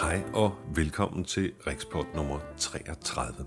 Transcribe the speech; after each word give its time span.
Hej 0.00 0.22
og 0.34 0.54
velkommen 0.74 1.24
til 1.24 1.52
Riksport 1.66 2.06
nummer 2.14 2.38
33. 2.56 3.46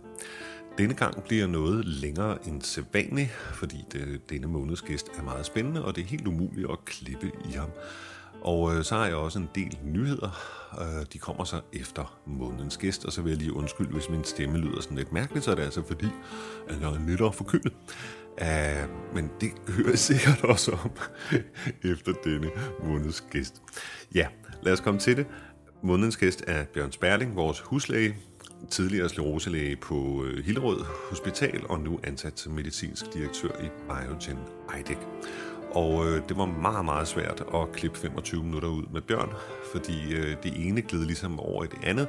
Denne 0.78 0.94
gang 0.94 1.24
bliver 1.24 1.48
noget 1.48 1.86
længere 1.86 2.48
end 2.48 2.62
sædvanligt, 2.62 3.32
fordi 3.32 3.86
det, 3.92 4.30
denne 4.30 4.48
måneds 4.48 4.82
gæst 4.82 5.08
er 5.18 5.24
meget 5.24 5.46
spændende, 5.46 5.86
og 5.86 5.96
det 5.96 6.04
er 6.04 6.08
helt 6.08 6.28
umuligt 6.28 6.72
at 6.72 6.86
klippe 6.86 7.32
i 7.46 7.52
ham. 7.52 7.70
Og 8.42 8.76
øh, 8.76 8.84
så 8.84 8.96
har 8.96 9.06
jeg 9.06 9.16
også 9.16 9.40
en 9.40 9.50
del 9.56 9.78
nyheder. 9.84 10.30
Øh, 10.82 11.06
de 11.14 11.18
kommer 11.18 11.44
så 11.44 11.62
efter 11.74 12.20
månedens 12.26 12.78
gæst, 12.78 13.06
og 13.06 13.12
så 13.12 13.22
vil 13.22 13.30
jeg 13.30 13.38
lige 13.38 13.54
undskylde, 13.54 13.92
hvis 13.92 14.10
min 14.10 14.24
stemme 14.24 14.58
lyder 14.58 14.82
sådan 14.82 14.98
lidt 14.98 15.12
mærkeligt, 15.12 15.46
så 15.46 15.52
er 15.52 15.56
det 15.56 15.64
altså 15.64 15.84
fordi, 15.88 16.08
at 16.70 16.82
jeg 16.82 16.90
er 16.90 17.08
lidt 17.08 17.36
forkølet. 17.36 17.74
Uh, 18.42 19.16
men 19.16 19.32
det 19.42 19.50
hører 19.68 19.90
jeg 19.90 20.00
sikkert 20.00 20.44
også 20.44 20.72
om 20.72 20.92
efter 21.92 22.14
denne 22.24 22.50
måneds 22.84 23.22
gæst. 23.32 23.62
Ja, 24.16 24.28
lad 24.64 24.74
os 24.74 24.80
komme 24.80 25.00
til 25.00 25.18
det. 25.18 25.26
Månedens 25.84 26.18
gæst 26.18 26.44
er 26.48 26.66
Bjørn 26.74 26.92
Sperling, 26.92 27.36
vores 27.36 27.60
huslæge, 27.60 28.16
tidligere 28.70 29.10
skleroselæge 29.10 29.76
på 29.76 30.24
øh, 30.24 30.46
Hillerød 30.46 30.86
Hospital 31.10 31.62
og 31.70 31.80
nu 31.80 32.00
ansat 32.04 32.40
som 32.40 32.54
medicinsk 32.54 33.14
direktør 33.14 33.50
i 33.50 33.70
Biogen 33.88 34.40
Eidec. 34.76 34.98
Og 35.72 36.08
øh, 36.08 36.22
det 36.30 36.38
var 36.38 36.46
meget, 36.46 36.86
meget 36.86 37.08
svært 37.08 37.44
at 37.54 37.72
klippe 37.72 38.00
25 38.00 38.44
minutter 38.44 38.70
ud 38.70 38.84
med 38.94 39.02
Bjørn, 39.02 39.30
fordi 39.72 40.14
øh, 40.14 40.36
det 40.44 40.68
ene 40.68 40.82
gled 40.82 41.06
ligesom 41.06 41.40
over 41.40 41.64
i 41.64 41.68
det 41.68 41.80
andet, 41.84 42.08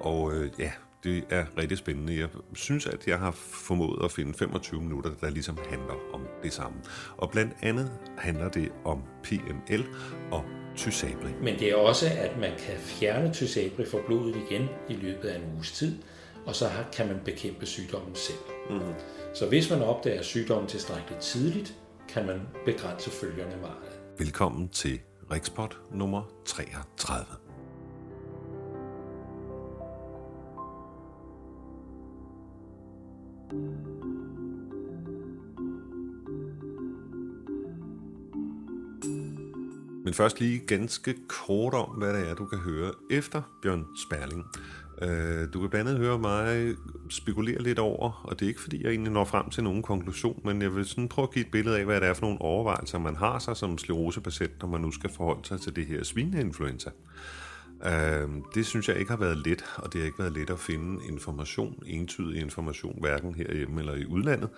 og 0.00 0.34
øh, 0.34 0.50
ja, 0.58 0.72
det 1.04 1.24
er 1.30 1.44
rigtig 1.58 1.78
spændende. 1.78 2.18
Jeg 2.18 2.28
synes, 2.52 2.86
at 2.86 3.06
jeg 3.06 3.18
har 3.18 3.30
formået 3.30 4.04
at 4.04 4.12
finde 4.12 4.34
25 4.34 4.82
minutter, 4.82 5.10
der 5.20 5.30
ligesom 5.30 5.58
handler 5.70 5.94
om 6.12 6.26
det 6.42 6.52
samme. 6.52 6.76
Og 7.16 7.30
blandt 7.30 7.52
andet 7.62 7.90
handler 8.18 8.48
det 8.48 8.72
om 8.84 9.02
PML 9.22 9.84
og 10.30 10.44
Tysabri. 10.76 11.30
Men 11.42 11.58
det 11.58 11.70
er 11.70 11.76
også, 11.76 12.06
at 12.06 12.38
man 12.40 12.50
kan 12.58 12.74
fjerne 12.78 13.32
Tysabri 13.32 13.84
fra 13.86 13.98
blodet 14.06 14.36
igen 14.36 14.68
i 14.88 14.94
løbet 14.94 15.28
af 15.28 15.38
en 15.38 15.44
uges 15.54 15.72
tid, 15.72 15.98
og 16.46 16.54
så 16.54 16.70
kan 16.92 17.06
man 17.06 17.20
bekæmpe 17.24 17.66
sygdommen 17.66 18.14
selv. 18.14 18.38
Mm-hmm. 18.70 18.94
Så 19.34 19.48
hvis 19.48 19.70
man 19.70 19.82
opdager 19.82 20.22
sygdommen 20.22 20.68
tilstrækkeligt 20.68 21.20
tidligt, 21.20 21.74
kan 22.08 22.26
man 22.26 22.40
begrænse 22.64 23.10
følgerne 23.10 23.56
meget. 23.60 24.00
Velkommen 24.18 24.68
til 24.68 25.00
Rikspot 25.30 25.78
nummer 25.90 26.22
33. 26.44 27.26
Men 40.04 40.14
først 40.14 40.40
lige 40.40 40.58
ganske 40.58 41.14
kort 41.28 41.74
om, 41.74 41.88
hvad 41.88 42.14
det 42.14 42.28
er, 42.28 42.34
du 42.34 42.46
kan 42.46 42.58
høre 42.58 42.92
efter 43.10 43.42
Bjørn 43.62 43.84
Sperling. 43.96 44.44
Øh, 45.02 45.48
du 45.52 45.60
kan 45.60 45.70
blandt 45.70 45.90
andet 45.90 46.06
høre 46.06 46.18
mig 46.18 46.74
spekulere 47.10 47.62
lidt 47.62 47.78
over, 47.78 48.22
og 48.24 48.40
det 48.40 48.46
er 48.46 48.48
ikke 48.48 48.60
fordi, 48.60 48.82
jeg 48.82 48.90
egentlig 48.90 49.12
når 49.12 49.24
frem 49.24 49.50
til 49.50 49.64
nogen 49.64 49.82
konklusion, 49.82 50.40
men 50.44 50.62
jeg 50.62 50.76
vil 50.76 50.84
sådan 50.84 51.08
prøve 51.08 51.28
at 51.28 51.34
give 51.34 51.44
et 51.44 51.50
billede 51.50 51.78
af, 51.78 51.84
hvad 51.84 52.00
det 52.00 52.08
er 52.08 52.14
for 52.14 52.22
nogle 52.22 52.40
overvejelser, 52.40 52.98
man 52.98 53.16
har 53.16 53.38
sig 53.38 53.56
som 53.56 53.78
sklerosepatient, 53.78 54.52
når 54.60 54.68
man 54.68 54.80
nu 54.80 54.90
skal 54.90 55.10
forholde 55.10 55.48
sig 55.48 55.60
til 55.60 55.76
det 55.76 55.86
her 55.86 56.04
svineinfluenza. 56.04 56.90
Øh, 57.84 58.28
det 58.54 58.66
synes 58.66 58.88
jeg 58.88 58.96
ikke 58.96 59.10
har 59.10 59.18
været 59.18 59.46
let, 59.46 59.64
og 59.76 59.92
det 59.92 60.00
har 60.00 60.06
ikke 60.06 60.18
været 60.18 60.32
let 60.32 60.50
at 60.50 60.58
finde 60.58 61.06
information, 61.08 61.82
entydig 61.86 62.40
information, 62.40 63.00
hverken 63.00 63.34
herhjemme 63.34 63.80
eller 63.80 63.94
i 63.94 64.06
udlandet. 64.06 64.48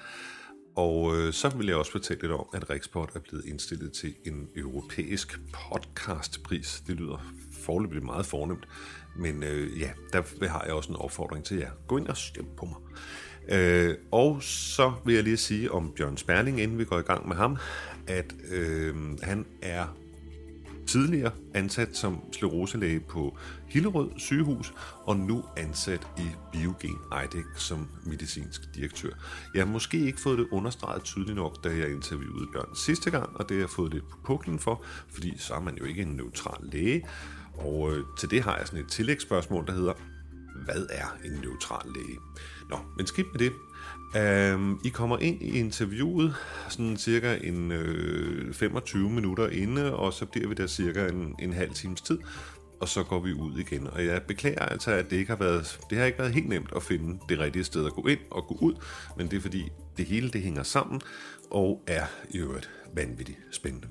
Og 0.76 1.16
øh, 1.16 1.32
så 1.32 1.48
vil 1.48 1.66
jeg 1.66 1.76
også 1.76 1.92
fortælle 1.92 2.22
lidt 2.22 2.32
om, 2.32 2.46
at 2.54 2.70
Riksport 2.70 3.10
er 3.14 3.20
blevet 3.20 3.44
indstillet 3.44 3.92
til 3.92 4.14
en 4.26 4.48
europæisk 4.56 5.40
podcastpris. 5.52 6.82
Det 6.86 6.96
lyder 6.96 7.32
forløbig 7.52 8.04
meget 8.04 8.26
fornemt, 8.26 8.68
men 9.16 9.42
øh, 9.42 9.80
ja, 9.80 9.90
der 10.12 10.48
har 10.48 10.64
jeg 10.64 10.74
også 10.74 10.90
en 10.90 10.96
opfordring 10.96 11.44
til 11.44 11.56
jer. 11.56 11.70
Gå 11.86 11.96
ind 11.96 12.08
og 12.08 12.16
stem 12.16 12.46
på 12.56 12.66
mig. 12.66 12.76
Øh, 13.48 13.96
og 14.12 14.42
så 14.42 14.92
vil 15.04 15.14
jeg 15.14 15.24
lige 15.24 15.36
sige 15.36 15.72
om 15.72 15.92
Bjørn 15.96 16.16
Sperling, 16.16 16.60
inden 16.60 16.78
vi 16.78 16.84
går 16.84 16.98
i 16.98 17.02
gang 17.02 17.28
med 17.28 17.36
ham, 17.36 17.56
at 18.06 18.34
øh, 18.50 18.94
han 19.22 19.46
er 19.62 19.96
tidligere 20.86 21.32
ansat 21.54 21.96
som 21.96 22.20
skleroselæge 22.32 23.00
på 23.00 23.38
Hillerød 23.68 24.10
sygehus, 24.16 24.74
og 25.04 25.16
nu 25.16 25.44
ansat 25.56 26.06
i 26.18 26.26
Biogen 26.52 26.98
Eidec 27.20 27.44
som 27.56 27.88
medicinsk 28.06 28.74
direktør. 28.74 29.10
Jeg 29.54 29.66
har 29.66 29.72
måske 29.72 29.98
ikke 29.98 30.20
fået 30.20 30.38
det 30.38 30.48
understreget 30.52 31.02
tydeligt 31.02 31.36
nok, 31.36 31.64
da 31.64 31.68
jeg 31.68 31.90
interviewede 31.90 32.46
Bjørn 32.52 32.76
sidste 32.76 33.10
gang, 33.10 33.36
og 33.36 33.48
det 33.48 33.56
har 33.56 33.62
jeg 33.62 33.70
fået 33.70 33.94
lidt 33.94 34.08
på 34.08 34.16
puklen 34.24 34.58
for, 34.58 34.84
fordi 35.08 35.38
så 35.38 35.54
er 35.54 35.60
man 35.60 35.76
jo 35.76 35.84
ikke 35.84 36.02
en 36.02 36.08
neutral 36.08 36.58
læge. 36.72 37.06
Og 37.54 37.92
øh, 37.92 38.04
til 38.18 38.30
det 38.30 38.42
har 38.42 38.56
jeg 38.56 38.66
sådan 38.66 38.84
et 38.84 38.90
tillægsspørgsmål, 38.90 39.66
der 39.66 39.72
hedder, 39.72 39.92
hvad 40.64 40.86
er 40.90 41.16
en 41.24 41.32
neutral 41.32 41.92
læge? 41.94 42.18
Nå, 42.70 42.78
men 42.96 43.06
skidt 43.06 43.26
med 43.32 43.38
det. 43.38 43.52
Um, 44.16 44.80
I 44.84 44.88
kommer 44.88 45.18
ind 45.18 45.42
i 45.42 45.58
interviewet 45.58 46.34
sådan 46.68 46.96
cirka 46.96 47.38
en 47.44 47.72
øh, 47.72 48.54
25 48.54 49.10
minutter 49.10 49.48
inde, 49.48 49.96
og 49.96 50.12
så 50.12 50.26
bliver 50.26 50.48
vi 50.48 50.54
der 50.54 50.66
cirka 50.66 51.08
en, 51.08 51.34
en 51.38 51.52
halv 51.52 51.74
times 51.74 52.00
tid, 52.00 52.18
og 52.80 52.88
så 52.88 53.02
går 53.02 53.20
vi 53.20 53.32
ud 53.32 53.58
igen. 53.58 53.86
Og 53.86 54.06
jeg 54.06 54.22
beklager 54.22 54.62
altså, 54.62 54.90
at 54.90 55.10
det 55.10 55.16
ikke 55.16 55.30
har 55.30 55.38
været, 55.38 55.78
det 55.90 55.98
har 55.98 56.04
ikke 56.04 56.18
været 56.18 56.32
helt 56.32 56.48
nemt 56.48 56.70
at 56.76 56.82
finde 56.82 57.18
det 57.28 57.38
rigtige 57.38 57.64
sted 57.64 57.86
at 57.86 57.92
gå 57.92 58.06
ind 58.06 58.20
og 58.30 58.46
gå 58.46 58.58
ud, 58.60 58.74
men 59.16 59.30
det 59.30 59.36
er 59.36 59.40
fordi 59.40 59.68
det 59.96 60.04
hele 60.06 60.30
det 60.30 60.42
hænger 60.42 60.62
sammen 60.62 61.00
og 61.50 61.82
er 61.86 62.06
i 62.30 62.38
øvrigt 62.38 62.70
vanvittigt 62.94 63.38
spændende. 63.50 63.88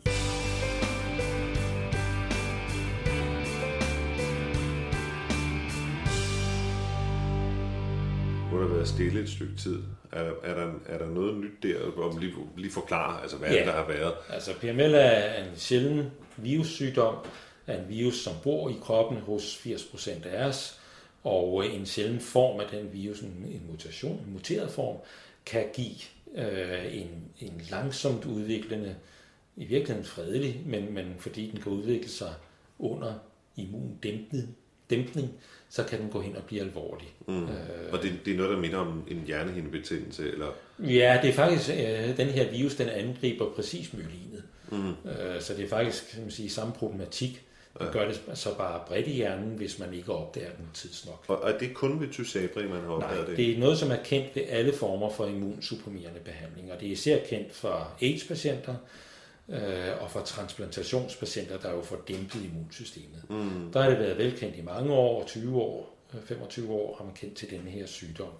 Har 8.56 8.64
der 8.64 8.74
været 8.74 8.88
stille 8.88 9.22
et 9.22 9.30
stykke 9.30 9.56
tid. 9.58 9.84
Er, 10.12 10.32
er, 10.44 10.54
der, 10.54 10.74
er 10.86 10.98
der 10.98 11.10
noget 11.10 11.38
nyt 11.38 11.64
der, 11.64 12.12
man 12.12 12.20
lige, 12.20 12.34
lige 12.58 12.72
forklare, 12.72 13.22
altså 13.22 13.38
hvad 13.38 13.52
ja. 13.52 13.66
der 13.66 13.72
har 13.72 13.88
været? 13.88 14.14
Altså 14.30 14.52
PML 14.54 14.94
er 14.94 15.44
en 15.44 15.56
sjælden 15.56 16.12
virussygdom, 16.38 17.16
er 17.68 17.82
en 17.82 17.90
virus, 17.90 18.16
som 18.16 18.34
bor 18.44 18.70
i 18.70 18.76
kroppen 18.82 19.18
hos 19.22 19.62
80% 19.66 20.28
af 20.28 20.48
os, 20.48 20.80
og 21.24 21.68
en 21.68 21.86
sjælden 21.86 22.20
form 22.20 22.60
af 22.60 22.68
den 22.72 22.94
virus, 22.94 23.20
en 23.22 23.62
mutation, 23.72 24.24
en 24.28 24.34
muteret 24.34 24.72
form, 24.72 24.98
kan 25.46 25.66
give 25.74 25.96
øh, 26.36 26.96
en, 26.96 27.10
en 27.40 27.62
langsomt 27.72 28.26
udviklende, 28.26 28.96
i 29.56 29.66
virkeligheden 29.66 30.06
fredelig, 30.06 30.62
men, 30.66 30.94
men 30.94 31.16
fordi 31.20 31.52
den 31.52 31.62
kan 31.62 31.72
udvikle 31.72 32.10
sig 32.10 32.34
under 32.80 33.14
immundæmpning, 33.56 34.58
dæmpning, 34.90 35.30
så 35.70 35.84
kan 35.84 36.02
den 36.02 36.09
gå 36.09 36.22
hen 36.22 36.36
og 36.36 36.44
blive 36.44 36.62
alvorlig. 36.62 37.08
Mm. 37.28 37.44
Øh, 37.44 37.50
og 37.92 38.03
det, 38.03 38.12
det 38.26 38.34
er 38.34 38.38
noget, 38.38 38.52
der 38.52 38.58
minder 38.58 38.78
om 38.78 39.03
en 39.08 39.24
hjernehindebetændelse? 39.26 40.31
Eller? 40.31 40.48
Ja, 40.80 41.20
det 41.22 41.30
er 41.30 41.34
faktisk, 41.34 41.70
øh, 41.70 42.18
den 42.18 42.28
her 42.28 42.52
virus, 42.52 42.76
den 42.76 42.90
angriber 42.90 43.50
præcis 43.56 43.94
myelinet. 43.94 44.44
Mm. 44.72 44.90
Øh, 45.09 45.42
så 45.42 45.54
det 45.54 45.66
er 45.66 45.70
faktisk 45.70 46.12
kan 46.12 46.22
man 46.22 46.31
sige, 46.31 46.50
samme 46.50 46.74
problematik. 46.74 47.42
Den 47.80 47.88
ja. 47.88 47.92
gør 47.92 48.08
det 48.08 48.22
så 48.34 48.58
bare 48.58 48.81
bredt 48.88 49.08
i 49.08 49.12
hjernen, 49.12 49.58
hvis 49.58 49.80
man 49.80 49.94
ikke 49.94 50.14
opdager 50.14 50.50
den 50.58 50.68
tidsnok. 50.74 51.24
Og 51.28 51.52
er 51.52 51.58
det 51.58 51.74
kun 51.74 52.02
ved 52.02 52.08
Tysabri, 52.12 52.68
man 52.68 52.81
har 52.81 52.90
opdaget 52.90 53.18
Nej, 53.18 53.25
det? 53.25 53.38
det 53.38 53.56
er 53.56 53.59
noget, 53.59 53.78
som 53.78 53.92
er 53.92 53.98
kendt 54.04 54.36
ved 54.36 54.44
alle 54.50 54.74
former 54.74 55.09
for 55.09 55.25
immunsupprimerende 55.25 56.20
behandling. 56.20 56.72
Og 56.72 56.80
det 56.80 56.88
er 56.88 56.92
især 56.92 57.20
kendt 57.30 57.54
for 57.54 57.92
AIDS-patienter, 58.02 58.75
øh, 59.50 60.01
og 60.01 60.11
for 60.11 60.22
transplantationspatienter, 60.22 61.59
der 61.59 61.72
jo 61.72 61.81
får 61.81 62.01
dæmpet 62.07 62.44
immunsystemet. 62.44 63.29
Mm. 63.29 63.72
Der 63.73 63.81
har 63.81 63.89
det 63.89 64.00
været 64.00 64.17
velkendt 64.17 64.56
i 64.56 64.61
mange 64.61 64.94
år, 64.94 65.23
20 65.25 65.61
år, 65.61 65.95
25 66.25 66.72
år 66.72 66.95
har 66.97 67.06
man 67.06 67.13
kendt 67.13 67.35
til 67.35 67.50
denne 67.50 67.69
her 67.69 67.85
sygdom. 67.85 68.33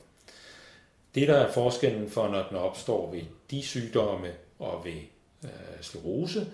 Det, 1.16 1.28
der 1.28 1.36
er 1.36 1.52
forskellen 1.52 2.10
for, 2.10 2.28
når 2.28 2.48
den 2.48 2.58
opstår 2.58 3.12
ved 3.12 3.22
de 3.52 3.62
sygdomme 3.62 4.32
og 4.60 4.86
ved 4.86 5.02
øh, 5.44 5.50
sklerose, 5.82 6.48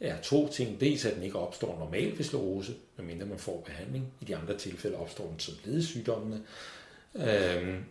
er 0.00 0.20
to 0.20 0.48
ting. 0.48 0.80
Dels 0.80 1.04
at 1.04 1.14
den 1.14 1.22
ikke 1.22 1.38
opstår 1.38 1.78
normalt 1.78 2.18
ved 2.18 2.24
sklerose, 2.24 2.74
medmindre 2.96 3.26
man 3.26 3.38
får 3.38 3.62
behandling. 3.66 4.12
I 4.20 4.24
de 4.24 4.36
andre 4.36 4.58
tilfælde 4.58 4.96
opstår 4.96 5.26
den 5.26 5.38
som 5.38 5.54
ledesygdommene. 5.64 6.42
Øhm, 7.14 7.84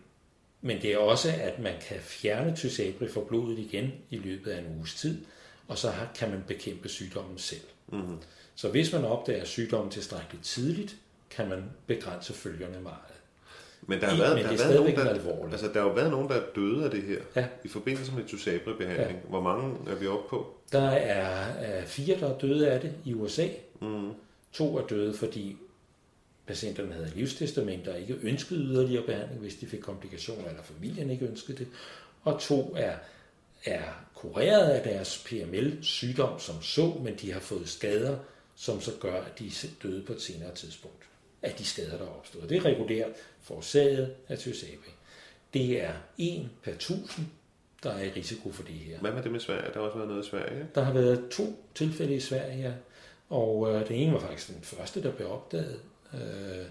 men 0.60 0.82
det 0.82 0.92
er 0.92 0.98
også, 0.98 1.32
at 1.40 1.58
man 1.58 1.74
kan 1.88 1.96
fjerne 2.00 2.56
Tysabri 2.56 3.08
fra 3.08 3.20
blodet 3.28 3.58
igen 3.58 3.92
i 4.10 4.16
løbet 4.16 4.50
af 4.50 4.58
en 4.58 4.76
uges 4.76 4.94
tid, 4.94 5.24
og 5.68 5.78
så 5.78 5.92
kan 6.14 6.30
man 6.30 6.44
bekæmpe 6.46 6.88
sygdommen 6.88 7.38
selv. 7.38 7.60
Mm-hmm. 7.88 8.18
Så 8.54 8.68
hvis 8.68 8.92
man 8.92 9.04
opdager 9.04 9.44
sygdommen 9.44 9.90
tilstrækkeligt 9.90 10.44
tidligt, 10.44 10.96
kan 11.30 11.48
man 11.48 11.64
begrænse 11.86 12.32
følgerne 12.32 12.80
meget. 12.80 13.00
Men 13.82 14.00
der 14.00 14.06
har 14.06 14.16
været, 14.16 14.36
der 14.36 14.46
har 14.46 14.56
været 14.56 14.74
nogen, 15.24 15.46
der, 15.46 15.52
altså, 15.52 15.66
der 15.66 15.80
har 15.80 15.88
jo 15.88 15.94
været 15.94 16.10
nogen, 16.10 16.28
der 16.28 16.34
er 16.34 16.42
døde 16.54 16.84
af 16.84 16.90
det 16.90 17.02
her 17.02 17.18
ja. 17.36 17.46
i 17.64 17.68
forbindelse 17.68 18.12
med 18.12 18.24
Tysabri-behandling. 18.24 19.18
Ja. 19.22 19.28
Hvor 19.28 19.40
mange 19.40 19.76
er 19.90 19.94
vi 19.94 20.06
oppe 20.06 20.28
på? 20.28 20.54
Der 20.72 20.88
er, 20.90 21.52
er 21.54 21.84
fire, 21.84 22.20
der 22.20 22.34
er 22.34 22.38
døde 22.38 22.70
af 22.70 22.80
det 22.80 22.92
i 23.04 23.14
USA. 23.14 23.48
Mm. 23.80 24.10
To 24.52 24.78
er 24.78 24.86
døde, 24.86 25.14
fordi 25.14 25.56
patienterne 26.46 26.92
havde 26.92 27.12
livstestamenter 27.14 27.92
og 27.92 28.00
ikke 28.00 28.18
ønskede 28.22 28.60
yderligere 28.60 29.06
behandling, 29.06 29.40
hvis 29.40 29.54
de 29.54 29.66
fik 29.66 29.80
komplikationer, 29.80 30.48
eller 30.48 30.62
familien 30.62 31.10
ikke 31.10 31.26
ønskede 31.26 31.58
det. 31.58 31.66
Og 32.24 32.40
to 32.40 32.74
er 32.76 32.94
er 33.64 34.05
kureret 34.16 34.70
af 34.70 34.82
deres 34.82 35.24
PML-sygdom 35.26 36.40
som 36.40 36.62
så, 36.62 36.94
men 37.02 37.14
de 37.14 37.32
har 37.32 37.40
fået 37.40 37.68
skader, 37.68 38.18
som 38.54 38.80
så 38.80 38.92
gør, 39.00 39.22
at 39.22 39.38
de 39.38 39.46
er 39.46 39.66
døde 39.82 40.02
på 40.02 40.12
et 40.12 40.22
senere 40.22 40.54
tidspunkt. 40.54 41.02
af 41.42 41.52
de 41.52 41.64
skader, 41.64 41.98
der 41.98 42.04
er 42.04 42.18
opstået. 42.18 42.48
Det 42.48 42.56
er 42.56 42.64
regulært 42.64 43.10
forårsaget 43.40 44.14
af 44.28 44.38
Tysabe. 44.38 44.82
Det 45.54 45.82
er 45.82 45.92
1 46.18 46.48
per 46.62 46.72
1000, 46.72 47.26
der 47.82 47.90
er 47.90 48.02
i 48.02 48.10
risiko 48.10 48.52
for 48.52 48.62
det 48.62 48.74
her. 48.74 48.98
Hvad 48.98 49.12
med 49.12 49.22
det 49.22 49.32
med 49.32 49.40
Sverige? 49.40 49.72
Der 49.72 49.72
har 49.72 49.80
også 49.80 49.96
været 49.96 50.08
noget 50.08 50.26
i 50.26 50.28
Sverige? 50.28 50.66
Der 50.74 50.84
har 50.84 50.92
været 50.92 51.28
to 51.30 51.64
tilfælde 51.74 52.14
i 52.14 52.20
Sverige, 52.20 52.62
ja. 52.62 52.72
og 53.28 53.74
øh, 53.74 53.88
den 53.88 53.96
ene 53.96 54.12
var 54.12 54.20
faktisk 54.20 54.48
den 54.48 54.62
første, 54.62 55.02
der 55.02 55.12
blev 55.12 55.30
opdaget. 55.30 55.80
Øh, 56.14 56.66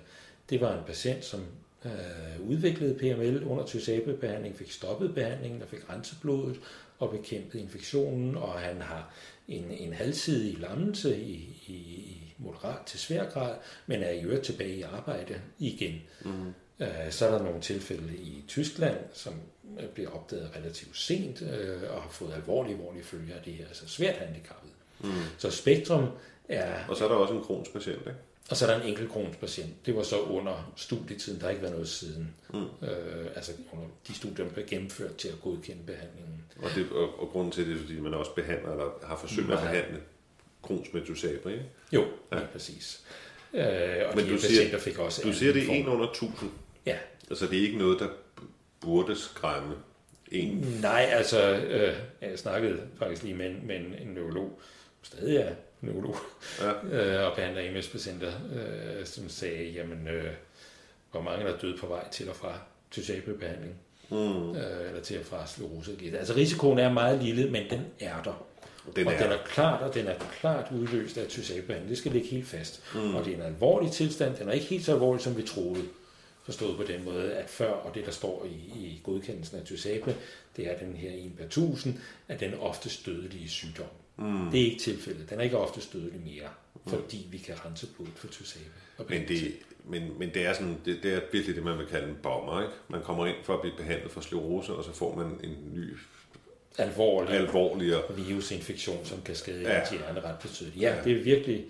det 0.49 0.61
var 0.61 0.77
en 0.77 0.83
patient, 0.87 1.25
som 1.25 1.45
øh, 1.85 2.49
udviklede 2.49 2.93
PML 2.93 3.43
under 3.43 3.65
Tysabe-behandling, 3.65 4.55
fik 4.55 4.71
stoppet 4.71 5.15
behandlingen 5.15 5.61
og 5.61 5.67
fik 5.67 5.89
renset 5.89 6.17
blodet 6.21 6.59
og 6.99 7.11
bekæmpet 7.11 7.59
infektionen, 7.59 8.37
og 8.37 8.53
han 8.53 8.81
har 8.81 9.13
en, 9.47 9.71
en 9.71 9.93
halvsidig 9.93 10.59
lammelse 10.59 11.17
i, 11.17 11.63
i, 11.67 11.73
i 11.73 12.33
moderat 12.37 12.85
til 12.85 12.99
svær 12.99 13.29
grad, 13.29 13.55
men 13.87 14.03
er 14.03 14.09
i 14.09 14.23
øvrigt 14.23 14.43
tilbage 14.43 14.75
i 14.75 14.81
arbejde 14.81 15.41
igen. 15.59 16.01
Mm. 16.25 16.53
Så 17.09 17.27
er 17.27 17.31
der 17.31 17.43
nogle 17.43 17.61
tilfælde 17.61 18.17
i 18.17 18.43
Tyskland, 18.47 18.97
som 19.13 19.33
bliver 19.93 20.09
opdaget 20.09 20.51
relativt 20.55 20.97
sent 20.97 21.41
øh, 21.41 21.81
og 21.89 22.01
har 22.01 22.09
fået 22.09 22.33
alvorlige, 22.33 22.75
alvorlige 22.75 23.03
følger 23.03 23.35
af 23.35 23.41
det 23.41 23.53
her, 23.53 23.67
altså 23.67 23.87
svært 23.87 24.15
handicappet. 24.15 24.71
Mm. 25.03 25.09
Så 25.37 25.51
spektrum 25.51 26.07
er... 26.49 26.85
Og 26.89 26.97
så 26.97 27.03
er 27.05 27.09
der 27.09 27.15
også 27.15 27.33
en 27.33 27.43
krons 27.43 27.69
patient, 27.69 27.99
ikke? 27.99 28.19
Og 28.49 28.57
så 28.57 28.67
er 28.67 28.73
der 28.73 28.81
en 28.81 28.87
enkelt 28.87 29.09
krons 29.09 29.37
patient. 29.37 29.85
Det 29.85 29.95
var 29.95 30.03
så 30.03 30.19
under 30.21 30.73
studietiden, 30.75 31.39
der 31.39 31.45
har 31.45 31.51
ikke 31.51 31.61
været 31.61 31.73
noget 31.73 31.89
siden. 31.89 32.35
Mm. 32.53 32.87
Øh, 32.87 33.27
altså 33.35 33.51
under 33.71 33.85
de 34.07 34.13
studier, 34.13 34.45
der 34.45 34.53
blev 34.53 34.65
gennemført 34.65 35.15
til 35.15 35.27
at 35.27 35.41
godkende 35.43 35.83
behandlingen. 35.85 36.43
Og, 36.63 36.69
det, 36.75 36.91
og, 36.91 37.19
og 37.19 37.29
grunden 37.29 37.51
til 37.51 37.67
det 37.67 37.75
er, 37.75 37.79
fordi 37.79 37.99
man 37.99 38.13
også 38.13 38.31
behandler, 38.35 38.71
eller 38.71 39.07
har 39.07 39.17
forsøgt 39.17 39.51
at 39.51 39.59
behandle 39.59 40.01
krons 40.61 40.93
med 40.93 41.01
Dusabre, 41.01 41.51
ikke? 41.51 41.65
Jo, 41.91 42.05
ja. 42.31 42.39
præcis. 42.51 43.03
Øh, 43.53 43.63
og 44.09 44.15
Men 44.15 44.25
de 44.25 44.31
du 44.31 44.37
siger, 44.37 44.79
fik 44.79 44.99
også 44.99 45.21
du 45.23 45.33
siger, 45.33 45.53
det 45.53 45.69
er 45.69 45.71
en 45.71 45.87
under 45.87 46.07
1000? 46.07 46.51
Ja. 46.85 46.97
Altså 47.29 47.47
det 47.47 47.59
er 47.59 47.63
ikke 47.63 47.77
noget, 47.77 47.99
der 47.99 48.07
burde 48.79 49.15
skræmme 49.15 49.75
en? 50.31 50.77
Nej, 50.81 51.07
altså 51.11 51.55
øh, 51.55 51.95
jeg 52.21 52.39
snakkede 52.39 52.81
faktisk 52.99 53.23
lige 53.23 53.35
med, 53.35 53.53
med 53.53 53.75
en, 53.75 53.95
en 54.01 54.07
neurolog, 54.07 54.59
stadig 55.01 55.35
er 55.37 55.53
neurolog, 55.81 56.15
ja. 56.61 56.71
øh, 56.85 57.27
og 57.29 57.35
behandler 57.35 57.71
MS-patienter, 57.71 58.31
øh, 58.55 59.05
som 59.05 59.29
sagde, 59.29 59.69
jamen, 59.69 60.07
øh, 60.07 60.31
hvor 61.11 61.21
mange 61.21 61.45
der 61.45 61.53
er 61.53 61.57
døde 61.57 61.77
på 61.77 61.87
vej 61.87 62.09
til 62.09 62.29
og 62.29 62.35
fra 62.35 62.59
behandling 63.39 63.75
mm. 64.09 64.55
øh, 64.55 64.87
eller 64.87 65.01
til 65.03 65.19
og 65.19 65.25
fra 65.25 65.47
sklerose. 65.47 65.97
Altså 66.19 66.35
risikoen 66.35 66.79
er 66.79 66.93
meget 66.93 67.23
lille, 67.23 67.51
men 67.51 67.69
den 67.69 67.85
er 67.99 68.23
der. 68.23 68.45
Den 68.95 69.07
og 69.07 69.13
er. 69.13 69.23
den 69.23 69.31
er 69.31 69.37
klart, 69.45 69.81
og 69.81 69.93
den 69.93 70.07
er 70.07 70.15
klart 70.39 70.71
udløst 70.71 71.17
af 71.17 71.27
tysabehandling. 71.27 71.89
Det 71.89 71.97
skal 71.97 72.11
ligge 72.11 72.27
helt 72.27 72.47
fast. 72.47 72.83
Mm. 72.95 73.15
Og 73.15 73.25
det 73.25 73.33
er 73.33 73.37
en 73.37 73.43
alvorlig 73.43 73.91
tilstand. 73.91 74.35
Den 74.35 74.49
er 74.49 74.51
ikke 74.51 74.65
helt 74.65 74.85
så 74.85 74.93
alvorlig, 74.93 75.23
som 75.23 75.37
vi 75.37 75.43
troede. 75.43 75.83
Forstået 76.43 76.77
på 76.77 76.83
den 76.83 77.05
måde, 77.05 77.33
at 77.33 77.49
før, 77.49 77.71
og 77.71 77.95
det 77.95 78.05
der 78.05 78.11
står 78.11 78.45
i, 78.45 78.79
i 78.79 79.01
godkendelsen 79.03 79.59
af 79.59 79.65
tysabe, 79.65 80.15
det 80.57 80.71
er 80.71 80.77
den 80.77 80.95
her 80.95 81.11
1 81.11 81.31
per 81.37 81.45
1000, 81.45 81.99
at 82.27 82.39
den 82.39 82.53
ofte 82.53 82.89
dødelige 83.05 83.49
sygdom. 83.49 83.87
Mm. 84.17 84.51
Det 84.51 84.61
er 84.61 84.65
ikke 84.65 84.79
tilfældet. 84.79 85.29
Den 85.29 85.39
er 85.39 85.43
ikke 85.43 85.57
ofte 85.57 85.81
dødelig 85.93 86.21
mere, 86.25 86.49
mm. 86.73 86.91
fordi 86.91 87.27
vi 87.31 87.37
kan 87.37 87.55
rense 87.65 87.87
blod 87.87 88.07
for 88.15 88.27
tysabe. 88.27 88.65
Men 89.09 89.27
det, 89.27 89.53
men, 89.83 90.19
men 90.19 90.33
det 90.33 90.45
er 90.45 90.53
sådan, 90.53 90.77
det, 90.85 90.99
det 91.03 91.13
er 91.13 91.19
virkelig 91.31 91.55
det, 91.55 91.63
man 91.63 91.77
vil 91.77 91.87
kalde 91.87 92.09
en 92.09 92.17
bomber, 92.23 92.61
ikke? 92.61 92.73
Man 92.89 93.01
kommer 93.01 93.25
ind 93.25 93.35
for 93.43 93.53
at 93.53 93.61
blive 93.61 93.75
behandlet 93.77 94.11
for 94.11 94.21
sklerose, 94.21 94.73
og 94.73 94.83
så 94.83 94.93
får 94.93 95.15
man 95.15 95.39
en 95.43 95.73
ny 95.73 95.97
alvorlig, 96.77 97.33
alvorlig 97.33 97.95
virusinfektion, 98.15 99.05
som 99.05 99.21
kan 99.21 99.35
skade 99.35 99.61
ja. 99.61 99.81
hjerne 99.91 100.21
ret 100.21 100.39
betydeligt. 100.39 100.81
Ja, 100.81 100.95
ja, 100.95 101.03
det 101.03 101.19
er 101.19 101.23
virkelig 101.23 101.65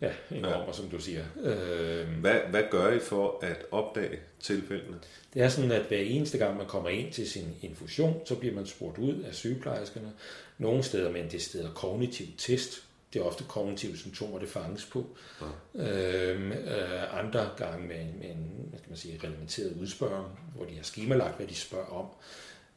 ja, 0.00 0.10
en 0.30 0.44
ja. 0.44 0.52
bomber, 0.52 0.72
som 0.72 0.88
du 0.88 0.98
siger. 0.98 1.24
Øh, 1.42 2.08
hvad, 2.20 2.40
hvad 2.50 2.62
gør 2.70 2.92
I 2.92 2.98
for 2.98 3.38
at 3.42 3.56
opdage 3.70 4.18
tilfældene? 4.40 4.96
Det 5.34 5.42
er 5.42 5.48
sådan, 5.48 5.72
at 5.72 5.82
hver 5.82 5.98
eneste 5.98 6.38
gang 6.38 6.56
man 6.56 6.66
kommer 6.66 6.88
ind 6.88 7.12
til 7.12 7.30
sin 7.30 7.56
infusion, 7.62 8.20
så 8.24 8.34
bliver 8.34 8.54
man 8.54 8.66
spurgt 8.66 8.98
ud 8.98 9.22
af 9.22 9.34
sygeplejerskerne. 9.34 10.12
Nogle 10.58 10.82
steder 10.82 11.12
med 11.12 11.20
en 11.20 11.30
decideret 11.30 11.74
kognitiv 11.74 12.26
test, 12.38 12.82
det 13.12 13.20
er 13.20 13.24
ofte 13.24 13.44
kognitive 13.48 13.96
symptomer, 13.96 14.38
det 14.38 14.48
fanges 14.48 14.84
på. 14.84 15.06
Ja. 15.74 15.84
Øhm, 15.84 16.52
øh, 16.52 17.18
andre 17.18 17.50
gange 17.56 17.86
med, 17.86 18.04
med 18.20 18.30
en 18.30 18.58
hvad 18.68 18.78
skal 18.78 18.90
man 18.90 18.96
sige, 18.96 19.20
reglementeret 19.22 19.76
udspørg, 19.80 20.24
hvor 20.56 20.64
de 20.64 20.74
har 20.74 20.82
skemalagt, 20.82 21.36
hvad 21.36 21.46
de 21.46 21.54
spørger 21.54 21.86
om. 21.86 22.06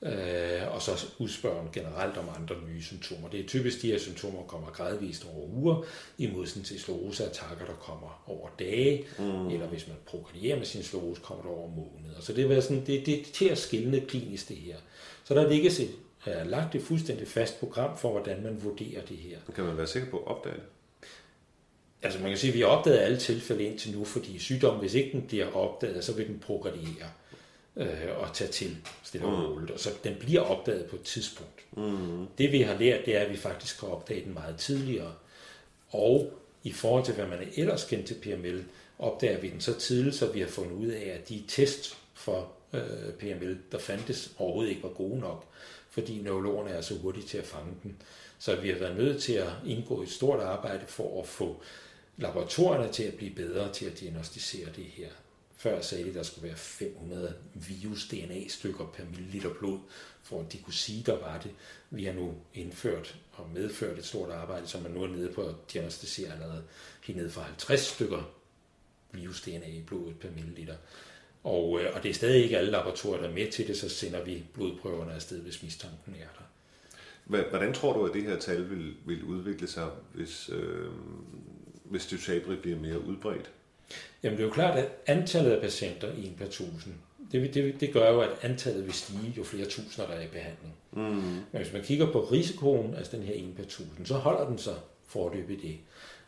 Øh, 0.04 0.76
og 0.76 0.82
så 0.82 1.06
udspørgen 1.20 1.70
generelt 1.74 2.18
om 2.18 2.30
andre 2.36 2.56
nye 2.68 2.84
symptomer. 2.84 3.30
Det 3.30 3.40
er 3.40 3.48
typisk, 3.48 3.82
de 3.82 3.88
her 3.88 4.00
symptomer 4.00 4.44
kommer 4.44 4.72
gradvist 4.72 5.26
over 5.34 5.48
uger, 5.48 5.84
i 6.18 6.28
modsætning 6.28 6.66
til 6.66 6.80
skleroseattacker, 6.80 7.66
der 7.66 7.74
kommer 7.74 8.24
over 8.28 8.50
dage, 8.60 9.06
mm. 9.20 9.50
eller 9.50 9.68
hvis 9.68 9.88
man 9.88 9.98
progredierer 10.06 10.58
med 10.58 10.66
sin 10.66 10.84
sklerose, 10.84 11.22
kommer 11.22 11.44
det 11.44 11.52
over 11.52 11.70
måneder. 11.70 12.22
Så 12.22 12.34
det 12.34 12.52
er, 12.52 12.62
sådan, 12.62 12.86
det, 12.86 13.06
det 13.06 13.20
er 13.20 13.24
til 13.34 13.50
at 13.50 13.58
skille 13.58 14.02
klinisk 14.08 14.50
det 14.50 14.58
her. 14.58 14.78
Så 15.24 15.34
der 15.34 15.50
ligger 15.50 15.70
et 15.70 15.92
er 16.26 16.44
lagt 16.44 16.76
et 16.76 16.82
fuldstændig 16.82 17.28
fast 17.28 17.60
program 17.60 17.98
for, 17.98 18.12
hvordan 18.12 18.44
man 18.44 18.64
vurderer 18.64 19.02
det 19.02 19.18
her. 19.18 19.38
Kan 19.56 19.64
man 19.64 19.78
være 19.78 19.88
sikker 19.88 20.10
på 20.10 20.18
at 20.18 20.28
opdage 20.28 20.56
det? 20.56 20.64
Altså 22.04 22.20
man 22.20 22.30
kan 22.30 22.38
sige, 22.38 22.52
at 22.52 22.56
vi 22.56 22.62
har 22.62 22.68
opdaget 22.68 23.00
alle 23.00 23.18
tilfælde 23.18 23.64
indtil 23.64 23.98
nu, 23.98 24.04
fordi 24.04 24.40
sygdommen, 24.40 24.80
hvis 24.80 24.94
ikke 24.94 25.12
den 25.12 25.22
bliver 25.28 25.56
opdaget, 25.56 26.04
så 26.04 26.14
vil 26.14 26.28
den 26.28 26.40
progrediere 26.40 27.08
øh, 27.76 27.88
og 28.18 28.34
tage 28.34 28.52
til 28.52 28.78
stille 29.04 29.28
og 29.28 29.40
mm. 29.40 29.46
roligt. 29.46 29.72
Og 29.72 29.80
så 29.80 29.90
den 30.04 30.16
bliver 30.20 30.42
opdaget 30.42 30.86
på 30.86 30.96
et 30.96 31.02
tidspunkt. 31.02 31.78
Mm. 31.78 32.28
Det 32.38 32.52
vi 32.52 32.62
har 32.62 32.78
lært, 32.78 33.06
det 33.06 33.18
er, 33.18 33.20
at 33.20 33.32
vi 33.32 33.38
faktisk 33.38 33.80
kan 33.80 33.90
opdage 33.90 34.26
den 34.26 34.34
meget 34.34 34.58
tidligere. 34.58 35.14
Og 35.90 36.34
i 36.64 36.72
forhold 36.72 37.06
til, 37.06 37.14
hvad 37.14 37.28
man 37.28 37.48
ellers 37.56 37.84
kendt 37.84 38.06
til 38.06 38.14
PML, 38.14 38.64
opdager 39.00 39.40
vi 39.40 39.50
den 39.50 39.62
så 39.62 39.80
tidligt, 39.80 40.16
så 40.16 40.32
vi 40.32 40.40
har 40.40 40.48
fundet 40.48 40.72
ud 40.72 40.88
af, 40.88 41.18
at 41.20 41.30
de 41.30 41.44
test 41.48 41.98
for 42.14 42.52
øh, 42.74 43.14
PML, 43.20 43.58
der 43.72 43.78
fandtes, 43.78 44.32
overhovedet 44.38 44.70
ikke 44.70 44.84
var 44.84 44.90
gode 44.90 45.20
nok 45.20 45.46
fordi 45.92 46.22
neurologerne 46.22 46.70
er 46.70 46.82
så 46.82 46.98
hurtige 46.98 47.28
til 47.28 47.38
at 47.38 47.46
fange 47.46 47.74
den. 47.84 48.02
Så 48.40 48.56
vi 48.56 48.70
har 48.70 48.80
været 48.80 48.98
nødt 48.98 49.22
til 49.22 49.34
at 49.34 49.50
indgå 49.66 50.02
et 50.02 50.10
stort 50.10 50.40
arbejde 50.40 50.86
for 50.88 51.22
at 51.22 51.28
få 51.28 51.62
laboratorierne 52.18 52.94
til 52.94 53.04
at 53.04 53.14
blive 53.14 53.36
bedre 53.36 53.74
til 53.74 53.86
at 53.86 54.00
diagnostisere 54.00 54.70
det 54.76 54.86
her. 54.86 55.10
Før 55.58 55.82
sagde 55.82 56.04
de, 56.04 56.10
at 56.10 56.16
der 56.16 56.24
skulle 56.24 56.48
være 56.48 56.58
500 56.58 57.34
virus-DNA-stykker 57.54 58.86
per 58.86 59.04
milliliter 59.06 59.54
blod, 59.54 59.80
for 60.24 60.40
at 60.40 60.54
de 60.54 60.58
kunne 60.58 60.74
sige, 60.74 61.04
der 61.06 61.20
var 61.20 61.40
det. 61.40 61.52
Vi 61.90 62.06
har 62.06 62.14
nu 62.14 62.36
indført 62.54 63.16
og 63.32 63.50
medført 63.54 63.98
et 63.98 64.06
stort 64.06 64.30
arbejde, 64.30 64.68
som 64.68 64.82
man 64.82 64.92
nu 64.92 65.04
er 65.04 65.08
nede 65.08 65.32
på 65.32 65.44
at 65.44 65.56
diagnostisere 65.74 66.34
allerede 66.34 66.64
helt 67.04 67.18
ned 67.18 67.30
fra 67.30 67.42
50 67.42 67.82
stykker 67.82 68.32
virus-DNA 69.12 69.68
i 69.68 69.82
blodet 69.82 70.20
per 70.20 70.32
milliliter. 70.32 70.76
Og, 71.44 71.80
øh, 71.82 71.96
og 71.96 72.04
det 72.04 72.10
er 72.10 72.14
stadig 72.14 72.44
ikke 72.44 72.58
alle 72.58 72.72
laboratorier, 72.72 73.22
der 73.22 73.30
er 73.30 73.34
med 73.34 73.52
til 73.52 73.68
det, 73.68 73.78
så 73.78 73.90
sender 73.90 74.24
vi 74.24 74.44
blodprøverne 74.54 75.14
afsted, 75.14 75.42
hvis 75.42 75.64
mistanken 75.64 76.16
er 76.20 76.28
der. 76.38 76.46
Hvordan 77.50 77.74
tror 77.74 77.94
du, 77.94 78.06
at 78.06 78.14
det 78.14 78.24
her 78.24 78.40
tal 78.40 78.70
vil, 78.70 78.94
vil 79.06 79.24
udvikle 79.24 79.68
sig, 79.68 79.88
hvis, 80.14 80.50
øh, 80.54 80.90
hvis 81.84 82.06
dysabri 82.06 82.56
bliver 82.56 82.80
mere 82.80 83.00
udbredt? 83.00 83.52
Jamen 84.24 84.38
det 84.38 84.44
er 84.44 84.48
jo 84.48 84.54
klart, 84.54 84.80
at 84.80 84.90
antallet 85.08 85.52
af 85.52 85.62
patienter 85.62 86.12
i 86.14 86.28
en 86.28 86.36
per 86.38 86.48
tusind, 86.48 86.94
det, 87.32 87.54
det, 87.54 87.80
det 87.80 87.94
gør 87.94 88.12
jo, 88.12 88.22
at 88.22 88.30
antallet 88.42 88.86
vil 88.86 88.94
stige, 88.94 89.34
jo 89.38 89.44
flere 89.44 89.66
tusinder 89.66 90.10
der 90.10 90.16
er 90.16 90.24
i 90.24 90.28
behandling. 90.28 90.74
Mm. 90.92 91.02
Men 91.52 91.62
hvis 91.62 91.74
man 91.74 91.82
kigger 91.82 92.12
på 92.12 92.20
risikoen, 92.20 92.96
altså 92.96 93.18
den 93.18 93.26
her 93.26 93.34
1 93.36 93.56
per 93.58 93.64
tusind, 93.64 94.06
så 94.06 94.14
holder 94.14 94.48
den 94.48 94.58
sig 94.58 94.76
forløb 95.08 95.50
i 95.50 95.56
det. 95.56 95.78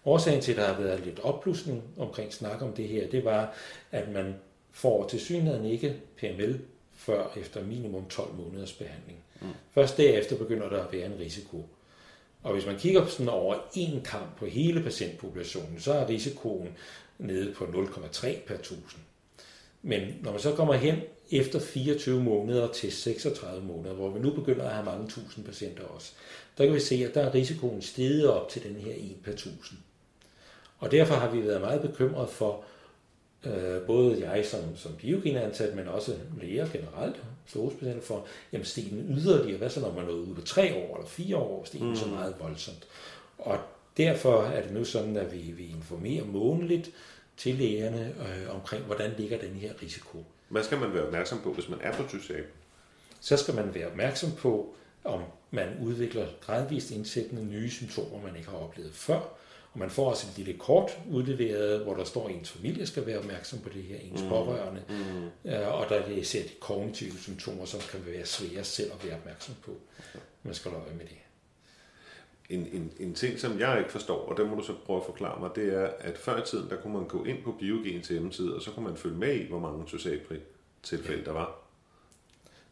Årsagen 0.05 0.41
til, 0.41 0.51
at 0.51 0.58
der 0.58 0.74
har 0.74 0.82
været 0.82 1.05
lidt 1.05 1.20
opblusning 1.20 1.84
omkring 1.98 2.34
snak 2.34 2.62
om 2.62 2.74
det 2.74 2.88
her, 2.88 3.10
det 3.10 3.25
var, 3.25 3.53
at 3.91 4.10
man 4.10 4.36
får 4.73 5.07
til 5.07 5.65
ikke 5.65 5.95
PML 6.17 6.59
før 6.95 7.27
efter 7.37 7.63
minimum 7.63 8.05
12 8.09 8.33
måneders 8.33 8.73
behandling. 8.73 9.17
Mm. 9.41 9.47
Først 9.73 9.97
derefter 9.97 10.37
begynder 10.37 10.69
der 10.69 10.83
at 10.83 10.93
være 10.93 11.05
en 11.05 11.19
risiko. 11.19 11.65
Og 12.43 12.53
hvis 12.53 12.65
man 12.65 12.79
kigger 12.79 13.05
sådan 13.05 13.29
over 13.29 13.55
en 13.75 14.01
kamp 14.01 14.37
på 14.37 14.45
hele 14.45 14.83
patientpopulationen, 14.83 15.79
så 15.79 15.93
er 15.93 16.09
risikoen 16.09 16.69
nede 17.17 17.53
på 17.53 17.65
0,3 17.65 18.45
per 18.47 18.55
1000. 18.55 19.01
Men 19.81 20.01
når 20.21 20.31
man 20.31 20.39
så 20.39 20.55
kommer 20.55 20.73
hen 20.73 20.95
efter 21.31 21.59
24 21.59 22.23
måneder 22.23 22.71
til 22.71 22.91
36 22.91 23.65
måneder, 23.65 23.93
hvor 23.93 24.09
vi 24.09 24.19
nu 24.19 24.33
begynder 24.33 24.65
at 24.65 24.73
have 24.73 24.85
mange 24.85 25.07
tusind 25.07 25.45
patienter 25.45 25.83
også, 25.83 26.11
der 26.57 26.65
kan 26.65 26.73
vi 26.73 26.79
se, 26.79 26.95
at 26.95 27.15
der 27.15 27.21
er 27.21 27.33
risikoen 27.33 27.81
steget 27.81 28.27
op 28.29 28.49
til 28.49 28.63
den 28.63 28.75
her 28.75 28.93
1 28.97 29.15
per 29.23 29.31
1000. 29.31 29.79
Og 30.79 30.91
derfor 30.91 31.15
har 31.15 31.29
vi 31.29 31.47
været 31.47 31.61
meget 31.61 31.81
bekymret 31.81 32.29
for, 32.29 32.65
øh, 33.45 33.81
både 33.81 34.29
jeg 34.29 34.45
som, 34.45 34.59
som 34.75 34.91
biogenansat, 34.93 35.75
men 35.75 35.88
også 35.88 36.15
læger 36.41 36.67
generelt, 36.67 37.23
storspecialer 37.45 38.01
for, 38.01 38.25
jamen 38.53 38.65
stenen 38.65 39.17
yderligere, 39.17 39.57
hvad 39.57 39.69
så 39.69 39.79
når 39.79 39.93
man 39.93 40.05
er 40.05 40.09
ude 40.09 40.35
på 40.35 40.41
tre 40.41 40.75
år 40.75 40.95
eller 40.95 41.09
fire 41.09 41.38
år, 41.38 41.63
stenen 41.65 41.89
mm. 41.89 41.95
så 41.95 42.07
meget 42.07 42.35
voldsomt. 42.39 42.88
Og 43.38 43.57
derfor 43.97 44.43
er 44.43 44.63
det 44.63 44.73
nu 44.73 44.85
sådan, 44.85 45.17
at 45.17 45.33
vi, 45.33 45.38
vi 45.38 45.67
informerer 45.67 46.25
månedligt 46.25 46.91
til 47.38 47.55
lægerne 47.55 48.15
øh, 48.19 48.55
omkring, 48.55 48.83
hvordan 48.83 49.13
ligger 49.17 49.38
den 49.38 49.53
her 49.53 49.73
risiko. 49.81 50.25
Hvad 50.50 50.63
skal 50.63 50.77
man 50.77 50.93
være 50.93 51.05
opmærksom 51.05 51.39
på, 51.41 51.53
hvis 51.53 51.69
man 51.69 51.79
er 51.81 51.93
på 51.93 52.03
tysab? 52.09 52.45
Så 53.19 53.38
skal 53.38 53.55
man 53.55 53.75
være 53.75 53.88
opmærksom 53.88 54.31
på, 54.31 54.75
om 55.03 55.21
man 55.51 55.67
udvikler 55.81 56.27
gradvist 56.41 56.91
indsættende 56.91 57.45
nye 57.45 57.69
symptomer, 57.69 58.21
man 58.21 58.35
ikke 58.35 58.50
har 58.50 58.57
oplevet 58.57 58.93
før, 58.93 59.38
Og 59.73 59.79
man 59.79 59.89
får 59.89 60.09
også 60.09 60.27
et 60.31 60.37
lille 60.37 60.59
kort 60.59 60.97
udleveret, 61.11 61.83
hvor 61.83 61.93
der 61.93 62.03
står, 62.03 62.27
at 62.27 62.35
ens 62.35 62.51
familie 62.51 62.85
skal 62.85 63.05
være 63.05 63.17
opmærksom 63.17 63.59
på 63.59 63.69
det 63.69 63.83
her, 63.83 63.97
ens 63.97 64.21
mm. 64.21 64.29
pårørende. 64.29 64.83
Mm. 64.89 65.25
Og 65.43 65.85
der 65.89 65.95
er 65.95 66.07
det 66.07 66.33
de 66.33 66.49
kognitive 66.59 67.17
symptomer, 67.17 67.65
som 67.65 67.79
kan 67.91 68.05
være 68.05 68.25
svære 68.25 68.63
selv 68.63 68.91
at 68.91 69.07
være 69.07 69.15
opmærksom 69.15 69.55
på. 69.65 69.71
Man 70.43 70.53
skal 70.53 70.71
holde 70.71 70.85
øje 70.85 70.95
med 70.95 71.05
det. 71.05 71.17
En, 72.49 72.67
en, 72.73 72.91
en 72.99 73.13
ting, 73.13 73.39
som 73.39 73.59
jeg 73.59 73.79
ikke 73.79 73.91
forstår, 73.91 74.25
og 74.25 74.37
det 74.37 74.49
må 74.49 74.55
du 74.55 74.63
så 74.63 74.73
prøve 74.85 74.99
at 74.99 75.05
forklare 75.05 75.39
mig, 75.39 75.49
det 75.55 75.73
er, 75.73 75.89
at 75.99 76.17
før 76.17 76.41
i 76.41 76.45
tiden, 76.45 76.69
der 76.69 76.75
kunne 76.75 76.93
man 76.93 77.07
gå 77.07 77.23
ind 77.23 77.43
på 77.43 77.51
Biogens 77.51 78.07
hjemmeside, 78.07 78.55
og 78.55 78.61
så 78.61 78.71
kunne 78.71 78.85
man 78.85 78.97
følge 78.97 79.17
med 79.17 79.33
i, 79.33 79.47
hvor 79.47 79.59
mange 79.59 79.89
socialpri 79.89 80.35
tilfælde 80.83 81.19
ja. 81.19 81.25
der 81.25 81.31
var. 81.31 81.55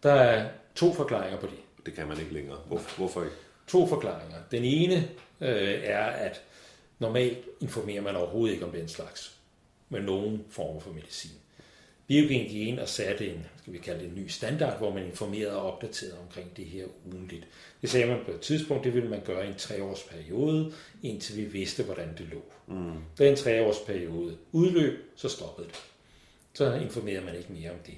Der 0.03 0.13
er 0.13 0.49
to 0.75 0.93
forklaringer 0.93 1.39
på 1.39 1.45
det. 1.45 1.85
Det 1.85 1.93
kan 1.93 2.07
man 2.07 2.19
ikke 2.19 2.33
længere. 2.33 2.57
Hvor, 2.67 2.81
hvorfor 2.97 3.23
ikke? 3.23 3.35
To 3.67 3.87
forklaringer. 3.87 4.37
Den 4.51 4.63
ene 4.63 4.95
øh, 5.41 5.79
er, 5.83 6.05
at 6.05 6.41
normalt 7.01 7.37
informerer 7.59 8.01
man 8.01 8.15
overhovedet 8.15 8.53
ikke 8.53 8.65
om 8.65 8.71
den 8.71 8.87
slags 8.87 9.37
med 9.89 10.01
nogen 10.01 10.45
form 10.49 10.81
for 10.81 10.91
medicin. 10.93 11.31
Biogen 12.07 12.47
gik 12.47 12.67
ind 12.67 12.79
og 12.79 12.89
satte 12.89 13.33
en, 13.33 13.45
skal 13.61 13.73
vi 13.73 13.77
kalde 13.77 13.99
det 13.99 14.09
en 14.09 14.15
ny 14.15 14.27
standard, 14.27 14.77
hvor 14.77 14.93
man 14.93 15.05
informerede 15.05 15.61
og 15.61 15.73
opdaterede 15.73 16.19
omkring 16.19 16.57
det 16.57 16.65
her 16.65 16.85
ugenligt. 17.05 17.47
Det 17.81 17.89
sagde 17.89 18.07
man 18.07 18.19
på 18.25 18.31
et 18.31 18.41
tidspunkt, 18.41 18.83
det 18.83 18.93
ville 18.93 19.09
man 19.09 19.21
gøre 19.25 19.45
i 19.45 19.49
en 19.49 19.55
treårsperiode, 19.55 20.73
indtil 21.03 21.37
vi 21.37 21.45
vidste, 21.45 21.83
hvordan 21.83 22.09
det 22.17 22.27
lå. 22.31 22.43
Mm. 22.67 22.93
Da 23.19 23.29
en 23.29 23.35
treårsperiode 23.35 24.37
udløb, 24.51 24.99
så 25.15 25.29
stoppede 25.29 25.67
det. 25.67 25.75
Så 26.53 26.73
informerede 26.73 27.25
man 27.25 27.35
ikke 27.35 27.53
mere 27.53 27.71
om 27.71 27.79
det. 27.85 27.97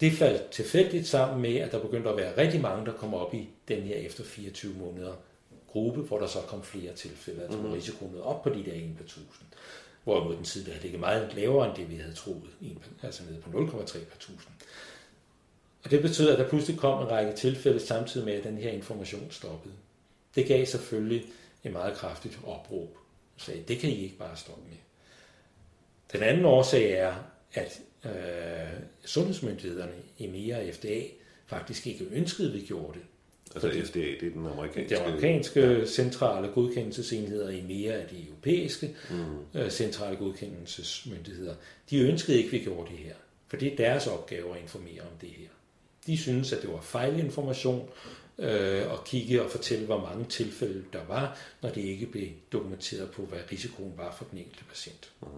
Det 0.00 0.12
faldt 0.12 0.50
tilfældigt 0.50 1.06
sammen 1.06 1.42
med, 1.42 1.56
at 1.56 1.72
der 1.72 1.80
begyndte 1.80 2.10
at 2.10 2.16
være 2.16 2.36
rigtig 2.36 2.60
mange, 2.60 2.86
der 2.86 2.92
kom 2.92 3.14
op 3.14 3.34
i 3.34 3.48
den 3.68 3.82
her 3.82 3.96
efter 3.96 4.24
24 4.24 4.74
måneder 4.74 5.14
gruppe, 5.76 6.00
hvor 6.00 6.18
der 6.18 6.26
så 6.26 6.40
kom 6.40 6.62
flere 6.62 6.92
tilfælde, 6.92 7.42
altså 7.42 7.58
mm. 7.58 7.72
risikoen 7.72 8.20
op 8.20 8.42
på 8.42 8.48
de 8.48 8.64
der 8.64 8.72
1 8.72 8.94
per 8.96 9.04
1000. 9.04 9.26
Hvorimod 10.04 10.36
den 10.36 10.44
tidligere 10.44 10.74
havde 10.74 10.82
ligget 10.82 11.00
meget 11.00 11.34
lavere 11.34 11.68
end 11.68 11.76
det, 11.76 11.90
vi 11.90 11.96
havde 11.96 12.14
troet, 12.14 12.50
altså 13.02 13.22
nede 13.30 13.40
på 13.40 13.50
0,3 13.50 13.76
per 13.92 14.16
1000. 14.16 14.38
Og 15.84 15.90
det 15.90 16.02
betød, 16.02 16.28
at 16.30 16.38
der 16.38 16.48
pludselig 16.48 16.78
kom 16.78 17.02
en 17.02 17.10
række 17.10 17.32
tilfælde 17.32 17.80
samtidig 17.80 18.26
med, 18.26 18.34
at 18.34 18.44
den 18.44 18.58
her 18.58 18.70
information 18.70 19.30
stoppede. 19.30 19.74
Det 20.34 20.46
gav 20.46 20.66
selvfølgelig 20.66 21.24
et 21.64 21.72
meget 21.72 21.96
kraftigt 21.96 22.38
opråb. 22.46 22.96
sagde, 23.36 23.62
det 23.68 23.78
kan 23.78 23.90
I 23.90 24.02
ikke 24.02 24.16
bare 24.16 24.36
stoppe 24.36 24.62
med. 24.68 24.76
Den 26.12 26.22
anden 26.22 26.44
årsag 26.44 26.92
er, 26.92 27.14
at 27.52 27.80
øh, 28.04 28.80
sundhedsmyndighederne 29.04 29.94
i 30.18 30.26
mere 30.26 30.56
og 30.56 30.74
FDA 30.74 31.00
faktisk 31.46 31.86
ikke 31.86 32.04
ønskede, 32.10 32.48
at 32.48 32.54
vi 32.54 32.60
gjorde 32.60 32.98
det. 32.98 33.06
Altså 33.56 33.68
fordi, 33.68 33.82
FDA, 33.82 34.00
det 34.00 34.22
er 34.22 34.30
den 34.30 34.46
amerikanske... 34.46 34.94
De 34.94 35.00
amerikanske 35.00 35.60
ja. 35.60 35.86
centrale 35.86 36.48
godkendelsesenheder 36.48 37.48
i 37.50 37.60
mere 37.60 37.92
af 37.92 38.08
de 38.08 38.26
europæiske 38.26 38.96
mm. 39.10 39.60
øh, 39.60 39.70
centrale 39.70 40.16
godkendelsesmyndigheder, 40.16 41.54
de 41.90 41.98
ønskede 41.98 42.36
ikke, 42.36 42.46
at 42.46 42.52
vi 42.52 42.58
gjorde 42.58 42.90
det 42.90 42.98
her. 42.98 43.14
For 43.48 43.56
det 43.56 43.72
er 43.72 43.76
deres 43.76 44.06
opgave 44.06 44.56
at 44.56 44.62
informere 44.62 45.00
om 45.00 45.18
det 45.20 45.28
her. 45.28 45.48
De 46.06 46.18
synes, 46.18 46.52
at 46.52 46.62
det 46.62 46.72
var 46.72 46.80
fejlinformation 46.80 47.88
øh, 48.38 48.92
at 48.92 49.04
kigge 49.04 49.42
og 49.42 49.50
fortælle, 49.50 49.86
hvor 49.86 50.00
mange 50.00 50.24
tilfælde 50.24 50.84
der 50.92 51.04
var, 51.08 51.38
når 51.62 51.70
det 51.70 51.80
ikke 51.80 52.06
blev 52.06 52.28
dokumenteret 52.52 53.10
på, 53.10 53.22
hvad 53.22 53.38
risikoen 53.52 53.92
var 53.96 54.14
for 54.18 54.24
den 54.30 54.38
enkelte 54.38 54.64
patient. 54.64 55.12
Mm. 55.22 55.28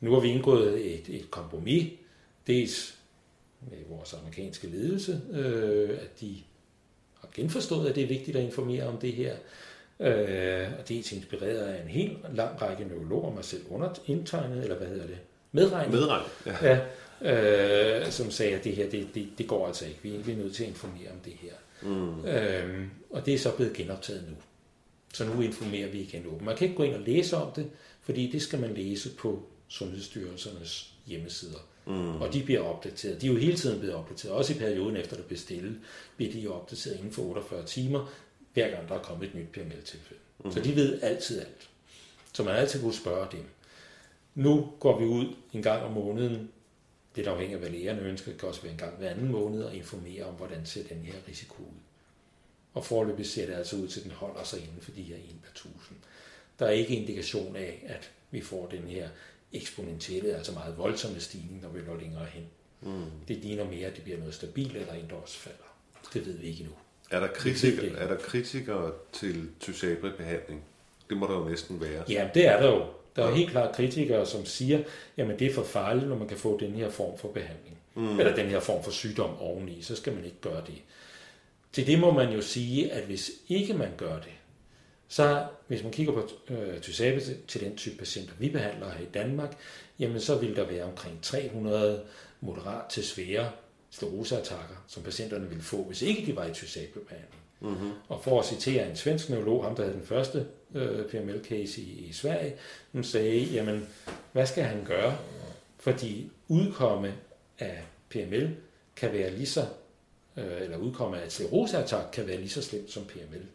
Nu 0.00 0.12
har 0.12 0.20
vi 0.20 0.28
indgået 0.28 0.94
et, 0.94 1.08
et 1.08 1.30
kompromis, 1.30 1.92
dels 2.46 2.98
med 3.70 3.78
vores 3.88 4.14
amerikanske 4.14 4.66
ledelse, 4.66 5.20
øh, 5.32 5.90
at 5.90 6.20
de 6.20 6.36
genforstået, 7.34 7.88
at 7.88 7.94
det 7.94 8.02
er 8.02 8.08
vigtigt 8.08 8.36
at 8.36 8.42
informere 8.42 8.86
om 8.86 8.98
det 8.98 9.12
her, 9.12 9.34
øh, 10.00 10.68
og 10.78 10.88
dels 10.88 11.12
inspireret 11.12 11.58
af 11.58 11.82
en 11.82 11.88
helt 11.88 12.18
lang 12.34 12.62
række 12.62 12.84
neurologer, 12.84 13.34
mig 13.34 13.44
selv 13.44 13.62
under 13.70 13.94
indtegnet, 14.06 14.62
eller 14.62 14.76
hvad 14.76 14.86
hedder 14.86 15.06
det? 15.06 15.18
Medregnet. 15.52 15.92
Medregnet, 15.92 16.30
ja. 16.46 16.66
ja 16.68 16.80
øh, 17.24 18.10
som 18.10 18.30
sagde, 18.30 18.54
at 18.54 18.64
det 18.64 18.76
her, 18.76 18.90
det, 18.90 19.08
det, 19.14 19.28
det 19.38 19.46
går 19.46 19.66
altså 19.66 19.86
ikke. 19.86 19.98
Vi, 20.02 20.10
vi 20.10 20.32
er 20.32 20.36
nødt 20.36 20.54
til 20.54 20.62
at 20.62 20.68
informere 20.68 21.10
om 21.10 21.18
det 21.24 21.32
her. 21.32 21.52
Mm. 21.82 22.24
Øh, 22.24 22.86
og 23.10 23.26
det 23.26 23.34
er 23.34 23.38
så 23.38 23.56
blevet 23.56 23.72
genoptaget 23.72 24.24
nu. 24.28 24.36
Så 25.14 25.24
nu 25.24 25.40
informerer 25.40 25.90
vi 25.90 26.00
igen 26.00 26.26
åbent. 26.26 26.44
Man 26.44 26.56
kan 26.56 26.64
ikke 26.64 26.76
gå 26.76 26.82
ind 26.82 26.94
og 26.94 27.00
læse 27.00 27.36
om 27.36 27.52
det, 27.52 27.70
fordi 28.02 28.30
det 28.30 28.42
skal 28.42 28.60
man 28.60 28.74
læse 28.74 29.10
på 29.14 29.42
Sundhedsstyrelsernes 29.68 30.92
hjemmesider. 31.06 31.58
Mm. 31.86 32.22
Og 32.22 32.32
de 32.32 32.42
bliver 32.42 32.60
opdateret. 32.60 33.20
De 33.20 33.26
er 33.26 33.32
jo 33.32 33.38
hele 33.38 33.56
tiden 33.56 33.78
blevet 33.78 33.94
opdateret. 33.96 34.34
Også 34.34 34.54
i 34.54 34.58
perioden 34.58 34.96
efter 34.96 35.16
det 35.16 35.24
blev 35.24 35.38
stillet, 35.38 35.80
bliver 36.16 36.32
de 36.32 36.40
jo 36.40 36.54
opdateret 36.54 36.96
inden 36.96 37.12
for 37.12 37.22
48 37.22 37.66
timer, 37.66 38.12
hver 38.52 38.70
gang 38.70 38.88
der 38.88 38.94
er 38.94 39.02
kommet 39.02 39.28
et 39.28 39.34
nyt 39.34 39.48
PML-tilfælde. 39.52 40.22
Mm. 40.44 40.52
Så 40.52 40.60
de 40.60 40.76
ved 40.76 41.02
altid 41.02 41.40
alt. 41.40 41.68
Så 42.32 42.42
man 42.42 42.56
altid 42.56 42.80
kunne 42.80 42.94
spørge 42.94 43.26
dem. 43.32 43.44
Nu 44.34 44.72
går 44.80 44.98
vi 44.98 45.04
ud 45.04 45.34
en 45.52 45.62
gang 45.62 45.82
om 45.82 45.92
måneden. 45.92 46.50
Det 47.16 47.26
er 47.26 47.30
afhængigt 47.30 47.56
af, 47.56 47.60
hvad 47.60 47.78
lægerne 47.78 48.00
ønsker. 48.00 48.30
Det 48.30 48.40
kan 48.40 48.48
også 48.48 48.62
være 48.62 48.72
en 48.72 48.78
gang 48.78 48.96
hver 48.96 49.10
anden 49.10 49.28
måned 49.28 49.62
og 49.62 49.74
informere 49.74 50.24
om, 50.24 50.34
hvordan 50.34 50.66
ser 50.66 50.82
den 50.84 50.98
her 50.98 51.14
risiko 51.28 51.62
ud. 51.62 51.78
Og 52.74 52.84
forløbet 52.84 53.26
ser 53.26 53.46
det 53.46 53.54
altså 53.54 53.76
ud 53.76 53.88
til, 53.88 54.00
at 54.00 54.04
den 54.04 54.12
holder 54.12 54.44
sig 54.44 54.60
inden 54.60 54.80
for 54.80 54.90
de 54.90 55.02
her 55.02 55.16
1 55.16 55.22
per 55.42 55.50
1000. 55.50 55.98
Der 56.58 56.66
er 56.66 56.70
ikke 56.70 56.96
indikation 56.96 57.56
af, 57.56 57.84
at 57.86 58.10
vi 58.30 58.40
får 58.40 58.66
den 58.66 58.82
her 58.82 59.08
eksponentielle, 59.52 60.34
altså 60.34 60.52
meget 60.52 60.78
voldsomme 60.78 61.20
stigning, 61.20 61.62
når 61.62 61.68
vi 61.68 61.80
når 61.86 61.96
længere 61.96 62.24
hen. 62.24 62.44
Mm. 62.80 63.10
Det 63.28 63.36
ligner 63.36 63.64
mere, 63.64 63.86
at 63.86 63.96
det 63.96 64.04
bliver 64.04 64.18
noget 64.18 64.34
stabilt, 64.34 64.76
eller 64.76 64.92
en, 64.92 65.08
der 65.10 65.14
også 65.14 65.38
falder. 65.38 65.76
Det 66.14 66.26
ved 66.26 66.38
vi 66.38 66.46
ikke 66.46 66.60
endnu. 66.60 66.74
Er 67.10 67.20
der, 67.20 67.28
kritikere, 67.28 67.98
er 67.98 68.08
der 68.08 68.16
kritikere 68.16 68.92
til 69.12 69.48
tysabre 69.60 70.12
behandling? 70.16 70.64
Det 71.10 71.16
må 71.16 71.26
der 71.26 71.34
jo 71.34 71.48
næsten 71.48 71.80
være. 71.80 72.04
Ja, 72.08 72.28
det 72.34 72.46
er 72.46 72.60
der 72.60 72.70
jo. 72.70 72.86
Der 73.16 73.26
er 73.26 73.34
helt 73.34 73.50
klart 73.50 73.76
kritikere, 73.76 74.26
som 74.26 74.44
siger, 74.44 74.82
jamen 75.16 75.38
det 75.38 75.46
er 75.46 75.54
for 75.54 75.62
farligt, 75.62 76.08
når 76.08 76.16
man 76.16 76.28
kan 76.28 76.36
få 76.36 76.60
den 76.60 76.72
her 76.72 76.90
form 76.90 77.18
for 77.18 77.28
behandling. 77.28 77.78
Mm. 77.94 78.20
Eller 78.20 78.34
den 78.34 78.46
her 78.46 78.60
form 78.60 78.84
for 78.84 78.90
sygdom 78.90 79.38
oveni, 79.38 79.82
så 79.82 79.96
skal 79.96 80.14
man 80.14 80.24
ikke 80.24 80.40
gøre 80.40 80.62
det. 80.66 80.74
Til 81.72 81.86
det 81.86 81.98
må 81.98 82.12
man 82.12 82.32
jo 82.32 82.40
sige, 82.40 82.92
at 82.92 83.04
hvis 83.04 83.30
ikke 83.48 83.74
man 83.74 83.90
gør 83.96 84.14
det, 84.14 84.32
så 85.12 85.46
hvis 85.66 85.82
man 85.82 85.92
kigger 85.92 86.12
på 86.12 86.28
øh, 86.48 86.80
tysabe 86.80 87.20
til 87.48 87.60
den 87.60 87.76
type 87.76 87.96
patienter, 87.96 88.32
vi 88.38 88.48
behandler 88.48 88.90
her 88.90 89.00
i 89.00 89.08
Danmark, 89.14 89.56
jamen 89.98 90.20
så 90.20 90.38
vil 90.38 90.56
der 90.56 90.66
være 90.66 90.84
omkring 90.84 91.22
300 91.22 92.02
moderat 92.40 92.84
til 92.90 93.04
svære 93.04 93.50
skleroseattacker, 93.90 94.84
som 94.86 95.02
patienterne 95.02 95.48
ville 95.48 95.62
få, 95.62 95.84
hvis 95.84 96.02
ikke 96.02 96.26
de 96.26 96.36
var 96.36 96.44
i 96.44 96.52
tysabebehandling. 96.52 97.42
Mm-hmm. 97.60 97.90
Og 98.08 98.24
for 98.24 98.40
at 98.40 98.46
citere 98.46 98.90
en 98.90 98.96
svensk 98.96 99.30
neurolog, 99.30 99.64
ham 99.64 99.76
der 99.76 99.82
havde 99.82 99.96
den 99.96 100.06
første 100.06 100.46
øh, 100.74 101.06
PML-case 101.06 101.80
i, 101.80 102.06
i 102.08 102.12
Sverige, 102.12 102.54
hun 102.92 103.04
sagde, 103.04 103.38
jamen, 103.38 103.88
hvad 104.32 104.46
skal 104.46 104.64
han 104.64 104.84
gøre? 104.84 105.18
Fordi 105.78 106.30
udkomme 106.48 107.14
af 107.58 107.82
PML 108.08 108.50
kan 108.96 109.12
være 109.12 109.30
lige 109.30 109.46
så, 109.46 109.66
øh, 110.36 110.62
eller 110.62 110.76
udkomme 110.76 111.20
af 111.20 111.26
et 111.26 111.96
kan 112.12 112.26
være 112.26 112.36
lige 112.36 112.50
så 112.50 112.62
slemt 112.62 112.90
som 112.90 113.04
PML 113.04 113.46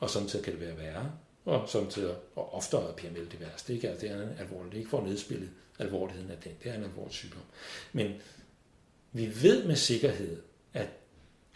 og 0.00 0.10
samtidig 0.10 0.44
kan 0.44 0.52
det 0.52 0.60
være 0.60 0.78
værre, 0.78 1.12
og 1.44 1.68
samtidig 1.68 2.14
og 2.36 2.54
oftere 2.54 2.88
er 2.88 2.92
PML 2.92 3.30
det 3.30 3.40
værste. 3.40 3.74
Ikke? 3.74 3.88
Altså, 3.88 4.06
det 4.06 4.14
er 4.14 4.28
alvorligt. 4.38 4.70
Det 4.70 4.74
er 4.74 4.78
ikke 4.78 4.90
for 4.90 4.98
at 4.98 5.04
nedspille 5.04 5.50
alvorligheden 5.78 6.30
af 6.30 6.36
den. 6.44 6.52
Det 6.62 6.70
er 6.70 6.74
en 6.74 6.84
alvorlig 6.84 7.14
sygdom. 7.14 7.42
Men 7.92 8.12
vi 9.12 9.42
ved 9.42 9.64
med 9.64 9.76
sikkerhed, 9.76 10.42
at 10.74 10.88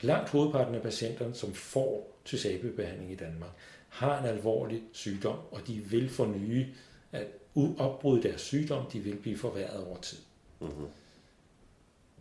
langt 0.01 0.31
hovedparten 0.31 0.75
af 0.75 0.83
patienterne, 0.83 1.35
som 1.35 1.55
får 1.55 2.19
tysabebehandling 2.25 3.13
i 3.13 3.17
Danmark, 3.17 3.51
har 3.89 4.21
en 4.21 4.27
alvorlig 4.27 4.83
sygdom, 4.93 5.39
og 5.51 5.67
de 5.67 5.73
vil 5.75 6.11
få 6.11 6.27
nye 6.27 6.67
at 7.13 7.27
opbryde 7.79 8.23
deres 8.23 8.41
sygdom, 8.41 8.91
de 8.91 9.01
vil 9.01 9.17
blive 9.17 9.39
forværret 9.39 9.87
over 9.87 10.01
tid. 10.01 10.19
Mm-hmm. 10.61 10.87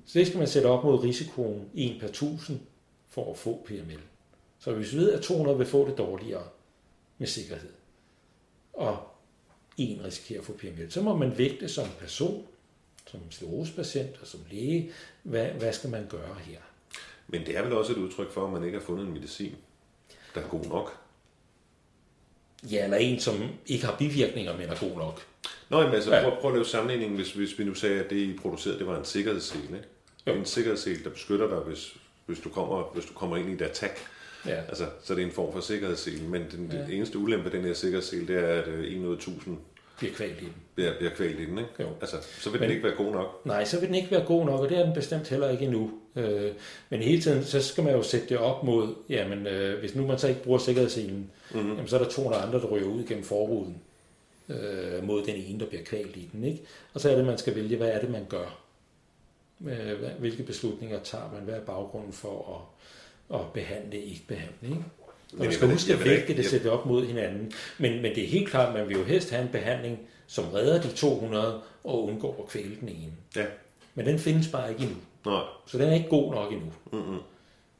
Så 0.05 0.19
det 0.19 0.27
skal 0.27 0.37
man 0.37 0.47
sætte 0.47 0.67
op 0.67 0.83
mod 0.83 1.03
risikoen 1.03 1.69
1 1.73 1.99
per 1.99 2.07
1000 2.07 2.59
for 3.09 3.31
at 3.31 3.37
få 3.37 3.65
PML. 3.65 3.99
Så 4.63 4.73
hvis 4.73 4.93
vi 4.93 4.97
ved, 4.97 5.11
at 5.11 5.21
200 5.21 5.57
vil 5.57 5.67
få 5.67 5.89
det 5.89 5.97
dårligere 5.97 6.43
med 7.17 7.27
sikkerhed, 7.27 7.69
og 8.73 8.97
en 9.77 10.01
risikerer 10.03 10.39
at 10.39 10.45
få 10.45 10.53
PML, 10.53 10.91
så 10.91 11.01
må 11.01 11.17
man 11.17 11.37
vægte 11.37 11.69
som 11.69 11.87
person, 11.99 12.47
som 13.07 13.19
sklerosepatient 13.31 14.17
og 14.21 14.27
som 14.27 14.39
læge, 14.51 14.91
hvad, 15.23 15.45
hvad 15.45 15.73
skal 15.73 15.89
man 15.89 16.07
gøre 16.09 16.35
her? 16.39 16.59
Men 17.27 17.45
det 17.45 17.57
er 17.57 17.63
vel 17.63 17.73
også 17.73 17.91
et 17.91 17.97
udtryk 17.97 18.31
for, 18.31 18.45
at 18.45 18.53
man 18.53 18.63
ikke 18.63 18.77
har 18.77 18.85
fundet 18.85 19.07
en 19.07 19.13
medicin, 19.13 19.55
der 20.35 20.41
er 20.41 20.47
god 20.47 20.65
nok? 20.65 20.97
Ja, 22.71 22.83
eller 22.83 22.97
en, 22.97 23.19
som 23.19 23.35
ikke 23.65 23.85
har 23.85 23.97
bivirkninger, 23.97 24.57
men 24.57 24.69
er 24.69 24.79
god 24.79 24.97
nok. 24.97 25.21
Nå, 25.69 25.81
men 25.81 25.93
altså, 25.93 26.21
prøv, 26.23 26.41
prøv 26.41 26.51
at 26.51 26.55
lave 26.55 26.65
sammenligningen, 26.65 27.15
hvis, 27.15 27.33
hvis 27.33 27.59
vi 27.59 27.63
nu 27.63 27.73
sagde, 27.73 28.03
at 28.03 28.09
det, 28.09 28.15
I 28.15 28.37
producerede, 28.37 28.79
det 28.79 28.87
var 28.87 28.99
en 28.99 29.05
sikkerhedssel, 29.05 29.63
ikke? 29.63 29.87
Jo. 30.27 30.33
En 30.33 30.45
sikkerhedssel, 30.45 31.03
der 31.03 31.09
beskytter 31.09 31.47
dig, 31.47 31.57
hvis, 31.57 31.97
hvis, 32.25 32.39
du 32.39 32.49
kommer, 32.49 32.83
hvis 32.93 33.05
du 33.05 33.13
kommer 33.13 33.37
ind 33.37 33.49
i 33.49 33.53
et 33.53 33.61
attack. 33.61 34.09
Ja. 34.47 34.55
Altså, 34.67 34.85
så 35.03 35.15
det 35.15 35.21
er 35.21 35.25
en 35.25 35.31
form 35.31 35.53
for 35.53 35.59
sikkerhedssel, 35.59 36.23
men 36.23 36.41
den, 36.51 36.69
ja. 36.73 36.77
den 36.77 36.91
eneste 36.91 37.17
ulempe 37.17 37.51
den 37.51 37.61
her 37.61 37.73
sikkerhedssel, 37.73 38.27
det 38.27 38.35
er, 38.35 38.61
at 38.61 38.67
øh, 38.67 38.95
en 38.95 39.05
ud 39.05 39.15
af 39.15 39.19
tusind 39.21 39.57
bliver 39.97 40.13
kvalt 40.13 40.41
i 40.41 40.45
den. 40.45 40.53
Bliver, 40.75 40.97
bliver 40.97 41.11
kvalt 41.15 41.39
i 41.39 41.45
den, 41.45 41.57
ikke? 41.57 41.69
Jo. 41.79 41.87
Altså, 42.01 42.17
så 42.39 42.49
vil 42.49 42.59
Men- 42.59 42.69
den 42.69 42.75
ikke 42.77 42.87
være 42.87 42.97
god 42.97 43.11
nok. 43.11 43.45
Nej, 43.45 43.65
så 43.65 43.79
vil 43.79 43.87
den 43.87 43.95
ikke 43.95 44.11
være 44.11 44.25
god 44.25 44.45
nok, 44.45 44.59
og 44.59 44.69
det 44.69 44.77
er 44.77 44.85
den 44.85 44.93
bestemt 44.93 45.27
heller 45.29 45.49
ikke 45.49 45.65
endnu. 45.65 45.91
Øh, 46.15 46.51
men 46.89 47.01
hele 47.01 47.21
tiden, 47.21 47.43
så 47.43 47.61
skal 47.61 47.83
man 47.83 47.93
jo 47.93 48.03
sætte 48.03 48.29
det 48.29 48.37
op 48.37 48.63
mod, 48.63 48.95
jamen, 49.09 49.47
øh, 49.47 49.79
hvis 49.79 49.95
nu 49.95 50.07
man 50.07 50.19
så 50.19 50.27
ikke 50.27 50.43
bruger 50.43 50.59
sikkerhedsselen, 50.59 51.31
mm-hmm. 51.53 51.69
jamen, 51.69 51.87
så 51.87 51.97
er 51.99 52.03
der 52.03 52.09
200 52.09 52.43
andre, 52.43 52.59
der 52.59 52.65
ryger 52.67 52.87
ud 52.87 53.03
gennem 53.03 53.23
forruden 53.23 53.77
øh, 54.49 55.03
mod 55.03 55.23
den 55.25 55.35
ene, 55.35 55.59
der 55.59 55.65
bliver 55.65 55.83
kvalt 55.83 56.15
i 56.15 56.29
den. 56.33 56.43
Ikke? 56.43 56.61
Og 56.93 57.01
så 57.01 57.11
er 57.11 57.15
det, 57.15 57.25
man 57.25 57.37
skal 57.37 57.55
vælge, 57.55 57.77
hvad 57.77 57.89
er 57.89 57.99
det, 57.99 58.09
man 58.09 58.25
gør? 58.29 58.59
Øh, 59.67 60.19
hvilke 60.19 60.43
beslutninger 60.43 60.99
tager 60.99 61.31
man? 61.33 61.43
Hvad 61.43 61.53
er 61.53 61.61
baggrunden 61.65 62.13
for 62.13 62.55
at, 62.55 62.83
at 63.33 63.39
behandle, 63.53 64.01
ikke 64.01 64.23
behandle? 64.27 64.69
Ikke? 64.69 64.83
Og 65.31 65.37
man 65.37 65.45
jeg 65.45 65.53
skal 65.53 65.67
huske 65.71 65.93
at 65.93 66.05
vægte 66.05 66.37
det, 66.37 66.45
sætte 66.45 66.71
op 66.71 66.85
mod 66.85 67.05
hinanden. 67.05 67.51
Men, 67.77 68.01
men 68.01 68.15
det 68.15 68.23
er 68.23 68.27
helt 68.27 68.49
klart, 68.49 68.67
at 68.67 68.73
man 68.79 68.87
vil 68.89 68.97
jo 68.97 69.03
helst 69.03 69.29
have 69.31 69.41
en 69.43 69.49
behandling, 69.51 69.99
som 70.27 70.45
redder 70.45 70.81
de 70.81 70.87
200 70.91 71.61
og 71.83 72.03
undgår 72.03 72.41
at 72.43 72.49
kvæle 72.49 72.75
den 72.79 72.89
ene. 72.89 73.11
Ja. 73.35 73.45
Men 73.95 74.05
den 74.05 74.19
findes 74.19 74.47
bare 74.47 74.69
ikke 74.69 74.81
endnu. 74.83 74.97
Nej. 75.25 75.41
Så 75.67 75.77
den 75.77 75.89
er 75.89 75.93
ikke 75.93 76.09
god 76.09 76.33
nok 76.33 76.51
endnu. 76.53 76.71
Mm-hmm. 76.91 77.17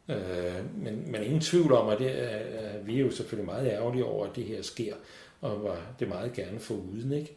Øh, 0.10 0.84
men, 0.84 1.12
men 1.12 1.24
ingen 1.24 1.40
tvivl 1.42 1.72
om, 1.72 1.90
at 1.90 2.00
det 2.00 2.08
er, 2.24 2.28
er- 2.28 2.84
vi 2.84 2.96
er 2.96 3.00
jo 3.00 3.12
selvfølgelig 3.12 3.46
meget 3.46 3.68
ærgerlige 3.72 4.06
over, 4.06 4.26
at 4.28 4.36
det 4.36 4.44
her 4.44 4.62
sker, 4.62 4.94
og 5.42 5.64
var 5.64 5.78
det 6.00 6.08
meget 6.08 6.34
gerne 6.34 6.60
for 6.60 6.74
uden. 6.74 7.12
Ikke? 7.12 7.36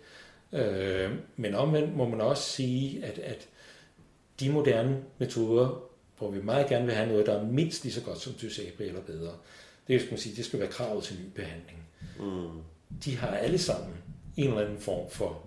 Øh, 0.53 1.11
men 1.37 1.55
omvendt 1.55 1.97
må 1.97 2.09
man 2.09 2.21
også 2.21 2.43
sige, 2.43 3.05
at, 3.05 3.19
at 3.19 3.49
de 4.41 4.51
moderne 4.53 4.97
metoder, 5.19 5.83
hvor 6.19 6.31
vi 6.31 6.43
meget 6.43 6.69
gerne 6.69 6.87
vil 6.87 6.95
have 6.95 7.09
noget, 7.09 7.27
der 7.27 7.33
er 7.41 7.45
mindst 7.45 7.83
lige 7.85 7.93
så 7.93 8.01
godt 8.01 8.21
som 8.21 8.35
Tysabri 8.35 8.87
eller 8.87 9.01
bedre, 9.01 9.33
det 9.89 10.01
skal 10.01 10.13
man 10.13 10.19
sige, 10.21 10.37
det 10.37 10.45
skal 10.45 10.59
være 10.61 10.69
kravet 10.69 11.05
til 11.05 11.17
ny 11.17 11.25
behandling. 11.35 11.79
Mm. 12.21 12.49
De 13.05 13.17
har 13.17 13.29
alle 13.29 13.59
sammen 13.59 13.95
en 14.37 14.49
eller 14.49 14.61
anden 14.61 14.79
form 14.81 15.11
for 15.11 15.43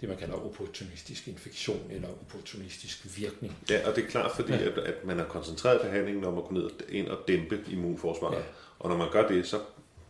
det, 0.00 0.08
man 0.08 0.18
kalder 0.18 0.34
opportunistisk 0.34 1.28
infektion 1.28 1.80
eller 1.90 2.08
opportunistisk 2.08 3.18
virkning. 3.18 3.56
Ja, 3.70 3.88
og 3.88 3.96
det 3.96 4.04
er 4.04 4.08
klart, 4.08 4.30
fordi 4.36 4.52
Ja. 4.52 4.58
at, 4.68 4.78
at 4.78 5.04
man 5.04 5.18
har 5.18 5.24
koncentreret 5.24 5.80
behandlingen 5.80 6.24
om 6.24 6.38
at 6.38 6.44
gå 6.44 6.54
ned 6.54 6.70
ind 6.88 7.08
og 7.08 7.18
dæmpe 7.28 7.58
immunforsvaret. 7.70 8.36
Ja. 8.36 8.42
Og 8.78 8.88
når 8.90 8.96
man 8.96 9.10
gør 9.12 9.28
det, 9.28 9.46
så, 9.46 9.58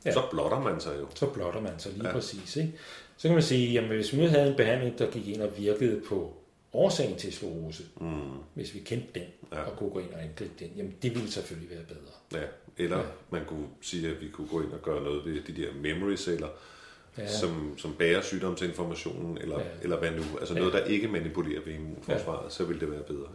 Ja. 0.05 0.13
så 0.13 0.23
blotter 0.31 0.61
man 0.61 0.81
sig 0.81 0.97
jo. 1.01 1.07
så 1.15 1.27
blotter 1.27 1.61
man 1.61 1.79
sig 1.79 1.93
lige 1.93 2.07
ja. 2.07 2.13
Præcis. 2.13 2.57
Ikke? 2.57 2.73
Så 3.17 3.29
kan 3.29 3.35
man 3.35 3.43
sige, 3.43 3.73
jamen 3.73 3.91
hvis 3.91 4.13
vi 4.13 4.19
nu 4.21 4.27
havde 4.29 4.51
en 4.51 4.57
behandling, 4.57 4.99
der 4.99 5.11
gik 5.11 5.29
ind 5.29 5.43
og 5.43 5.59
virkede 5.59 6.01
på 6.09 6.37
årsagen 6.75 7.17
til 7.19 7.33
sklerose, 7.33 7.85
Mm. 8.01 8.21
hvis 8.55 8.75
vi 8.75 8.79
kendte 8.79 9.09
den, 9.21 9.23
ja. 9.53 9.61
Og 9.63 9.77
kunne 9.77 9.91
gå 9.91 9.99
ind 9.99 10.11
og 10.13 10.23
angribe 10.23 10.53
den, 10.59 10.71
jamen 10.77 10.95
det 11.03 11.15
ville 11.15 11.31
selvfølgelig 11.33 11.71
være 11.71 11.85
bedre. 11.89 12.43
Ja. 12.43 12.47
Eller 12.85 12.99
Ja. 12.99 13.05
man 13.31 13.45
kunne 13.47 13.67
sige, 13.81 14.09
at 14.11 14.21
vi 14.21 14.29
kunne 14.29 14.49
gå 14.49 14.63
ind 14.63 14.73
og 14.73 14.83
gøre 14.83 15.03
noget 15.05 15.25
ved 15.25 15.41
de 15.43 15.63
der 15.63 15.69
memory 15.75 16.17
celler, 16.17 16.49
Ja. 17.19 17.29
som, 17.29 17.79
som 17.79 17.95
bærer 17.99 18.23
sygdomsinformationen, 18.23 19.39
eller, 19.39 19.59
Ja. 19.61 19.65
eller 19.83 19.99
hvad 19.99 20.11
nu. 20.11 20.23
Altså 20.39 20.55
Ja. 20.55 20.61
noget, 20.61 20.75
der 20.75 20.85
ikke 20.85 21.09
manipulerer 21.09 21.61
ved 21.65 21.73
immunforsvaret, 21.75 22.45
ja. 22.45 22.51
så 22.51 22.65
vil 22.65 22.81
det 22.81 22.91
være 22.91 23.03
bedre. 23.03 23.29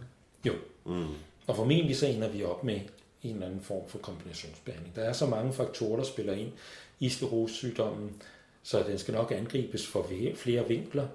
Ikke? 0.46 0.58
Jo, 0.58 0.94
Mm. 0.94 1.06
og 1.48 1.56
formentlig 1.56 1.96
så 1.98 2.08
ender 2.08 2.30
vi 2.30 2.44
op 2.44 2.64
med 2.64 2.80
en 3.24 3.34
eller 3.34 3.46
anden 3.46 3.62
form 3.62 3.90
for 3.90 3.98
kombinationsbehandling. 3.98 4.96
Der 4.96 5.02
er 5.02 5.14
så 5.14 5.26
mange 5.26 5.54
faktorer, 5.54 5.96
der 5.98 6.04
spiller 6.04 6.34
ind 6.34 6.52
i 7.00 7.10
sklerosesygdommen, 7.10 8.22
så 8.64 8.84
den 8.88 8.98
skal 8.98 9.14
nok 9.14 9.32
angribes 9.32 9.96
vi- 10.10 10.34
flere 10.36 10.68
vinkler 10.68 11.08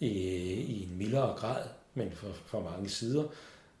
i, 0.00 0.08
i 0.08 0.82
en 0.82 0.98
mildere 0.98 1.36
grad, 1.36 1.62
men 1.94 2.12
fra, 2.12 2.28
fra 2.46 2.60
mange 2.60 2.88
sider, 2.88 3.24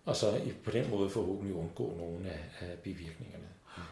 og 0.04 0.16
så 0.16 0.40
på 0.64 0.70
den 0.70 0.90
måde 0.90 1.10
forhåbentlig 1.10 1.56
undgå 1.56 1.94
nogle 1.98 2.28
af, 2.28 2.38
af 2.60 2.78
bivirkningerne. 2.78 3.44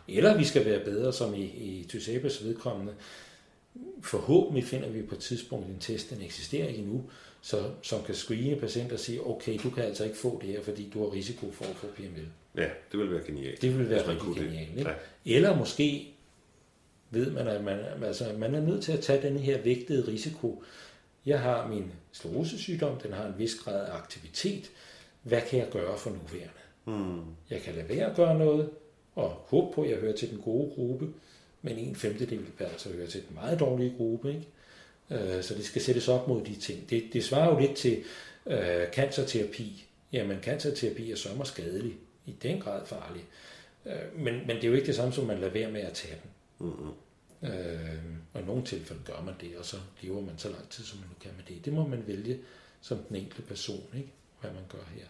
Eller 0.09 0.37
vi 0.37 0.45
skal 0.45 0.65
være 0.65 0.85
bedre, 0.85 1.13
som 1.13 1.35
i, 1.35 1.45
i 1.45 1.87
Tysabes 1.89 2.45
vedkommende. 2.45 2.95
Forhåbentlig 4.03 4.65
finder 4.65 4.89
vi 4.89 5.03
på 5.03 5.15
et 5.15 5.21
tidspunkt 5.21 5.67
en 5.67 5.79
test, 5.81 6.11
den 6.11 6.23
eksisterer 6.23 6.69
ikke 6.69 6.81
endnu, 6.81 7.05
så, 7.41 7.71
som 7.83 8.03
kan 8.03 8.15
screene 8.15 8.57
patienter 8.57 8.93
og 8.93 9.01
sige, 9.01 9.27
okay, 9.27 9.59
du 9.63 9.71
kan 9.71 9.85
altså 9.85 10.05
ikke 10.05 10.17
få 10.17 10.39
det 10.43 10.49
her, 10.49 10.63
fordi 10.63 10.91
du 10.95 11.05
har 11.05 11.13
risiko 11.13 11.51
for 11.53 11.65
at 11.65 11.77
få 11.77 11.87
PML. 11.87 12.29
Ja, 12.57 12.69
det 12.93 13.01
vil 13.01 13.11
være 13.11 13.23
genialt. 13.27 13.63
Det 13.63 13.79
vil 13.79 13.91
være 13.91 14.09
rigtig 14.09 14.45
genialt. 14.45 14.79
Ikke? 14.79 14.91
Ja. 14.91 15.37
Eller 15.37 15.57
måske 15.57 16.15
ved 17.11 17.31
man, 17.31 17.49
at 17.49 17.65
man, 17.65 17.79
altså, 18.03 18.33
man 18.39 18.55
er 18.55 18.61
nødt 18.61 18.85
til 18.85 18.93
at 18.93 19.01
tage 19.01 19.23
den 19.23 19.39
her 19.39 19.63
vægtede 19.63 20.09
risiko. 20.09 20.65
Jeg 21.27 21.41
har 21.41 21.69
min 21.69 21.93
sklerosesygdom, 22.13 23.01
den 23.01 23.13
har 23.13 23.27
en 23.27 23.35
vis 23.39 23.55
grad 23.55 23.87
af 23.87 23.95
aktivitet. 23.95 24.71
Hvad 25.23 25.41
kan 25.51 25.59
jeg 25.59 25.69
gøre 25.71 25.99
for 25.99 26.11
nuværende? 26.11 26.53
Mm. 26.85 27.21
Jeg 27.51 27.61
kan 27.61 27.75
lade 27.75 27.89
være 27.89 28.11
at 28.11 28.17
gøre 28.17 28.39
noget, 28.39 28.71
og 29.15 29.29
håbe 29.31 29.75
på, 29.75 29.83
at 29.83 29.91
jeg 29.91 29.99
hører 29.99 30.17
til 30.17 30.31
den 30.31 30.39
gode 30.39 30.71
gruppe, 30.75 31.09
men 31.63 31.79
en 31.79 31.97
femtedel 31.97 32.39
vil 32.59 32.65
altså 32.65 32.89
høre 32.93 33.07
til 33.07 33.23
den 33.29 33.35
meget 33.35 33.61
dårlige 33.61 33.95
gruppe. 33.97 34.29
Ikke? 34.29 34.47
Øh, 35.37 35.43
Så 35.43 35.55
det 35.55 35.65
skal 35.65 35.83
sættes 35.83 36.09
op 36.09 36.29
mod 36.29 36.45
de 36.45 36.55
ting. 36.55 36.91
Det, 36.91 37.05
det 37.13 37.25
svarer 37.25 37.55
jo 37.55 37.61
lidt 37.61 37.77
til 37.77 38.03
øh, 38.47 38.87
cancerterapi. 38.93 39.87
Jamen, 40.13 40.39
cancerterapi 40.43 41.11
er 41.13 41.17
sommer 41.17 41.45
skadelig, 41.45 41.97
i 42.27 42.35
den 42.43 42.61
grad 42.61 42.87
farlig. 42.87 43.25
Øh, 43.87 44.19
men, 44.25 44.35
men 44.47 44.57
det 44.57 44.65
er 44.65 44.69
jo 44.69 44.75
ikke 44.75 44.87
det 44.87 44.95
samme 44.95 45.13
som, 45.13 45.25
man 45.25 45.39
lader 45.39 45.53
være 45.53 45.71
med 45.71 45.81
at 45.81 45.93
tage 45.93 46.15
den. 46.23 46.31
Mm-hmm. 46.67 46.91
Øh, 47.43 47.51
og 48.35 48.41
i 48.41 48.45
nogle 48.45 48.65
tilfælde 48.65 49.03
gør 49.05 49.23
man 49.25 49.35
det, 49.41 49.57
og 49.59 49.65
så 49.65 49.77
lever 50.01 50.21
man 50.21 50.35
så 50.39 50.49
lang 50.49 50.69
tid, 50.69 50.85
som 50.85 50.99
man 50.99 51.09
nu 51.09 51.15
kan 51.21 51.31
med 51.37 51.55
det. 51.55 51.65
Det 51.65 51.73
må 51.73 51.87
man 51.87 52.05
vælge 52.07 52.39
som 52.81 52.99
den 53.09 53.17
enkelte 53.17 53.43
person, 53.43 53.85
ikke? 53.97 54.09
hvad 54.41 54.51
man 54.51 54.63
gør 54.69 54.85
her. 54.95 55.05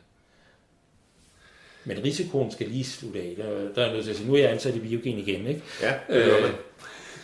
Men 1.84 2.04
risikoen 2.04 2.50
skal 2.52 2.68
lige 2.68 2.84
slutte 2.84 3.20
af. 3.20 3.34
Der, 3.36 3.44
der 3.72 3.82
er 3.82 3.84
jeg 3.84 3.92
nødt 3.92 4.04
til 4.04 4.10
at 4.10 4.16
sige, 4.16 4.28
nu 4.28 4.34
er 4.34 4.38
jeg 4.38 4.50
ansat 4.50 4.74
i 4.74 4.78
Biogen 4.80 5.18
igen. 5.18 5.46
Ikke? 5.46 5.62
Ja, 5.82 5.94
det 6.08 6.24
gør 6.24 6.40
man. 6.40 6.50
Øh, 6.50 6.56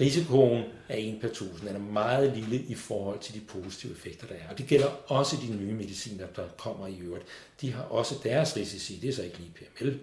risikoen 0.01 0.65
er 0.89 0.97
1 0.97 1.19
per 1.21 1.29
1000. 1.29 1.69
Den 1.69 1.77
er 1.77 1.81
meget 1.81 2.37
lille 2.37 2.57
i 2.69 2.75
forhold 2.75 3.19
til 3.19 3.35
de 3.35 3.41
positive 3.41 3.93
effekter, 3.93 4.27
der 4.27 4.35
er. 4.35 4.51
Og 4.51 4.59
det 4.59 4.67
gælder 4.67 5.13
også 5.13 5.37
de 5.47 5.55
nye 5.57 5.73
mediciner, 5.73 6.27
der 6.37 6.43
kommer 6.57 6.87
i 6.87 6.99
øvrigt. 7.01 7.25
De 7.61 7.73
har 7.73 7.83
også 7.83 8.15
deres 8.25 8.57
risici. 8.57 8.99
Det 9.03 9.09
er 9.09 9.13
så 9.13 9.23
ikke 9.23 9.39
lige 9.39 9.51
PML. 9.55 9.91
Det 9.93 10.01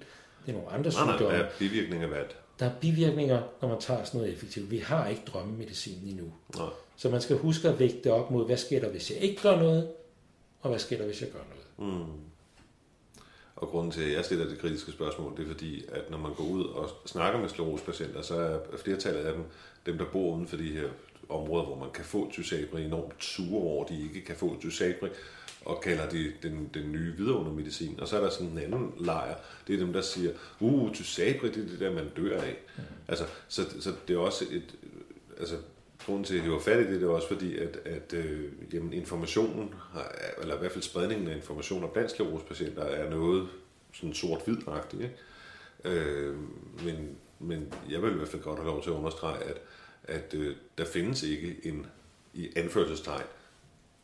er 0.47 0.51
nogle 0.51 0.69
andre 0.69 0.91
Nej, 0.91 1.05
nej, 1.05 1.15
sygdomme. 1.15 1.37
hvad 1.37 1.45
er 1.45 1.49
bivirkninger 1.59 2.07
hvad? 2.07 2.23
Der 2.59 2.65
er 2.65 2.71
bivirkninger, 2.81 3.41
når 3.61 3.69
man 3.69 3.79
tager 3.79 4.03
sådan 4.03 4.19
noget 4.19 4.33
effektivt. 4.33 4.71
Vi 4.71 4.77
har 4.77 5.07
ikke 5.07 5.21
drømmemedicin 5.27 6.07
endnu. 6.07 6.33
Nej. 6.55 6.69
Så 6.95 7.09
man 7.09 7.21
skal 7.21 7.37
huske 7.37 7.69
at 7.69 7.79
vægte 7.79 8.03
det 8.03 8.11
op 8.11 8.31
mod, 8.31 8.45
hvad 8.45 8.57
sker 8.57 8.79
der, 8.79 8.89
hvis 8.89 9.11
jeg 9.11 9.19
ikke 9.19 9.41
gør 9.41 9.59
noget, 9.59 9.87
og 10.61 10.69
hvad 10.69 10.79
sker 10.79 10.97
der, 10.97 11.05
hvis 11.05 11.21
jeg 11.21 11.29
gør 11.29 11.39
noget. 11.49 11.95
Mm. 11.99 12.11
Og 13.55 13.67
grunden 13.67 13.91
til, 13.91 14.01
at 14.01 14.11
jeg 14.11 14.25
stiller 14.25 14.45
det 14.45 14.59
kritiske 14.59 14.91
spørgsmål, 14.91 15.37
det 15.37 15.43
er 15.43 15.47
fordi, 15.47 15.85
at 15.91 16.11
når 16.11 16.17
man 16.17 16.33
går 16.33 16.43
ud 16.43 16.65
og 16.65 16.89
snakker 17.05 17.39
med 17.39 17.49
sklerosepatienter, 17.49 18.21
så 18.21 18.35
er 18.35 18.77
flertallet 18.77 19.19
af 19.19 19.33
dem, 19.33 19.43
dem 19.85 19.97
der 19.97 20.05
bor 20.05 20.35
uden 20.35 20.47
for 20.47 20.57
de 20.57 20.73
her 20.73 20.87
områder, 21.29 21.65
hvor 21.65 21.75
man 21.75 21.91
kan 21.91 22.05
få 22.05 22.31
Tysabri, 22.31 22.85
enormt 22.85 23.23
sure 23.23 23.63
over, 23.63 23.83
at 23.83 23.89
de 23.89 24.01
ikke 24.03 24.21
kan 24.21 24.35
få 24.35 24.59
Tysabri, 24.61 25.09
og 25.65 25.82
kalder 25.82 26.10
det 26.10 26.34
den, 26.43 26.69
den 26.73 26.91
nye 26.91 27.13
vidundermedicin. 27.17 27.99
Og 27.99 28.08
så 28.08 28.17
er 28.17 28.21
der 28.21 28.30
sådan 28.30 28.47
en 28.47 28.58
anden 28.58 28.93
lejr, 28.99 29.36
det 29.67 29.75
er 29.75 29.80
dem, 29.80 29.93
der 29.93 30.01
siger, 30.01 30.32
uh, 30.60 30.93
Tysabri, 30.93 31.51
det 31.51 31.63
er 31.63 31.67
det 31.67 31.80
der, 31.80 31.93
man 31.93 32.10
dør 32.17 32.41
af. 32.41 32.58
Mm. 32.78 32.84
Altså, 33.08 33.25
så, 33.47 33.62
så 33.80 33.93
det 34.08 34.15
er 34.15 34.19
også 34.19 34.45
et, 34.51 34.75
altså, 35.39 35.56
grunden 36.06 36.23
til, 36.23 36.34
at 36.34 36.38
jeg 36.38 36.43
hiver 36.43 36.60
fat 36.60 36.80
i 36.80 36.91
det, 36.91 37.01
det 37.01 37.04
er 37.04 37.12
også 37.12 37.28
fordi, 37.28 37.58
at, 37.58 37.80
at 37.86 38.13
øh, 38.13 38.51
jamen, 38.73 38.93
informationen, 38.93 39.73
eller 40.41 40.56
i 40.56 40.60
hvert 40.60 40.71
fald 40.71 40.84
spredningen 40.84 41.28
af 41.28 41.36
informationer 41.36 41.88
blandt 41.88 42.12
sklerosepatienter, 42.12 42.84
er 42.84 43.10
noget 43.10 43.47
sådan 43.93 44.13
sort-hvid-agtigt. 44.13 45.01
Ikke? 45.04 45.99
Øh, 45.99 46.36
men, 46.86 47.17
men 47.39 47.73
jeg 47.89 48.01
vil 48.01 48.12
i 48.12 48.15
hvert 48.15 48.28
fald 48.28 48.41
godt 48.41 48.60
have 48.60 48.67
lov 48.67 48.84
til 48.84 48.89
at 48.89 48.95
understrege, 48.95 49.43
at, 49.43 49.62
at 50.04 50.34
øh, 50.34 50.56
der 50.78 50.86
findes 50.86 51.23
ikke 51.23 51.60
en, 51.63 51.86
i 52.34 52.49
anførselstegn, 52.56 53.25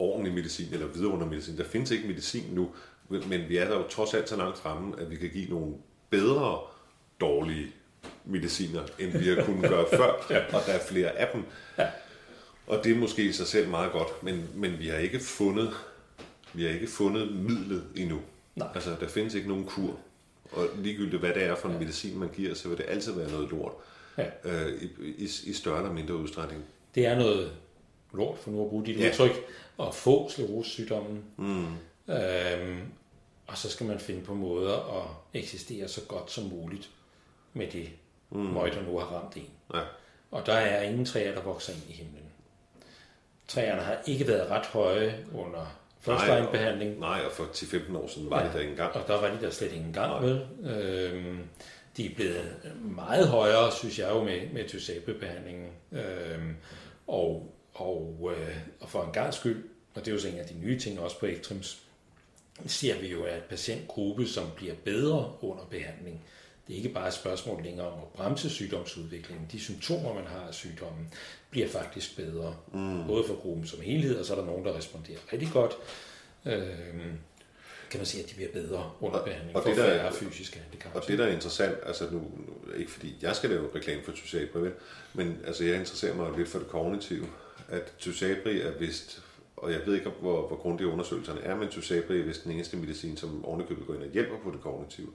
ordentlig 0.01 0.33
medicin 0.33 0.67
eller 0.73 0.87
vidundermedicin. 0.87 1.57
Der 1.57 1.63
findes 1.63 1.91
ikke 1.91 2.07
medicin 2.07 2.43
nu, 2.51 2.69
men 3.09 3.49
vi 3.49 3.57
er 3.57 3.67
der 3.67 3.75
jo 3.75 3.87
trods 3.87 4.13
alt 4.13 4.29
så 4.29 4.35
langt 4.35 4.57
fremme, 4.57 5.01
at 5.01 5.11
vi 5.11 5.15
kan 5.15 5.29
give 5.29 5.49
nogle 5.49 5.73
bedre 6.09 6.59
dårlige 7.21 7.67
mediciner, 8.25 8.81
end 8.99 9.17
vi 9.17 9.27
har 9.27 9.43
kunnet 9.45 9.69
gøre 9.69 9.85
før, 9.97 10.11
og 10.53 10.61
der 10.65 10.73
er 10.73 10.79
flere 10.87 11.09
af 11.09 11.29
dem. 11.33 11.43
Og 12.67 12.83
det 12.83 12.91
er 12.91 12.95
måske 12.95 13.23
i 13.23 13.31
sig 13.31 13.47
selv 13.47 13.69
meget 13.69 13.91
godt, 13.91 14.23
men, 14.23 14.49
men 14.55 14.79
vi 14.79 14.87
har 14.87 14.97
ikke 14.97 15.19
fundet 15.19 15.73
vi 16.53 16.63
har 16.63 16.69
ikke 16.69 16.87
fundet 16.87 17.31
midlet 17.33 17.83
endnu. 17.95 18.19
Nej. 18.55 18.67
Altså, 18.75 18.95
der 18.99 19.07
findes 19.07 19.33
ikke 19.33 19.47
nogen 19.47 19.65
kur. 19.65 19.99
Og 20.51 20.67
ligegyldigt 20.77 21.19
hvad 21.19 21.33
det 21.33 21.43
er 21.43 21.55
for 21.55 21.69
en 21.69 21.79
medicin, 21.79 22.19
man 22.19 22.29
giver, 22.35 22.53
så 22.53 22.69
vil 22.69 22.77
det 22.77 22.85
altid 22.87 23.13
være 23.13 23.31
noget 23.31 23.49
lort. 23.49 23.71
Ja. 24.17 24.25
Øh, 24.43 24.81
i, 24.81 24.89
i, 25.17 25.29
I 25.45 25.53
større 25.53 25.77
eller 25.77 25.93
mindre 25.93 26.15
udstrækning. 26.15 26.63
Det 26.95 27.05
er 27.05 27.15
noget 27.15 27.51
lort, 28.13 28.37
for 28.37 28.51
nu 28.51 28.63
at 28.63 28.69
bruge 28.69 28.85
dit 28.85 28.99
Ja. 28.99 29.07
udtryk, 29.09 29.31
at 29.79 29.95
få 29.95 30.29
sklerosesygdommen. 30.29 31.23
Mm. 31.37 31.65
Øhm, 32.13 32.81
og 33.47 33.57
så 33.57 33.69
skal 33.69 33.85
man 33.85 33.99
finde 33.99 34.21
på 34.21 34.33
måder 34.33 35.01
at 35.01 35.39
eksistere 35.41 35.87
så 35.87 36.01
godt 36.07 36.31
som 36.31 36.43
muligt 36.43 36.89
med 37.53 37.67
det 37.67 37.89
mm. 38.29 38.39
møg, 38.39 38.73
der 38.73 38.81
nu 38.81 38.97
har 38.97 39.05
ramt 39.05 39.35
en. 39.35 39.49
Ja. 39.73 39.79
Og 40.31 40.45
der 40.45 40.53
er 40.53 40.81
ingen 40.83 41.05
træer, 41.05 41.33
der 41.35 41.41
vokser 41.41 41.73
ind 41.73 41.81
i 41.89 41.93
himlen. 41.93 42.23
Træerne 43.47 43.81
har 43.81 43.97
ikke 44.07 44.27
været 44.27 44.49
ret 44.49 44.65
høje 44.65 45.25
under 45.35 45.77
første 45.99 46.47
behandling. 46.51 46.99
Nej, 46.99 47.21
og 47.25 47.31
for 47.31 47.43
10-15 47.43 47.97
år 47.97 48.07
siden 48.07 48.29
var 48.29 48.39
Ja. 48.39 48.45
det 48.45 48.53
der 48.53 48.59
ikke 48.59 48.71
engang. 48.71 48.95
Og 48.95 49.07
der 49.07 49.21
var 49.21 49.27
de 49.27 49.41
der 49.45 49.49
slet 49.49 49.71
ikke 49.71 49.85
engang, 49.85 50.23
vel? 50.23 50.45
Øhm, 50.63 51.39
de 51.97 52.05
er 52.11 52.15
blevet 52.15 52.71
meget 52.81 53.27
højere, 53.27 53.71
synes 53.71 53.99
jeg 53.99 54.09
jo, 54.09 54.23
med, 54.23 54.49
med 54.53 54.67
Tysabri-behandlingen. 54.69 55.69
Øhm, 55.91 56.55
og, 57.07 57.53
Og, 57.81 58.31
øh, 58.37 58.57
og 58.79 58.89
for 58.89 59.03
en 59.03 59.11
gang 59.11 59.33
skyld, 59.33 59.63
og 59.93 60.05
det 60.05 60.07
er 60.07 60.15
jo 60.15 60.21
så 60.21 60.27
en 60.27 60.37
af 60.37 60.45
de 60.45 60.59
nye 60.59 60.79
ting 60.79 60.99
også 60.99 61.19
på 61.19 61.25
Ektrims, 61.25 61.81
ser 62.65 62.99
vi 62.99 63.07
jo, 63.07 63.23
at 63.23 63.43
patientgruppe, 63.43 64.27
som 64.27 64.47
bliver 64.55 64.73
bedre 64.85 65.33
under 65.41 65.63
behandling, 65.69 66.21
det 66.67 66.73
er 66.73 66.77
ikke 66.77 66.89
bare 66.89 67.07
et 67.07 67.13
spørgsmål 67.13 67.63
længere 67.63 67.87
om 67.87 67.99
at 67.99 68.07
bremse 68.07 68.49
sygdomsudviklingen. 68.49 69.47
De 69.51 69.59
symptomer, 69.59 70.13
man 70.13 70.23
har 70.23 70.47
af 70.47 70.53
sygdommen, 70.53 71.13
bliver 71.49 71.67
faktisk 71.67 72.15
bedre. 72.15 72.55
Mm. 72.73 73.07
Både 73.07 73.23
for 73.27 73.35
gruppen 73.35 73.67
som 73.67 73.81
helhed, 73.81 74.19
og 74.19 74.25
så 74.25 74.33
er 74.33 74.37
der 74.37 74.45
nogen, 74.45 74.65
der 74.65 74.77
responderer 74.77 75.19
rigtig 75.33 75.49
godt. 75.53 75.77
Øh, 76.45 77.05
kan 77.91 77.99
man 77.99 78.05
sige, 78.05 78.23
at 78.23 78.29
de 78.29 78.35
bliver 78.35 78.51
bedre 78.51 78.91
under 78.99 79.23
behandling 79.23 79.55
og, 79.55 79.63
og 79.63 79.75
for 79.75 79.83
det, 79.83 79.91
der, 79.91 80.11
fysiske 80.11 80.59
handicap. 80.59 80.95
Og 80.95 81.07
det, 81.07 81.19
der 81.19 81.25
er 81.25 81.31
interessant, 81.31 81.75
altså 81.85 82.09
nu, 82.11 82.31
ikke 82.77 82.91
fordi 82.91 83.15
jeg 83.21 83.35
skal 83.35 83.49
lave 83.49 83.69
reklame 83.75 84.03
for 84.03 84.11
Tysabri, 84.11 84.69
men 85.13 85.37
altså 85.47 85.63
jeg 85.63 85.75
interesserer 85.75 86.15
mig 86.15 86.37
lidt 86.37 86.49
for 86.49 86.59
det 86.59 86.67
kognitive, 86.67 87.27
at 87.71 87.93
Tysabri 87.99 88.61
er 88.61 88.77
vist 88.79 89.21
og 89.61 89.71
jeg 89.71 89.79
ved 89.85 89.95
ikke, 89.95 90.09
hvor, 90.09 90.47
hvor 90.47 90.57
grundige 90.57 90.87
undersøgelserne 90.87 91.41
er, 91.41 91.55
men 91.55 91.67
Tysabri 91.67 92.19
er 92.19 92.23
vist 92.23 92.43
den 92.43 92.51
eneste 92.51 92.77
medicin, 92.77 93.17
som 93.17 93.45
ovenikøbet 93.45 93.87
går 93.87 93.93
ind 93.93 94.03
og 94.03 94.09
hjælper 94.09 94.35
på 94.43 94.51
det 94.51 94.61
kognitive 94.61 95.07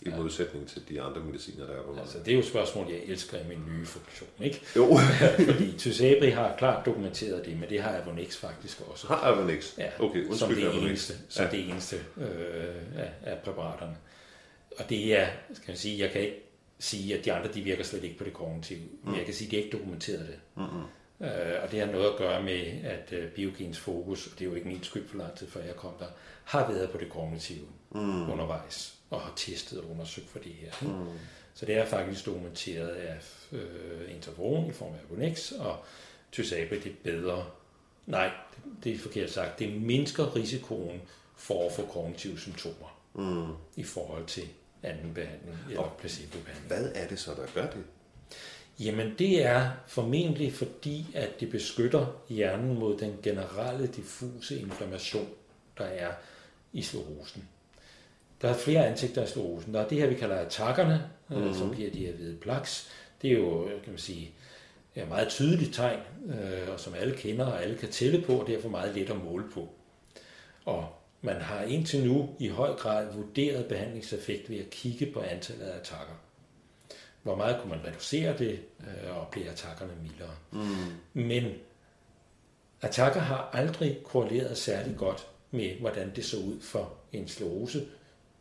i 0.00 0.08
ja. 0.08 0.16
modsætning 0.16 0.68
til 0.68 0.82
de 0.88 1.02
andre 1.02 1.20
mediciner, 1.20 1.66
der 1.66 1.72
er 1.72 1.82
på 1.82 1.96
Altså, 2.00 2.18
det 2.18 2.28
er 2.28 2.32
jo 2.32 2.38
et 2.38 2.46
spørgsmål, 2.46 2.86
jeg 2.90 3.00
elsker 3.06 3.38
i 3.38 3.48
min 3.48 3.58
nye 3.68 3.86
funktion, 3.86 4.30
ikke? 4.40 4.60
Jo. 4.76 4.96
Fordi 5.52 5.72
Tysabri 5.78 6.30
har 6.30 6.54
klart 6.58 6.86
dokumenteret 6.86 7.46
det, 7.46 7.60
men 7.60 7.68
det 7.70 7.82
har 7.82 7.90
Avonex 7.90 8.36
faktisk 8.36 8.80
også. 8.90 9.06
Har 9.06 9.16
Avonex? 9.16 9.78
Ja, 9.78 9.90
okay, 9.98 10.18
undskyld, 10.18 10.38
som 10.38 10.54
det 10.54 10.64
Avonex. 10.64 10.82
eneste, 10.82 11.14
som 11.28 11.44
ja. 11.44 11.50
det 11.50 11.68
eneste 11.68 11.96
øh, 12.16 12.24
af, 12.96 13.10
af 13.22 13.38
præparaterne. 13.44 13.96
Og 14.78 14.90
det 14.90 15.18
er, 15.20 15.26
skal 15.52 15.68
man 15.68 15.76
sige, 15.76 15.98
jeg 15.98 16.10
kan 16.10 16.20
ikke 16.20 16.42
sige, 16.78 17.18
at 17.18 17.24
de 17.24 17.32
andre, 17.32 17.52
de 17.52 17.60
virker 17.60 17.84
slet 17.84 18.04
ikke 18.04 18.18
på 18.18 18.24
det 18.24 18.32
kognitive, 18.32 18.80
mm. 18.80 19.08
men 19.08 19.16
jeg 19.16 19.24
kan 19.24 19.34
sige, 19.34 19.46
at 19.46 19.50
de 19.50 19.56
ikke 19.56 19.76
dokumenteret 19.76 20.28
det. 20.28 20.38
Mm-hmm. 20.56 20.82
Øh, 21.20 21.62
og 21.62 21.70
det 21.70 21.80
har 21.80 21.86
noget 21.86 22.10
at 22.10 22.16
gøre 22.16 22.42
med, 22.42 22.84
at 22.84 23.12
øh, 23.12 23.30
biogens 23.30 23.78
fokus, 23.78 24.26
og 24.26 24.32
det 24.38 24.44
er 24.44 24.48
jo 24.48 24.54
ikke 24.54 24.68
min 24.68 24.82
skyld 24.82 25.08
for 25.08 25.16
lang 25.16 25.34
tid 25.34 25.46
før 25.46 25.60
jeg 25.62 25.76
kom 25.76 25.92
der, 25.98 26.06
har 26.44 26.72
været 26.72 26.90
på 26.90 26.98
det 26.98 27.08
kognitive 27.08 27.66
mm. 27.90 28.30
undervejs, 28.30 28.94
og 29.10 29.20
har 29.20 29.32
testet 29.36 29.80
og 29.80 29.90
undersøgt 29.90 30.28
for 30.28 30.38
det 30.38 30.52
her. 30.52 30.72
Mm. 30.82 31.06
Så 31.54 31.66
det 31.66 31.76
er 31.76 31.86
faktisk 31.86 32.26
dokumenteret 32.26 32.88
af 32.88 33.18
øh, 33.52 34.14
interferon 34.14 34.66
i 34.66 34.72
form 34.72 34.92
af 34.94 34.98
Abonex, 35.04 35.52
og 35.52 35.84
Tysabri 36.32 36.78
det 36.78 36.92
er 36.92 36.96
bedre. 37.04 37.46
Nej, 38.06 38.30
det 38.84 38.94
er 38.94 38.98
forkert 38.98 39.30
sagt. 39.30 39.58
Det 39.58 39.82
mindsker 39.82 40.36
risikoen 40.36 41.00
for 41.36 41.66
at 41.66 41.72
få 41.72 41.86
kognitive 41.86 42.38
symptomer 42.38 43.00
mm. 43.14 43.52
i 43.76 43.82
forhold 43.82 44.26
til 44.26 44.48
anden 44.82 45.14
behandling 45.14 45.58
eller 45.68 45.96
placebo-behandling. 45.98 46.66
Hvad 46.66 46.92
er 46.94 47.08
det 47.08 47.18
så, 47.18 47.30
der 47.30 47.46
gør 47.54 47.70
det? 47.70 47.84
Jamen 48.80 49.14
det 49.18 49.44
er 49.44 49.70
formentlig 49.86 50.52
fordi, 50.52 51.06
at 51.14 51.40
det 51.40 51.50
beskytter 51.50 52.06
hjernen 52.28 52.78
mod 52.78 52.98
den 52.98 53.16
generelle 53.22 53.86
diffuse 53.86 54.60
inflammation, 54.60 55.28
der 55.78 55.84
er 55.84 56.12
i 56.72 56.82
sklerosen. 56.82 57.48
Der 58.42 58.48
er 58.48 58.54
flere 58.54 58.86
ansigter 58.86 59.22
af 59.22 59.28
sklerosen. 59.28 59.74
Der 59.74 59.80
er 59.80 59.88
det 59.88 59.98
her, 59.98 60.06
vi 60.06 60.14
kalder 60.14 60.36
attackerne, 60.36 61.10
mm-hmm. 61.28 61.54
som 61.54 61.74
giver 61.74 61.90
de 61.90 62.06
her 62.06 62.12
hvide 62.12 62.36
plaks. 62.36 62.90
Det 63.22 63.32
er 63.32 63.38
jo, 63.38 63.64
kan 63.64 63.92
man 63.92 63.98
sige, 63.98 64.30
et 64.96 65.08
meget 65.08 65.28
tydeligt 65.28 65.74
tegn, 65.74 66.00
øh, 66.26 66.72
og 66.72 66.80
som 66.80 66.94
alle 66.94 67.14
kender 67.16 67.46
og 67.46 67.62
alle 67.62 67.78
kan 67.78 67.88
tælle 67.88 68.22
på, 68.22 68.32
og 68.40 68.46
derfor 68.46 68.68
meget 68.68 68.94
let 68.94 69.10
at 69.10 69.24
måle 69.24 69.44
på. 69.54 69.68
Og 70.64 70.88
man 71.22 71.40
har 71.40 71.62
indtil 71.62 72.04
nu 72.06 72.28
i 72.38 72.48
høj 72.48 72.74
grad 72.74 73.12
vurderet 73.14 73.66
behandlingseffekt 73.66 74.50
ved 74.50 74.58
at 74.58 74.70
kigge 74.70 75.06
på 75.06 75.20
antallet 75.20 75.64
af 75.64 75.78
attacker 75.78 76.29
hvor 77.22 77.36
meget 77.36 77.60
kunne 77.60 77.70
man 77.70 77.86
reducere 77.86 78.38
det, 78.38 78.60
øh, 78.80 79.16
og 79.16 79.28
blive 79.28 79.48
attackerne 79.48 79.92
mildere. 80.02 80.34
Mm. 80.50 81.22
Men 81.22 81.52
attacker 82.82 83.20
har 83.20 83.50
aldrig 83.52 83.98
korreleret 84.04 84.58
særlig 84.58 84.96
godt 84.96 85.26
med, 85.50 85.74
hvordan 85.80 86.12
det 86.16 86.24
så 86.24 86.36
ud 86.36 86.60
for 86.60 86.92
en 87.12 87.28
sklerose 87.28 87.86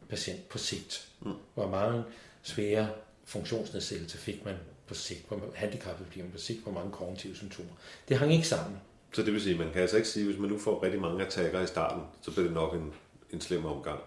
patient 0.09 0.49
på 0.49 0.57
sigt. 0.57 1.07
Mm. 1.21 1.33
Hvor 1.53 1.67
mange 1.67 2.03
svære 2.41 2.89
funktionsnedsættelser 3.25 4.17
fik 4.17 4.45
man 4.45 4.55
på 4.87 4.93
sigt, 4.93 5.27
hvor 5.27 5.41
handicappet 5.55 6.07
bliver 6.07 6.23
man 6.25 6.31
på 6.31 6.37
sigt, 6.37 6.63
hvor 6.63 6.71
mange 6.71 6.91
kognitive 6.91 7.35
symptomer. 7.35 7.71
Det 8.09 8.17
hang 8.17 8.33
ikke 8.33 8.47
sammen. 8.47 8.79
Så 9.13 9.21
det 9.21 9.33
vil 9.33 9.41
sige, 9.41 9.57
man 9.57 9.71
kan 9.71 9.81
altså 9.81 9.97
ikke 9.97 10.09
sige, 10.09 10.25
hvis 10.25 10.37
man 10.37 10.49
nu 10.49 10.59
får 10.59 10.83
rigtig 10.83 11.01
mange 11.01 11.25
attacker 11.25 11.61
i 11.61 11.67
starten, 11.67 12.03
så 12.21 12.31
bliver 12.31 12.43
det 12.43 12.53
nok 12.53 12.73
en, 12.73 12.93
en 13.33 13.41
slem 13.41 13.65
omgang. 13.65 13.99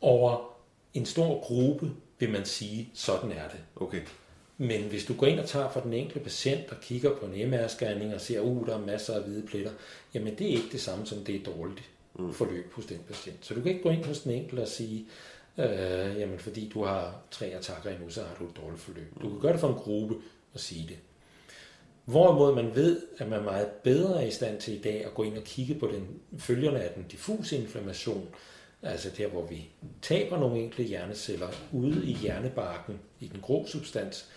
Over 0.00 0.53
en 0.94 1.06
stor 1.06 1.40
gruppe 1.40 1.90
vil 2.18 2.30
man 2.30 2.44
sige, 2.44 2.90
sådan 2.94 3.32
er 3.32 3.48
det. 3.48 3.60
Okay. 3.76 4.00
Men 4.58 4.82
hvis 4.82 5.04
du 5.04 5.14
går 5.14 5.26
ind 5.26 5.40
og 5.40 5.46
tager 5.46 5.70
for 5.70 5.80
den 5.80 5.92
enkelte 5.92 6.20
patient 6.20 6.70
og 6.70 6.76
kigger 6.82 7.16
på 7.16 7.26
en 7.26 7.54
MR-scanning 7.54 8.14
og 8.14 8.20
ser, 8.20 8.40
at 8.40 8.44
uh, 8.44 8.66
der 8.66 8.74
er 8.74 8.86
masser 8.86 9.14
af 9.14 9.22
hvide 9.22 9.46
pletter, 9.46 9.72
jamen 10.14 10.38
det 10.38 10.46
er 10.46 10.50
ikke 10.50 10.68
det 10.72 10.80
samme 10.80 11.06
som 11.06 11.18
det 11.18 11.36
er 11.36 11.44
dårligt 11.44 11.82
mm. 12.18 12.32
forløb 12.32 12.72
hos 12.72 12.86
den 12.86 12.98
patient. 13.08 13.46
Så 13.46 13.54
du 13.54 13.60
kan 13.60 13.70
ikke 13.70 13.82
gå 13.82 13.90
ind 13.90 14.04
hos 14.04 14.20
den 14.20 14.32
enkelte 14.32 14.60
og 14.60 14.68
sige, 14.68 15.06
øh, 15.58 16.20
jamen 16.20 16.38
fordi 16.38 16.70
du 16.74 16.84
har 16.84 17.20
tre 17.30 17.46
attacker 17.46 17.90
endnu, 17.90 18.10
så 18.10 18.22
har 18.22 18.36
du 18.38 18.44
et 18.44 18.56
dårligt 18.56 18.82
forløb. 18.82 19.22
Du 19.22 19.28
kan 19.28 19.40
gøre 19.40 19.52
det 19.52 19.60
for 19.60 19.68
en 19.68 19.74
gruppe 19.74 20.14
og 20.54 20.60
sige 20.60 20.88
det. 20.88 20.98
Hvorimod 22.04 22.54
man 22.54 22.74
ved, 22.74 23.02
at 23.18 23.28
man 23.28 23.38
er 23.38 23.42
meget 23.42 23.66
bedre 23.66 24.28
i 24.28 24.30
stand 24.30 24.60
til 24.60 24.74
i 24.74 24.82
dag 24.82 25.04
at 25.04 25.14
gå 25.14 25.22
ind 25.22 25.38
og 25.38 25.44
kigge 25.44 25.74
på 25.74 25.86
den 25.86 26.06
følgerne 26.38 26.80
af 26.80 26.94
den 26.94 27.04
diffuse 27.10 27.56
inflammation, 27.56 28.28
altså 28.84 29.10
der, 29.18 29.26
hvor 29.26 29.46
vi 29.46 29.68
taber 30.02 30.38
nogle 30.38 30.60
enkelte 30.62 30.82
hjerneceller 30.82 31.48
ude 31.72 32.06
i 32.06 32.12
hjernebarken, 32.12 33.00
i 33.20 33.28
den 33.28 33.40
grå 33.40 33.66
substans, 33.66 34.28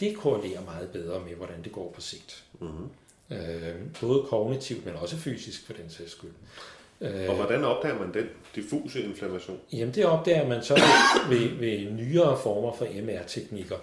det 0.00 0.16
korrelerer 0.16 0.64
meget 0.64 0.88
bedre 0.88 1.20
med, 1.20 1.34
hvordan 1.34 1.62
det 1.64 1.72
går 1.72 1.92
på 1.94 2.00
sigt. 2.00 2.44
Mm-hmm. 2.60 2.88
Øh, 3.30 3.74
både 4.00 4.22
kognitivt, 4.28 4.86
men 4.86 4.94
også 4.94 5.16
fysisk 5.16 5.66
for 5.66 5.72
den 5.72 5.90
sags 5.90 6.12
skyld. 6.12 6.30
Og 7.00 7.34
hvordan 7.34 7.64
opdager 7.64 7.98
man 7.98 8.14
den 8.14 8.26
diffuse 8.54 9.02
inflammation? 9.02 9.58
Jamen 9.72 9.94
det 9.94 10.06
opdager 10.06 10.48
man 10.48 10.62
så 10.62 10.74
ved, 11.30 11.48
ved 11.48 11.90
nyere 11.90 12.38
former 12.38 12.72
for 12.72 12.84
MR-teknikker, 12.84 13.76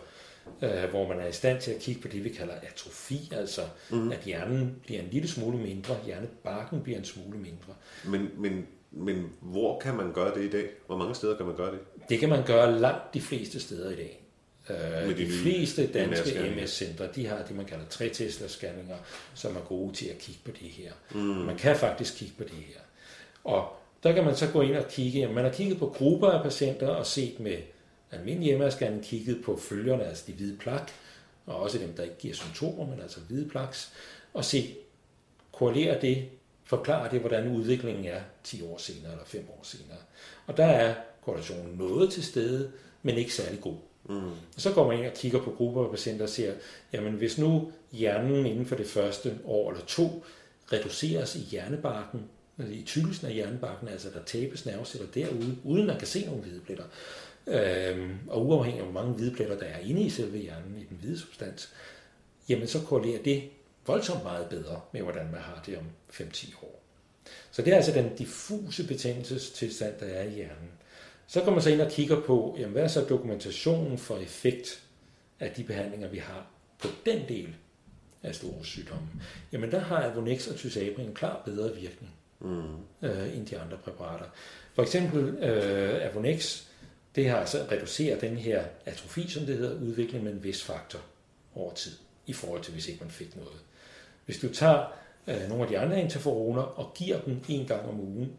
øh, 0.61 0.89
hvor 0.89 1.07
man 1.07 1.19
er 1.19 1.27
i 1.27 1.31
stand 1.31 1.61
til 1.61 1.71
at 1.71 1.79
kigge 1.81 2.01
på 2.01 2.07
det, 2.07 2.23
vi 2.23 2.29
kalder 2.29 2.53
atrofi, 2.71 3.31
altså 3.35 3.61
mm. 3.89 4.11
at 4.11 4.19
hjernen 4.19 4.75
bliver 4.85 5.01
en 5.01 5.09
lille 5.11 5.27
smule 5.27 5.57
mindre, 5.57 5.95
hjernebarken 6.05 6.81
bliver 6.81 6.99
en 6.99 7.05
smule 7.05 7.37
mindre. 7.37 7.73
Men, 8.05 8.29
men 8.37 8.67
men 8.95 9.29
hvor 9.41 9.79
kan 9.79 9.95
man 9.95 10.13
gøre 10.13 10.35
det 10.35 10.43
i 10.43 10.49
dag? 10.49 10.69
Hvor 10.87 10.97
mange 10.97 11.15
steder 11.15 11.37
kan 11.37 11.45
man 11.45 11.55
gøre 11.55 11.71
det? 11.71 11.79
Det 12.09 12.19
kan 12.19 12.29
man 12.29 12.45
gøre 12.45 12.79
langt 12.79 13.13
de 13.13 13.21
fleste 13.21 13.59
steder 13.59 13.91
i 13.91 13.95
dag. 13.95 14.21
Uh, 14.69 14.75
de, 14.75 15.15
de 15.15 15.27
fleste 15.31 15.87
danske 15.87 16.53
MS-centre, 16.55 17.07
de 17.15 17.27
har 17.27 17.43
det, 17.47 17.55
man 17.55 17.65
kalder 17.65 17.85
3 17.89 18.09
Tesla-scanninger, 18.09 18.95
som 19.33 19.55
er 19.55 19.59
gode 19.59 19.93
til 19.93 20.05
at 20.05 20.17
kigge 20.17 20.41
på 20.45 20.51
det 20.51 20.69
her. 20.69 20.91
Mm. 21.11 21.19
Man 21.19 21.57
kan 21.57 21.75
faktisk 21.75 22.17
kigge 22.17 22.33
på 22.37 22.43
det 22.43 22.51
her. 22.51 22.79
Og 23.43 23.73
der 24.03 24.11
kan 24.11 24.25
man 24.25 24.35
så 24.35 24.47
gå 24.51 24.61
ind 24.61 24.75
og 24.75 24.87
kigge. 24.87 25.27
Man 25.27 25.43
har 25.43 25.51
kigget 25.51 25.79
på 25.79 25.93
grupper 25.97 26.27
af 26.29 26.43
patienter 26.43 26.87
og 26.87 27.05
set 27.05 27.39
med 27.39 27.57
almindelig 28.11 28.57
MR-scanning 28.57 29.03
kigget 29.03 29.41
på 29.45 29.57
følgerne, 29.57 30.05
altså 30.05 30.23
de 30.27 30.33
hvide 30.33 30.57
plak, 30.57 30.91
og 31.45 31.55
også 31.55 31.77
dem, 31.77 31.93
der 31.93 32.03
ikke 32.03 32.17
giver 32.19 32.33
symptomer, 32.33 32.87
men 32.87 32.99
altså 33.01 33.19
hvide 33.19 33.49
plaks, 33.49 33.93
og 34.33 34.45
se, 34.45 34.75
korrelerer 35.51 35.99
det 35.99 36.25
forklarer 36.65 37.09
det, 37.09 37.19
hvordan 37.19 37.47
udviklingen 37.47 38.05
er 38.05 38.21
10 38.43 38.63
år 38.63 38.77
senere 38.77 39.11
eller 39.11 39.25
5 39.25 39.45
år 39.49 39.59
senere. 39.63 39.97
Og 40.47 40.57
der 40.57 40.65
er 40.65 40.95
korrelationen 41.21 41.77
noget 41.77 42.11
til 42.11 42.23
stede, 42.23 42.71
men 43.03 43.17
ikke 43.17 43.33
særlig 43.33 43.61
god. 43.61 43.75
Mm. 44.09 44.27
Og 44.31 44.31
så 44.57 44.73
går 44.73 44.87
man 44.87 44.97
ind 44.97 45.07
og 45.07 45.13
kigger 45.13 45.43
på 45.43 45.51
grupper 45.51 45.83
af 45.83 45.91
patienter 45.91 46.23
og 46.23 46.29
siger, 46.29 46.53
jamen 46.93 47.13
hvis 47.13 47.37
nu 47.37 47.71
hjernen 47.91 48.45
inden 48.45 48.65
for 48.65 48.75
det 48.75 48.87
første 48.87 49.39
år 49.45 49.71
eller 49.71 49.85
to 49.85 50.23
reduceres 50.73 51.35
i 51.35 51.39
hjernebarken, 51.39 52.21
altså 52.59 52.73
i 52.73 52.81
tykkelsen 52.81 53.27
af 53.27 53.33
hjernebarken, 53.33 53.87
altså 53.87 54.09
der 54.09 54.23
tabes 54.23 54.65
nerveceller 54.65 55.07
derude, 55.13 55.57
uden 55.63 55.87
man 55.87 55.97
kan 55.97 56.07
se 56.07 56.25
nogle 56.25 56.41
hvide 56.41 56.59
pletter, 56.59 56.85
øhm, 57.47 58.17
og 58.27 58.45
uafhængig 58.45 58.79
af 58.79 58.91
hvor 58.91 59.01
mange 59.01 59.13
hvide 59.13 59.35
pletter 59.35 59.59
der 59.59 59.65
er 59.65 59.79
inde 59.79 60.01
i 60.01 60.09
selve 60.09 60.37
hjernen, 60.37 60.77
i 60.77 60.83
den 60.89 60.97
hvide 61.01 61.19
substans, 61.19 61.69
jamen 62.49 62.67
så 62.67 62.79
korrelerer 62.81 63.23
det 63.23 63.43
voldsomt 63.87 64.23
meget 64.23 64.49
bedre 64.49 64.81
med, 64.91 65.01
hvordan 65.01 65.31
man 65.31 65.41
har 65.41 65.63
det 65.65 65.77
om 65.77 65.85
5-10 66.11 66.63
år. 66.63 66.81
Så 67.51 67.61
det 67.61 67.73
er 67.73 67.75
altså 67.75 67.91
den 67.91 68.15
diffuse 68.15 68.87
betændelsestilstand, 68.87 69.93
der 69.99 70.05
er 70.05 70.23
i 70.23 70.29
hjernen. 70.29 70.71
Så 71.27 71.39
kommer 71.39 71.53
man 71.53 71.61
så 71.61 71.69
ind 71.69 71.81
og 71.81 71.91
kigger 71.91 72.21
på, 72.21 72.55
jamen, 72.59 72.71
hvad 72.71 72.83
er 72.83 72.87
så 72.87 73.01
dokumentationen 73.01 73.97
for 73.97 74.17
effekt 74.17 74.83
af 75.39 75.51
de 75.51 75.63
behandlinger, 75.63 76.07
vi 76.07 76.17
har 76.17 76.47
på 76.79 76.87
den 77.05 77.27
del 77.27 77.55
af 78.23 78.35
store 78.35 78.65
sygdomme. 78.65 79.07
Jamen 79.51 79.71
der 79.71 79.79
har 79.79 80.03
Avonex 80.03 80.47
og 80.47 80.55
Tysabri 80.55 81.03
en 81.03 81.13
klar 81.13 81.41
bedre 81.45 81.75
virkning 81.75 82.13
mm. 82.39 83.07
øh, 83.07 83.37
end 83.37 83.47
de 83.47 83.59
andre 83.59 83.77
præparater. 83.77 84.25
For 84.73 84.81
eksempel 84.81 85.23
øh, 85.43 86.05
Avonex, 86.05 86.63
det 87.15 87.29
har 87.29 87.37
altså 87.37 87.67
reduceret 87.71 88.21
den 88.21 88.37
her 88.37 88.63
atrofi, 88.85 89.29
som 89.29 89.45
det 89.45 89.57
hedder, 89.57 89.81
udvikling 89.81 90.23
med 90.23 90.31
en 90.31 90.43
vis 90.43 90.63
faktor 90.63 90.99
over 91.55 91.73
tid, 91.73 91.91
i 92.27 92.33
forhold 92.33 92.63
til 92.63 92.73
hvis 92.73 92.87
ikke 92.87 93.03
man 93.03 93.11
fik 93.11 93.35
noget. 93.35 93.59
Hvis 94.25 94.39
du 94.39 94.53
tager 94.53 94.93
øh, 95.27 95.49
nogle 95.49 95.63
af 95.63 95.69
de 95.69 95.79
andre 95.79 96.01
interferoner 96.01 96.61
og 96.61 96.93
giver 96.93 97.21
dem 97.21 97.43
en 97.49 97.67
gang 97.67 97.89
om 97.89 97.99
ugen, 97.99 98.31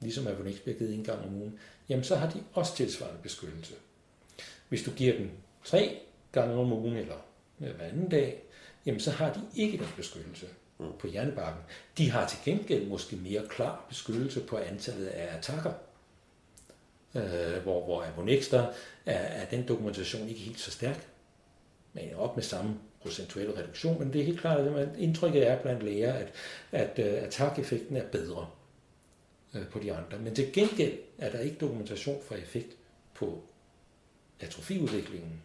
ligesom 0.00 0.26
Avonex 0.26 0.58
bliver 0.58 0.78
givet 0.78 0.94
en 0.94 1.04
gang 1.04 1.26
om 1.26 1.34
ugen, 1.34 1.58
jamen 1.88 2.04
så 2.04 2.16
har 2.16 2.30
de 2.30 2.42
også 2.52 2.76
tilsvarende 2.76 3.22
beskyttelse. 3.22 3.74
Hvis 4.68 4.82
du 4.82 4.90
giver 4.90 5.16
dem 5.16 5.30
tre 5.64 5.98
gange 6.32 6.54
om 6.54 6.72
ugen 6.72 6.96
eller 6.96 7.16
hver 7.58 7.84
anden 7.84 8.08
dag, 8.08 8.42
jamen 8.86 9.00
så 9.00 9.10
har 9.10 9.32
de 9.32 9.40
ikke 9.56 9.78
den 9.78 9.88
beskyttelse. 9.96 10.46
Mm. 10.78 10.92
på 10.98 11.06
hjernebarken. 11.06 11.62
De 11.98 12.10
har 12.10 12.28
til 12.28 12.38
gengæld 12.44 12.86
måske 12.86 13.16
mere 13.16 13.46
klar 13.48 13.84
beskyttelse 13.88 14.40
på 14.40 14.56
antallet 14.58 15.06
af 15.06 15.36
attacker. 15.36 15.72
Øh, 17.14 17.62
hvor, 17.62 17.84
hvor 17.84 18.02
Avonex, 18.02 18.50
der 18.50 18.66
er, 19.06 19.18
er 19.18 19.44
den 19.44 19.68
dokumentation 19.68 20.28
ikke 20.28 20.40
helt 20.40 20.60
så 20.60 20.70
stærk. 20.70 21.08
Men 21.92 22.14
op 22.14 22.36
med 22.36 22.44
samme 22.44 22.78
procentuel 23.04 23.50
reduktion, 23.50 23.98
men 23.98 24.12
det 24.12 24.20
er 24.20 24.24
helt 24.24 24.40
klart, 24.40 24.60
at 24.60 24.88
indtrykket 24.98 25.48
er 25.48 25.62
blandt 25.62 25.82
læger, 25.82 26.12
at, 26.12 26.28
at 26.72 26.98
uh, 26.98 27.22
attack-effekten 27.22 27.96
er 27.96 28.04
bedre 28.04 28.46
uh, 29.54 29.66
på 29.66 29.78
de 29.78 29.92
andre. 29.92 30.18
Men 30.18 30.34
til 30.34 30.52
gengæld 30.52 30.98
er 31.18 31.30
der 31.30 31.40
ikke 31.40 31.56
dokumentation 31.60 32.18
for 32.28 32.34
effekt 32.34 32.76
på 33.14 33.42
atrofiudviklingen. 34.40 35.42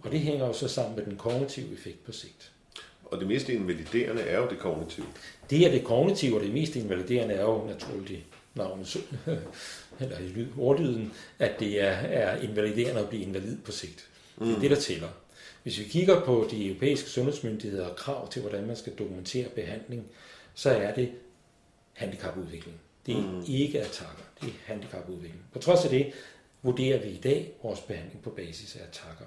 Og 0.00 0.10
det 0.10 0.20
hænger 0.20 0.46
jo 0.46 0.52
så 0.52 0.68
sammen 0.68 0.96
med 0.96 1.04
den 1.04 1.16
kognitive 1.16 1.72
effekt 1.72 2.04
på 2.04 2.12
sigt. 2.12 2.52
Og 3.04 3.18
det 3.18 3.28
mest 3.28 3.48
invaliderende 3.48 4.22
er 4.22 4.38
jo 4.38 4.48
det 4.48 4.58
kognitive. 4.58 5.06
Det 5.50 5.66
er 5.66 5.70
det 5.70 5.84
kognitive, 5.84 6.36
og 6.36 6.42
det 6.42 6.52
mest 6.52 6.76
invaliderende 6.76 7.34
er 7.34 7.42
jo 7.42 7.66
naturligt 7.66 8.22
navnet, 8.54 8.96
eller 10.00 10.46
ordlyden, 10.58 11.12
at 11.38 11.60
det 11.60 11.82
er, 11.82 11.92
er 11.92 12.40
invaliderende 12.40 13.00
at 13.00 13.08
blive 13.08 13.22
invalid 13.22 13.56
på 13.56 13.72
sigt. 13.72 14.08
Det 14.38 14.50
er 14.50 14.54
mm. 14.54 14.60
det, 14.60 14.70
der 14.70 14.76
tæller. 14.76 15.08
Hvis 15.64 15.78
vi 15.78 15.84
kigger 15.84 16.20
på 16.20 16.48
de 16.50 16.66
europæiske 16.66 17.10
sundhedsmyndigheder 17.10 17.86
og 17.88 17.96
krav 17.96 18.30
til, 18.30 18.42
hvordan 18.42 18.66
man 18.66 18.76
skal 18.76 18.92
dokumentere 18.94 19.48
behandling, 19.48 20.06
så 20.54 20.70
er 20.70 20.94
det 20.94 21.12
handicapudvikling. 21.92 22.80
Det 23.06 23.14
er 23.14 23.20
mm. 23.20 23.44
ikke 23.48 23.80
attacker, 23.80 24.24
det 24.40 24.48
er 24.48 24.52
handicapudvikling. 24.64 25.44
På 25.52 25.58
trods 25.58 25.84
af 25.84 25.90
det 25.90 26.12
vurderer 26.62 27.02
vi 27.02 27.08
i 27.08 27.20
dag 27.20 27.52
vores 27.62 27.80
behandling 27.80 28.22
på 28.22 28.30
basis 28.30 28.76
af 28.76 28.82
attacker. 28.82 29.24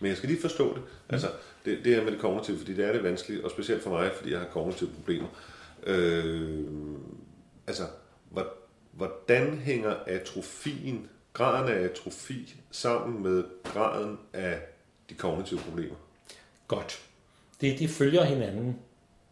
Men 0.00 0.08
jeg 0.08 0.16
skal 0.16 0.28
lige 0.28 0.40
forstå 0.40 0.74
det. 0.74 0.82
Mm. 0.82 1.14
Altså, 1.14 1.28
det, 1.64 1.78
det 1.84 1.94
her 1.94 2.04
med 2.04 2.12
det 2.12 2.20
kognitive, 2.20 2.58
fordi 2.58 2.74
det 2.74 2.84
er 2.84 2.92
det 2.92 3.02
vanskeligt, 3.02 3.44
og 3.44 3.50
specielt 3.50 3.82
for 3.82 3.90
mig, 3.90 4.10
fordi 4.16 4.30
jeg 4.30 4.38
har 4.38 4.46
kognitive 4.46 4.90
problemer. 4.90 5.28
Øh, 5.86 6.64
altså, 7.66 7.82
hvordan 8.92 9.58
hænger 9.58 9.96
atrofien, 10.06 11.08
graden 11.32 11.72
af 11.72 11.84
atrofi, 11.84 12.60
sammen 12.70 13.22
med 13.22 13.44
graden 13.64 14.18
af 14.32 14.60
de 15.10 15.14
kognitive 15.14 15.60
problemer? 15.60 15.96
Godt. 16.68 17.00
Det, 17.60 17.78
de 17.78 17.88
følger 17.88 18.24
hinanden 18.24 18.78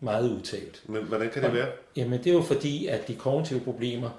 meget 0.01 0.31
udtalt. 0.31 0.83
Men 0.89 1.03
hvordan 1.03 1.31
kan 1.31 1.43
det 1.43 1.53
være? 1.53 1.69
Jamen 1.97 2.19
det 2.19 2.27
er 2.27 2.35
jo 2.35 2.43
fordi, 2.43 2.87
at 2.87 3.09
de 3.09 3.15
kognitive 3.15 3.61
problemer 3.61 4.11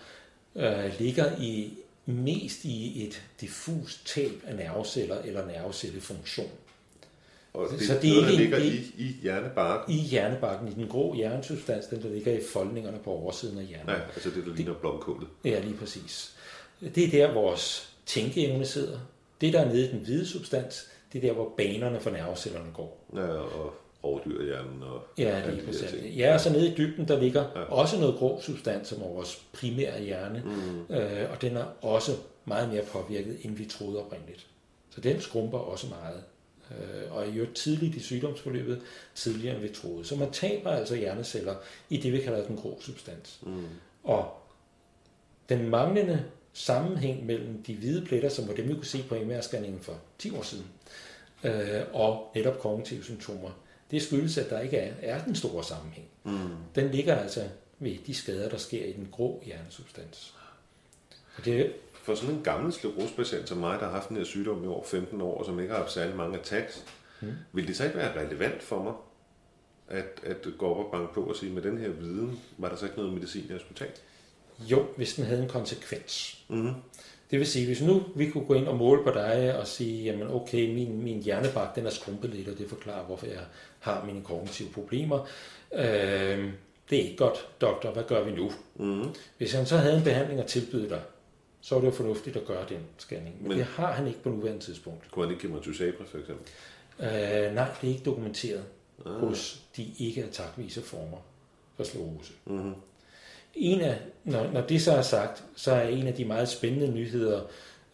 øh, 0.56 1.00
ligger 1.00 1.38
i 1.40 1.74
mest 2.06 2.66
i 2.66 3.08
et 3.08 3.24
diffust 3.42 4.08
tab 4.08 4.32
af 4.48 4.56
nerveceller 4.56 5.22
eller 5.22 5.46
nervecellefunktion. 5.46 6.50
Og 7.54 7.70
det, 7.72 7.88
så 7.88 8.00
det 8.02 8.10
er 8.10 8.22
noget, 8.22 8.40
ikke, 8.40 8.52
der 8.52 8.60
ligger 8.60 8.60
det, 8.60 8.94
i, 8.98 9.04
i 9.04 9.16
hjernebarken? 9.22 9.96
I 9.96 9.98
hjernebarken, 9.98 10.68
i 10.68 10.72
den 10.72 10.88
grå 10.88 11.16
hjernesubstans, 11.16 11.86
den 11.86 12.02
der 12.04 12.10
ligger 12.10 12.34
i 12.34 12.42
foldningerne 12.54 12.98
på 13.04 13.12
oversiden 13.12 13.58
af 13.60 13.66
hjernen. 13.66 13.90
Ja, 13.90 14.02
altså 14.16 14.30
det, 14.30 14.46
der 14.46 14.56
ligner 14.56 14.74
blomkålet. 14.74 15.28
Ja, 15.46 15.60
lige 15.60 15.78
præcis. 15.78 16.34
Det 16.96 17.04
er 17.04 17.28
der, 17.28 17.34
vores 17.34 17.94
tænkeevne 18.06 18.66
sidder. 18.66 19.00
Det, 19.42 19.54
der 19.54 19.60
er 19.62 19.66
nede 19.66 19.88
i 19.88 19.92
den 19.92 20.00
hvide 20.00 20.28
substans, 20.28 20.88
det 21.14 21.24
er 21.24 21.28
der, 21.28 21.34
hvor 21.34 21.54
banerne 21.58 22.00
for 22.00 22.10
nervecellerne 22.10 22.72
går. 22.74 23.06
Ja, 23.16 23.28
og 23.28 23.74
rovdyrhjernen 24.04 24.84
og 24.84 25.02
Ja, 25.18 25.50
lige 25.50 25.66
præcis. 25.66 26.18
Ja, 26.18 26.34
og 26.34 26.40
så 26.40 26.50
nede 26.50 26.72
i 26.72 26.76
dybden, 26.76 27.08
der 27.08 27.20
ligger 27.20 27.46
ja. 27.56 27.62
også 27.62 28.00
noget 28.00 28.16
grå 28.16 28.42
substans, 28.42 28.88
som 28.88 29.02
er 29.02 29.08
vores 29.08 29.46
primære 29.54 30.02
hjerne, 30.02 30.44
mm. 30.46 30.96
øh, 30.96 31.32
og 31.32 31.42
den 31.42 31.58
er 31.58 31.66
også 31.82 32.12
meget 32.46 32.70
mere 32.70 32.84
påvirket, 32.84 33.38
end 33.42 33.56
vi 33.56 33.66
troede 33.66 34.06
oprindeligt. 34.06 34.48
Så 34.90 35.02
den 35.02 35.22
skrumper 35.22 35.58
også 35.58 35.88
meget. 35.88 36.24
Øh, 36.72 37.16
og 37.16 37.28
jo 37.28 37.46
tidligt 37.56 37.96
i 37.96 38.00
sygdomsforløbet, 38.00 38.82
tidligere 39.16 39.56
end 39.56 39.64
vi 39.64 39.70
troede. 39.70 40.06
Så 40.06 40.16
man 40.16 40.32
taber 40.32 40.70
altså 40.70 40.96
hjerneceller 40.96 41.56
i 41.90 41.98
det, 41.98 42.14
vi 42.14 42.22
kalder 42.22 42.48
den 42.48 42.58
grå 42.58 42.78
substans. 42.82 43.40
Mm. 43.44 43.66
Og 44.04 44.32
den 45.50 45.70
manglende 45.70 46.24
sammenhæng 46.54 47.26
mellem 47.26 47.64
de 47.64 47.76
hvide 47.76 48.06
pletter, 48.06 48.30
som 48.30 48.48
var 48.48 48.54
dem, 48.54 48.70
vi 48.70 48.74
kunne 48.74 48.86
se 48.86 49.04
på 49.10 49.16
MR-scanningen 49.16 49.82
for 49.82 49.94
10 50.20 50.36
år 50.36 50.42
siden, 50.42 50.66
øh, 51.44 51.82
og 51.94 52.32
netop 52.36 52.60
kognitive 52.60 53.04
symptomer, 53.04 53.50
det 53.92 54.02
skyldes, 54.02 54.38
at 54.38 54.50
der 54.50 54.60
ikke 54.60 54.78
er, 54.78 54.94
er 55.02 55.24
den 55.24 55.36
store 55.36 55.64
sammenhæng. 55.64 56.08
Mm. 56.24 56.50
Den 56.76 56.92
ligger 56.92 57.16
altså 57.16 57.42
ved 57.80 57.98
de 58.08 58.14
skader, 58.14 58.50
der 58.50 58.58
sker 58.58 58.86
i 58.86 58.92
den 58.92 59.08
grå 59.12 59.44
hjernesubstans. 59.46 60.34
Og 61.38 61.46
det, 61.46 61.74
for 62.04 62.16
sådan 62.16 62.36
en 62.36 62.44
gammel 62.44 62.74
sklerosepatient 62.74 63.50
som 63.50 63.58
mig, 63.58 63.80
der 63.80 63.86
har 63.86 63.92
haft 63.92 64.10
den 64.10 64.18
her 64.18 64.24
sygdom 64.24 64.64
i 64.64 64.68
over 64.68 64.84
15 64.84 65.22
år, 65.22 65.38
og 65.38 65.46
som 65.46 65.60
ikke 65.60 65.74
har 65.74 65.80
haft 65.80 65.92
særlig 65.92 66.16
mange 66.16 66.40
attacks, 66.40 66.86
mm. 67.22 67.34
vil 67.54 67.68
det 67.68 67.78
så 67.78 67.84
ikke 67.84 67.98
være 67.98 68.26
relevant 68.26 68.64
for 68.64 68.84
mig, 68.84 68.94
at, 69.88 70.22
at 70.24 70.48
gå 70.58 70.68
op 70.68 70.86
og 70.86 70.92
banke 70.92 71.14
på 71.14 71.24
og 71.24 71.36
sige, 71.36 71.52
med 71.52 71.62
den 71.62 71.78
her 71.78 71.90
viden, 71.90 72.40
var 72.58 72.70
der 72.70 72.76
så 72.76 72.86
ikke 72.86 72.98
noget 72.98 73.14
medicin, 73.14 73.46
jeg 73.50 73.60
skulle 73.60 73.78
tage? 73.78 73.92
Jo, 74.60 74.88
hvis 74.96 75.14
den 75.14 75.26
havde 75.26 75.44
en 75.44 75.50
konsekvens. 75.50 76.44
Mm. 76.48 76.74
Det 77.32 77.40
vil 77.40 77.48
sige, 77.48 77.66
hvis 77.66 77.82
nu 77.82 78.04
vi 78.16 78.30
kunne 78.30 78.46
gå 78.46 78.54
ind 78.54 78.68
og 78.68 78.78
måle 78.78 79.04
på 79.04 79.12
dig 79.12 79.60
og 79.60 79.68
sige, 79.68 80.04
jamen 80.04 80.28
okay, 80.28 80.74
min, 80.74 81.04
min 81.04 81.24
hjernebark 81.24 81.76
den 81.76 81.86
er 81.86 81.90
skrumpet 81.90 82.30
lidt, 82.30 82.48
og 82.48 82.58
det 82.58 82.70
forklarer, 82.70 83.06
hvorfor 83.06 83.26
jeg 83.26 83.40
har 83.80 84.06
mine 84.06 84.24
kognitive 84.24 84.70
problemer. 84.70 85.28
Øh, 85.74 86.52
det 86.90 87.00
er 87.00 87.04
ikke 87.04 87.18
godt, 87.18 87.48
doktor, 87.62 87.92
hvad 87.92 88.04
gør 88.04 88.24
vi 88.24 88.32
nu? 88.32 88.52
Mm. 88.76 89.06
Hvis 89.38 89.54
han 89.54 89.66
så 89.66 89.78
havde 89.78 89.98
en 89.98 90.04
behandling 90.04 90.40
at 90.40 90.46
tilbyde 90.46 90.90
dig, 90.90 91.02
så 91.62 91.76
er 91.76 91.80
det 91.80 91.88
jo 91.88 91.92
fornuftigt 91.92 92.36
at 92.36 92.46
gøre 92.46 92.66
den 92.70 92.80
scanning. 92.98 93.36
Men, 93.40 93.48
Men 93.50 93.58
det 93.58 93.66
har 93.66 93.92
han 93.92 94.08
ikke 94.08 94.24
på 94.24 94.30
nuværende 94.30 94.64
tidspunkt. 94.64 95.12
Kunne 95.12 95.26
han 95.26 95.32
ikke 95.32 95.42
give 95.42 95.54
mig 95.54 95.62
Tysabra 95.62 96.06
for 96.06 96.18
eksempel? 96.18 96.48
Øh, 97.00 97.56
nej, 97.56 97.68
det 97.82 97.90
er 97.90 97.94
ikke 97.94 98.04
dokumenteret 98.06 98.64
ah. 99.06 99.12
hos 99.12 99.62
de 99.78 99.92
ikke 100.00 100.24
attackvise 100.24 100.82
former 100.82 101.18
for 101.76 101.84
sklerose. 101.84 102.34
Mm-hmm. 102.46 102.74
En 103.58 103.82
af, 103.82 103.98
når, 104.24 104.52
når 104.52 104.62
det 104.62 104.82
så 104.82 104.92
er 104.92 105.02
sagt, 105.02 105.44
så 105.56 105.72
er 105.72 105.88
en 105.88 106.08
af 106.08 106.14
de 106.14 106.26
meget 106.26 106.50
spændende 106.50 106.88
nyheder 106.88 107.42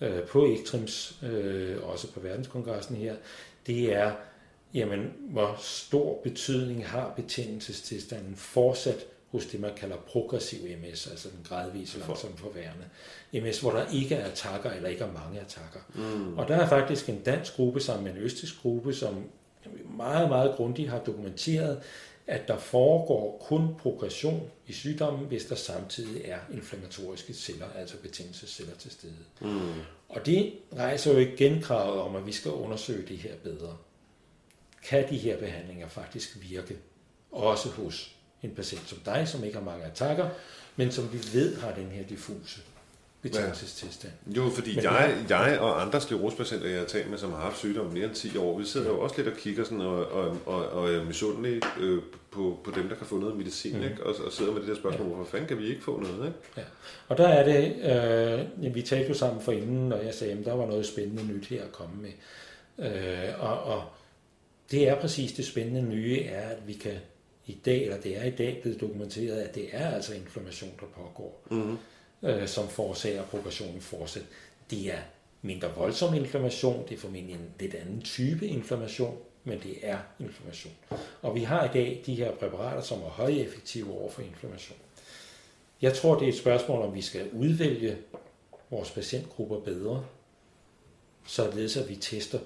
øh, 0.01 0.23
på 0.23 0.45
Ektrims, 0.45 1.17
øh, 1.23 1.77
også 1.83 2.11
på 2.11 2.19
verdenskongressen 2.19 2.95
her, 2.95 3.15
det 3.67 3.95
er, 3.95 4.11
jamen, 4.73 5.13
hvor 5.19 5.55
stor 5.59 6.19
betydning 6.23 6.87
har 6.87 7.13
betændelsestilstanden 7.15 8.35
fortsat 8.35 9.05
hos 9.33 9.45
det, 9.45 9.59
man 9.59 9.71
kalder 9.75 9.95
progressiv 9.95 10.59
MS, 10.59 11.07
altså 11.07 11.29
den 11.29 11.45
gradvise 11.49 11.99
langsomt 11.99 12.39
forværende 12.39 12.85
MS, 13.33 13.59
hvor 13.59 13.71
der 13.71 13.85
ikke 13.93 14.15
er 14.15 14.25
attacker 14.25 14.71
eller 14.71 14.89
ikke 14.89 15.03
er 15.03 15.11
mange 15.11 15.39
attacker. 15.39 15.79
Mm. 15.95 16.37
Og 16.37 16.47
der 16.47 16.55
er 16.55 16.67
faktisk 16.67 17.09
en 17.09 17.19
dansk 17.19 17.55
gruppe 17.55 17.79
sammen 17.79 18.03
med 18.03 18.13
en 18.13 18.17
østisk 18.17 18.61
gruppe, 18.61 18.93
som 18.93 19.23
meget, 19.97 20.29
meget 20.29 20.55
grundigt 20.55 20.89
har 20.89 20.99
dokumenteret, 20.99 21.81
at 22.27 22.47
der 22.47 22.57
foregår 22.57 23.45
kun 23.47 23.75
progression 23.79 24.49
i 24.67 24.73
sygdommen, 24.73 25.27
hvis 25.27 25.45
der 25.45 25.55
samtidig 25.55 26.21
er 26.25 26.39
inflammatoriske 26.53 27.33
celler, 27.33 27.67
altså 27.75 27.97
betændelsesceller 27.97 28.75
til 28.75 28.91
stede. 28.91 29.13
Mm. 29.41 29.71
Og 30.09 30.25
det 30.25 30.53
rejser 30.77 31.13
jo 31.13 31.19
igen 31.19 31.61
kravet 31.61 31.99
om, 31.99 32.15
at 32.15 32.25
vi 32.25 32.31
skal 32.31 32.51
undersøge 32.51 33.07
det 33.07 33.17
her 33.17 33.35
bedre. 33.43 33.77
Kan 34.83 35.09
de 35.09 35.17
her 35.17 35.39
behandlinger 35.39 35.87
faktisk 35.87 36.37
virke, 36.41 36.77
også 37.31 37.69
hos 37.69 38.15
en 38.43 38.51
patient 38.55 38.89
som 38.89 38.99
dig, 39.05 39.27
som 39.27 39.43
ikke 39.43 39.57
har 39.57 39.65
mange 39.65 39.85
attacker, 39.85 40.29
men 40.75 40.91
som 40.91 41.13
vi 41.13 41.17
ved 41.33 41.57
har 41.57 41.75
den 41.75 41.91
her 41.91 42.03
diffuse 42.03 42.61
betændelsestilstand. 43.23 44.13
Ja. 44.27 44.35
Jo, 44.35 44.49
fordi 44.49 44.75
Men, 44.75 44.83
jeg, 44.83 45.25
jeg 45.29 45.59
og 45.59 45.81
andre 45.81 46.01
sklerosepatienter, 46.01 46.69
jeg 46.69 46.79
har 46.79 46.85
talt 46.85 47.09
med, 47.09 47.17
som 47.17 47.31
har 47.31 47.39
haft 47.39 47.57
sygdom 47.57 47.85
mere 47.85 48.05
end 48.05 48.13
10 48.13 48.37
år, 48.37 48.57
vi 48.59 48.65
sidder 48.65 48.87
jo 48.87 48.99
også 48.99 49.15
lidt 49.17 49.27
og 49.27 49.37
kigger 49.37 49.63
sådan 49.63 49.81
og, 49.81 50.11
og, 50.11 50.37
og, 50.45 50.69
og 50.69 50.93
er 50.93 51.03
misundelige 51.03 51.61
øh, 51.79 52.01
på, 52.31 52.59
på 52.63 52.71
dem, 52.71 52.89
der 52.89 52.95
kan 52.95 53.07
få 53.07 53.17
noget 53.17 53.37
medicin, 53.37 53.77
mm. 53.77 53.83
ikke? 53.83 54.03
Og, 54.05 54.25
og 54.25 54.31
sidder 54.31 54.51
med 54.51 54.61
det 54.61 54.69
der 54.69 54.75
spørgsmål, 54.75 55.07
ja. 55.07 55.13
hvorfor 55.13 55.31
fanden 55.31 55.47
kan 55.47 55.57
vi 55.57 55.67
ikke 55.67 55.83
få 55.83 55.99
noget? 55.99 56.27
Ikke? 56.27 56.39
Ja. 56.57 56.61
Og 57.07 57.17
der 57.17 57.27
er 57.27 57.43
det, 57.45 58.45
øh, 58.65 58.75
vi 58.75 58.81
talte 58.81 59.07
jo 59.07 59.13
sammen 59.13 59.41
for 59.41 59.51
inden, 59.51 59.93
og 59.93 60.05
jeg 60.05 60.13
sagde, 60.13 60.33
at 60.33 60.45
der 60.45 60.53
var 60.53 60.65
noget 60.65 60.85
spændende 60.85 61.33
nyt 61.33 61.45
her 61.45 61.63
at 61.63 61.71
komme 61.71 61.95
med. 62.01 62.11
Øh, 62.87 63.29
og, 63.39 63.63
og 63.63 63.83
det 64.71 64.89
er 64.89 64.95
præcis 64.95 65.31
det 65.31 65.45
spændende 65.45 65.81
nye, 65.81 66.23
er, 66.23 66.49
at 66.49 66.67
vi 66.67 66.73
kan 66.73 66.95
i 67.45 67.57
dag, 67.65 67.83
eller 67.83 67.97
det 67.97 68.17
er 68.17 68.23
i 68.23 68.31
dag 68.31 68.59
blevet 68.61 68.81
dokumenteret, 68.81 69.39
at 69.39 69.55
det 69.55 69.65
er 69.71 69.89
altså 69.89 70.13
inflammation, 70.13 70.71
der 70.79 70.85
pågår. 70.85 71.43
Mm 71.51 71.77
øh, 72.23 72.47
som 72.47 72.67
forårsager 72.67 73.23
progressionen 73.25 73.81
fortsat. 73.81 74.23
Det 74.69 74.93
er 74.93 74.99
mindre 75.41 75.75
voldsom 75.75 76.13
inflammation, 76.13 76.85
det 76.89 76.95
er 76.95 76.99
formentlig 76.99 77.35
en 77.35 77.51
lidt 77.59 77.73
anden 77.73 78.01
type 78.01 78.47
inflammation, 78.47 79.17
men 79.43 79.59
det 79.59 79.77
er 79.81 79.97
inflammation. 80.19 80.73
Og 81.21 81.35
vi 81.35 81.43
har 81.43 81.65
i 81.65 81.73
dag 81.73 82.03
de 82.05 82.15
her 82.15 82.31
præparater, 82.31 82.81
som 82.81 83.01
er 83.01 83.09
højeffektive 83.09 83.91
over 83.91 84.11
for 84.11 84.21
inflammation. 84.21 84.77
Jeg 85.81 85.93
tror, 85.93 86.19
det 86.19 86.25
er 86.25 86.31
et 86.31 86.37
spørgsmål, 86.37 86.81
om 86.81 86.95
vi 86.95 87.01
skal 87.01 87.29
udvælge 87.31 87.97
vores 88.69 88.91
patientgrupper 88.91 89.59
bedre, 89.59 90.05
således 91.25 91.77
at 91.77 91.89
vi 91.89 91.95
tester 91.95 92.39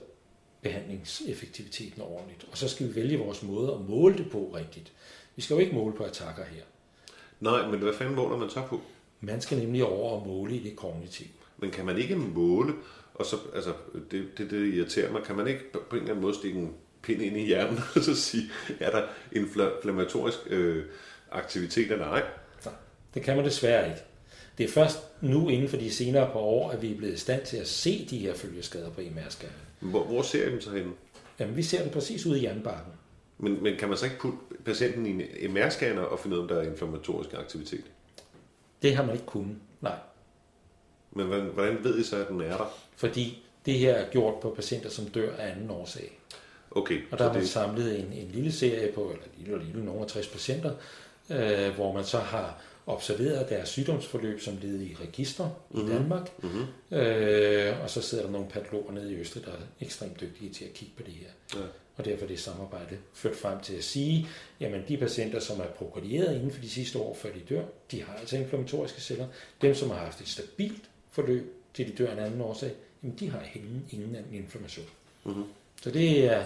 behandlingseffektiviteten 0.61 2.01
ordentligt. 2.01 2.47
Og 2.51 2.57
så 2.57 2.69
skal 2.69 2.87
vi 2.87 2.95
vælge 2.95 3.17
vores 3.17 3.43
måde 3.43 3.73
at 3.73 3.81
måle 3.81 4.17
det 4.17 4.31
på 4.31 4.51
rigtigt. 4.55 4.91
Vi 5.35 5.41
skal 5.41 5.53
jo 5.53 5.59
ikke 5.59 5.75
måle 5.75 5.95
på 5.95 6.03
attacker 6.03 6.43
her. 6.45 6.63
Nej, 7.39 7.67
men 7.67 7.79
hvad 7.79 7.93
fanden 7.93 8.15
måler 8.15 8.37
man 8.37 8.49
så 8.49 8.61
på? 8.69 8.81
Man 9.21 9.41
skal 9.41 9.58
nemlig 9.58 9.84
over 9.84 10.19
og 10.19 10.27
måle 10.27 10.56
i 10.56 10.63
det 10.63 10.75
kognitive. 10.75 11.30
Men 11.58 11.71
kan 11.71 11.86
man 11.86 11.97
ikke 11.97 12.15
måle, 12.15 12.73
og 13.13 13.25
så, 13.25 13.36
altså, 13.56 13.73
det, 14.12 14.27
det, 14.38 14.51
det 14.51 14.73
irriterer 14.73 15.12
mig, 15.12 15.23
kan 15.23 15.36
man 15.36 15.47
ikke 15.47 15.71
på 15.73 15.95
en 15.95 15.95
eller 15.95 16.10
anden 16.10 16.21
måde 16.21 16.36
stikke 16.36 16.60
en 16.60 16.73
pind 17.01 17.21
ind 17.21 17.38
i 17.38 17.45
hjernen, 17.45 17.80
og 17.95 18.01
så 18.01 18.15
sige, 18.15 18.43
er 18.80 18.91
der 18.91 19.03
inflammatorisk 19.32 20.38
øh, 20.47 20.86
aktivitet 21.32 21.91
eller 21.91 22.06
ej? 22.06 22.23
Nej, 22.65 22.73
det 23.13 23.21
kan 23.23 23.36
man 23.36 23.45
desværre 23.45 23.89
ikke. 23.89 24.01
Det 24.58 24.63
er 24.63 24.69
først 24.69 24.99
nu 25.21 25.49
inden 25.49 25.69
for 25.69 25.77
de 25.77 25.91
senere 25.91 26.25
par 26.32 26.39
år, 26.39 26.71
at 26.71 26.82
vi 26.82 26.91
er 26.91 26.97
blevet 26.97 27.13
i 27.13 27.17
stand 27.17 27.45
til 27.45 27.58
at 27.58 27.67
se 27.67 28.08
de 28.10 28.17
her 28.17 28.34
følgeskader 28.34 28.89
på 28.89 29.01
MR-scanner. 29.01 29.89
Hvor, 29.89 30.03
hvor 30.03 30.21
ser 30.21 30.47
I 30.47 30.51
dem 30.51 30.62
så 30.62 30.71
henne? 30.71 30.91
Jamen, 31.39 31.56
vi 31.56 31.63
ser 31.63 31.84
dem 31.84 31.91
præcis 31.91 32.25
ude 32.25 32.38
i 32.38 32.41
hjernebarken. 32.41 32.91
Men, 33.38 33.63
men 33.63 33.77
kan 33.77 33.89
man 33.89 33.97
så 33.97 34.06
ikke 34.06 34.19
putte 34.19 34.38
patienten 34.65 35.06
i 35.06 35.10
en 35.45 35.58
MR-scanner 35.58 36.01
og 36.01 36.19
finde 36.19 36.36
ud 36.36 36.39
af, 36.39 36.43
om 36.43 36.47
der 36.47 36.62
er 36.62 36.71
inflammatorisk 36.71 37.34
aktivitet? 37.34 37.84
Det 38.81 38.95
har 38.95 39.05
man 39.05 39.13
ikke 39.13 39.25
kunnet, 39.25 39.57
nej. 39.81 39.95
Men 41.11 41.27
hvordan, 41.27 41.45
hvordan 41.45 41.83
ved 41.83 41.99
I 41.99 42.03
så, 42.03 42.15
at 42.15 42.27
den 42.27 42.41
er 42.41 42.57
der? 42.57 42.77
Fordi 42.95 43.43
det 43.65 43.73
her 43.73 43.93
er 43.93 44.09
gjort 44.09 44.39
på 44.39 44.49
patienter, 44.49 44.89
som 44.89 45.05
dør 45.05 45.35
af 45.35 45.51
anden 45.51 45.69
årsag. 45.69 46.19
Okay. 46.71 47.01
Og 47.11 47.17
der 47.19 47.25
har 47.25 47.33
man 47.33 47.41
det, 47.41 47.49
samlet 47.49 47.99
en, 47.99 48.13
en 48.13 48.31
lille 48.31 48.51
serie 48.51 48.91
på, 48.91 49.01
eller 49.09 49.25
lille 49.37 49.55
og 49.55 49.61
lille, 49.61 49.85
nogle 49.85 50.01
af 50.01 50.07
60 50.07 50.27
patienter, 50.27 50.71
øh, 51.29 51.75
hvor 51.75 51.93
man 51.93 52.03
så 52.03 52.17
har 52.17 52.61
observeret 52.88 53.50
deres 53.50 53.69
sygdomsforløb 53.69 54.41
som 54.41 54.58
led 54.62 54.82
i 54.82 54.95
register 55.02 55.50
mm-hmm. 55.69 55.88
i 55.88 55.93
Danmark. 55.93 56.43
Mm-hmm. 56.43 56.97
Øh, 56.97 57.84
og 57.84 57.89
så 57.89 58.02
sidder 58.02 58.23
der 58.23 58.32
nogle 58.32 58.47
patologer 58.47 58.91
nede 58.91 59.13
i 59.13 59.15
Østrig, 59.15 59.45
der 59.45 59.52
er 59.52 59.56
ekstremt 59.82 60.21
dygtige 60.21 60.54
til 60.54 60.65
at 60.65 60.73
kigge 60.73 60.93
på 60.97 61.04
det 61.04 61.13
her. 61.13 61.60
Ja. 61.60 61.65
Og 61.97 62.06
derfor 62.06 62.23
er 62.23 62.28
det 62.28 62.39
samarbejde 62.39 62.97
ført 63.13 63.36
frem 63.36 63.60
til 63.60 63.73
at 63.73 63.84
sige, 63.84 64.28
jamen 64.60 64.84
de 64.88 64.97
patienter, 64.97 65.39
som 65.39 65.60
er 65.60 65.65
prokarieret 65.65 66.36
inden 66.36 66.52
for 66.52 66.62
de 66.62 66.69
sidste 66.69 67.00
år, 67.00 67.13
før 67.13 67.30
de 67.32 67.39
dør, 67.39 67.63
de 67.91 68.04
har 68.04 68.13
altså 68.13 68.38
inflammatoriske 68.38 69.02
celler. 69.02 69.28
Dem, 69.62 69.76
som 69.76 69.89
har 69.89 69.97
haft 69.97 70.21
et 70.21 70.28
stabilt 70.28 70.84
forløb, 71.12 71.54
til 71.73 71.88
de 71.88 71.91
dør 71.91 72.10
af 72.10 72.13
en 72.13 72.19
anden 72.19 72.41
årsag, 72.41 72.71
jamen 73.04 73.17
de 73.19 73.30
har 73.30 73.43
ingen, 73.56 73.86
ingen 73.91 74.15
anden 74.15 74.34
inflammation. 74.34 74.86
Mm-hmm. 75.23 75.43
Så 75.82 75.91
det 75.91 76.26
er... 76.26 76.43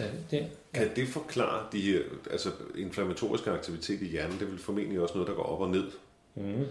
Ja, 0.00 0.08
det, 0.30 0.46
kan 0.74 0.90
det 0.96 1.08
forklare 1.08 1.66
de 1.72 1.80
her, 1.80 2.00
altså 2.30 2.50
inflammatoriske 2.76 3.50
aktivitet 3.50 4.02
i 4.02 4.06
hjernen, 4.06 4.38
det 4.38 4.50
vil 4.50 4.58
formentlig 4.58 5.00
også 5.00 5.14
noget, 5.14 5.28
der 5.28 5.34
går 5.34 5.42
op 5.42 5.60
og 5.60 5.70
ned. 5.70 5.90
Mm. 6.34 6.64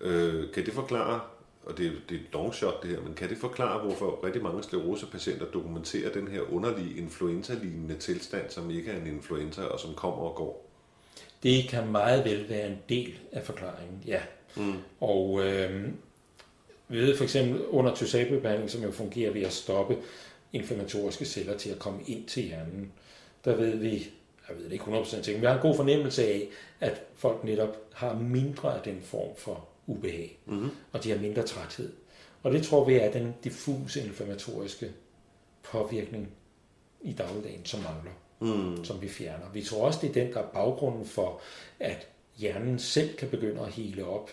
Øh, 0.00 0.52
kan 0.52 0.66
det 0.66 0.74
forklare, 0.74 1.20
og 1.64 1.78
det, 1.78 1.92
det 2.08 2.14
er 2.14 2.20
et 2.20 2.26
long 2.32 2.54
shot 2.54 2.82
det 2.82 2.90
her, 2.90 3.00
men 3.00 3.14
kan 3.14 3.28
det 3.28 3.38
forklare, 3.38 3.80
hvorfor 3.80 4.24
rigtig 4.24 4.42
mange 4.42 4.62
sklerosepatienter 4.62 5.46
dokumenterer 5.46 6.12
den 6.12 6.28
her 6.28 6.40
underlige 6.52 6.98
influenza-lignende 6.98 7.96
tilstand, 7.96 8.50
som 8.50 8.70
ikke 8.70 8.90
er 8.90 9.00
en 9.00 9.06
influenza, 9.06 9.62
og 9.62 9.80
som 9.80 9.94
kommer 9.94 10.22
og 10.22 10.34
går? 10.34 10.70
Det 11.42 11.68
kan 11.68 11.92
meget 11.92 12.24
vel 12.24 12.48
være 12.48 12.68
en 12.68 12.78
del 12.88 13.18
af 13.32 13.44
forklaringen, 13.44 14.02
ja. 14.06 14.20
Mm. 14.56 14.74
Og 15.00 15.44
øh, 15.44 15.88
vi 16.88 16.98
ved 16.98 17.16
for 17.16 17.24
eksempel 17.24 17.66
under 17.66 17.94
Tysabri-behandling, 17.94 18.70
som 18.70 18.82
jo 18.82 18.90
fungerer 18.90 19.32
ved 19.32 19.42
at 19.42 19.52
stoppe 19.52 19.96
inflammatoriske 20.52 21.24
celler 21.24 21.58
til 21.58 21.70
at 21.70 21.78
komme 21.78 22.00
ind 22.06 22.26
til 22.26 22.42
hjernen, 22.42 22.92
der 23.44 23.56
ved 23.56 23.76
vi, 23.76 24.10
jeg 24.48 24.56
ved 24.56 24.64
det 24.64 24.72
ikke 24.72 24.84
100% 24.84 25.22
ting, 25.22 25.34
men 25.34 25.40
vi 25.40 25.46
har 25.46 25.54
en 25.54 25.60
god 25.60 25.76
fornemmelse 25.76 26.26
af, 26.26 26.48
at 26.80 27.02
folk 27.14 27.44
netop 27.44 27.76
har 27.92 28.14
mindre 28.14 28.76
af 28.76 28.82
den 28.82 29.00
form 29.02 29.36
for 29.36 29.68
ubehag, 29.86 30.38
mm-hmm. 30.46 30.70
og 30.92 31.04
de 31.04 31.10
har 31.10 31.18
mindre 31.18 31.42
træthed. 31.42 31.92
Og 32.42 32.52
det 32.52 32.62
tror 32.62 32.84
vi 32.84 32.94
er 32.94 33.12
den 33.12 33.34
diffuse 33.44 34.04
inflammatoriske 34.04 34.92
påvirkning 35.62 36.28
i 37.02 37.12
dagligdagen, 37.12 37.64
som 37.64 37.80
mangler, 37.80 38.12
mm. 38.40 38.84
som 38.84 39.02
vi 39.02 39.08
fjerner. 39.08 39.50
Vi 39.52 39.62
tror 39.62 39.86
også, 39.86 39.98
det 40.02 40.08
er 40.08 40.24
den, 40.24 40.32
der 40.32 40.40
er 40.40 40.46
baggrunden 40.46 41.06
for, 41.06 41.40
at 41.80 42.08
hjernen 42.36 42.78
selv 42.78 43.16
kan 43.16 43.28
begynde 43.28 43.60
at 43.60 43.72
hele 43.72 44.04
op 44.04 44.30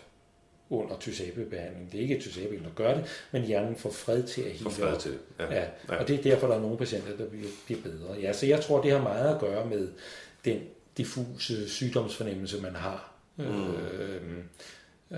under 0.70 0.98
tysabebehandling. 1.00 1.92
Det 1.92 1.98
er 1.98 2.02
ikke 2.02 2.20
tysabe, 2.20 2.56
der 2.56 2.70
gør 2.76 2.94
det, 2.94 3.06
men 3.32 3.44
hjernen 3.44 3.76
får 3.76 3.92
fred 3.92 4.24
til 4.24 4.42
at 4.42 4.52
hele 4.52 4.70
fred 4.70 5.00
til 5.00 5.18
ja. 5.40 5.54
Ja. 5.54 5.66
ja. 5.90 5.96
Og 5.96 6.08
det 6.08 6.20
er 6.20 6.24
derfor, 6.24 6.48
der 6.48 6.56
er 6.56 6.62
nogle 6.62 6.78
patienter, 6.78 7.18
der 7.18 7.30
bliver, 7.30 7.48
bliver 7.66 7.82
bedre. 7.82 8.14
Ja, 8.22 8.34
så 8.34 8.46
jeg 8.46 8.62
tror, 8.62 8.82
det 8.82 8.92
har 8.92 9.02
meget 9.02 9.36
at 9.36 9.42
gøre 9.42 9.66
med 9.66 9.88
den 10.46 10.60
diffuse 10.98 11.70
sygdomsfornemmelse, 11.70 12.62
man 12.62 12.76
har. 12.76 13.14
Mm. 13.38 13.74
Øh, 13.74 14.22
øh, 15.12 15.18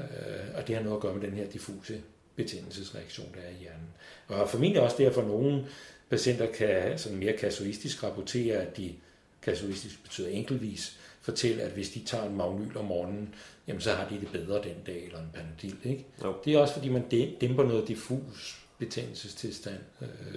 og 0.56 0.68
det 0.68 0.76
har 0.76 0.84
noget 0.84 0.98
at 0.98 1.02
gøre 1.02 1.14
med 1.16 1.28
den 1.28 1.34
her 1.34 1.48
diffuse 1.48 2.02
betændelsesreaktion, 2.36 3.28
der 3.36 3.42
er 3.42 3.50
i 3.50 3.62
hjernen. 3.62 3.88
Og 4.28 4.50
formentlig 4.50 4.82
også 4.82 4.96
derfor, 5.00 5.22
at 5.22 5.28
nogle 5.28 5.66
patienter 6.10 6.52
kan 6.52 6.98
sådan 6.98 7.18
mere 7.18 7.34
kasuistisk 7.34 8.04
rapportere, 8.04 8.58
at 8.58 8.78
de 8.78 8.94
kasuistisk 9.42 10.04
betyder 10.04 10.30
enkeltvis, 10.30 10.98
fortælle, 11.22 11.62
at 11.62 11.72
hvis 11.72 11.90
de 11.90 12.00
tager 12.00 12.26
en 12.26 12.38
magnyl 12.38 12.78
om 12.78 12.86
morgenen, 12.86 13.36
jamen 13.68 13.82
så 13.82 13.92
har 13.92 14.10
de 14.10 14.20
det 14.20 14.30
bedre 14.32 14.64
den 14.64 14.76
dag, 14.86 15.06
eller 15.06 15.20
en 15.20 15.30
panodil. 15.34 15.78
Ikke? 15.84 16.06
Jo. 16.24 16.36
Det 16.46 16.54
er 16.54 16.60
også 16.60 16.74
fordi, 16.74 16.90
man 16.90 17.10
dæmper 17.42 17.64
noget 17.64 17.88
diffus 17.88 18.66
betændelsestilstand. 18.78 19.80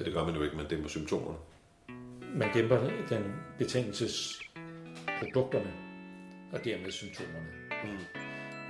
Det 0.04 0.12
gør 0.12 0.24
man 0.24 0.34
jo 0.34 0.42
ikke, 0.42 0.56
man 0.56 0.68
dæmper 0.68 0.88
symptomerne. 0.88 1.38
Man 2.34 2.48
dæmper 2.54 2.78
den 3.08 3.32
betændelsesprodukterne, 3.58 5.72
og 6.52 6.64
dermed 6.64 6.90
symptomerne. 6.90 7.46
Mm. 7.84 7.98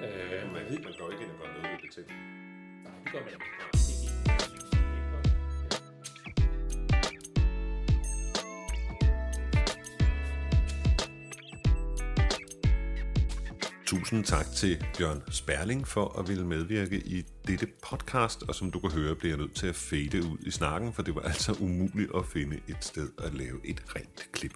Øh, 0.04 0.52
man, 0.52 0.62
man 0.84 0.94
går 0.98 1.10
ikke 1.10 1.24
ind 1.24 1.30
og 1.30 1.36
gør 1.40 1.46
noget 1.52 1.62
ved 1.62 1.78
betændelsen. 1.88 2.16
Nej, 2.84 2.92
det 3.04 3.12
gør 3.12 3.20
man 3.20 3.28
ikke. 3.28 3.44
Tusind 13.88 14.24
tak 14.24 14.46
til 14.52 14.84
Bjørn 14.98 15.22
Sperling 15.30 15.88
for 15.88 16.18
at 16.18 16.28
ville 16.28 16.46
medvirke 16.46 16.98
i 16.98 17.24
dette 17.46 17.66
podcast, 17.88 18.42
og 18.48 18.54
som 18.54 18.70
du 18.70 18.80
kan 18.80 18.90
høre, 18.90 19.16
bliver 19.16 19.32
jeg 19.32 19.38
nødt 19.38 19.54
til 19.54 19.66
at 19.66 19.74
fade 19.74 20.24
ud 20.24 20.38
i 20.40 20.50
snakken, 20.50 20.92
for 20.92 21.02
det 21.02 21.14
var 21.14 21.20
altså 21.20 21.52
umuligt 21.60 22.10
at 22.14 22.26
finde 22.26 22.60
et 22.68 22.84
sted 22.84 23.10
at 23.18 23.34
lave 23.34 23.60
et 23.64 23.82
rent 23.96 24.28
klip. 24.32 24.52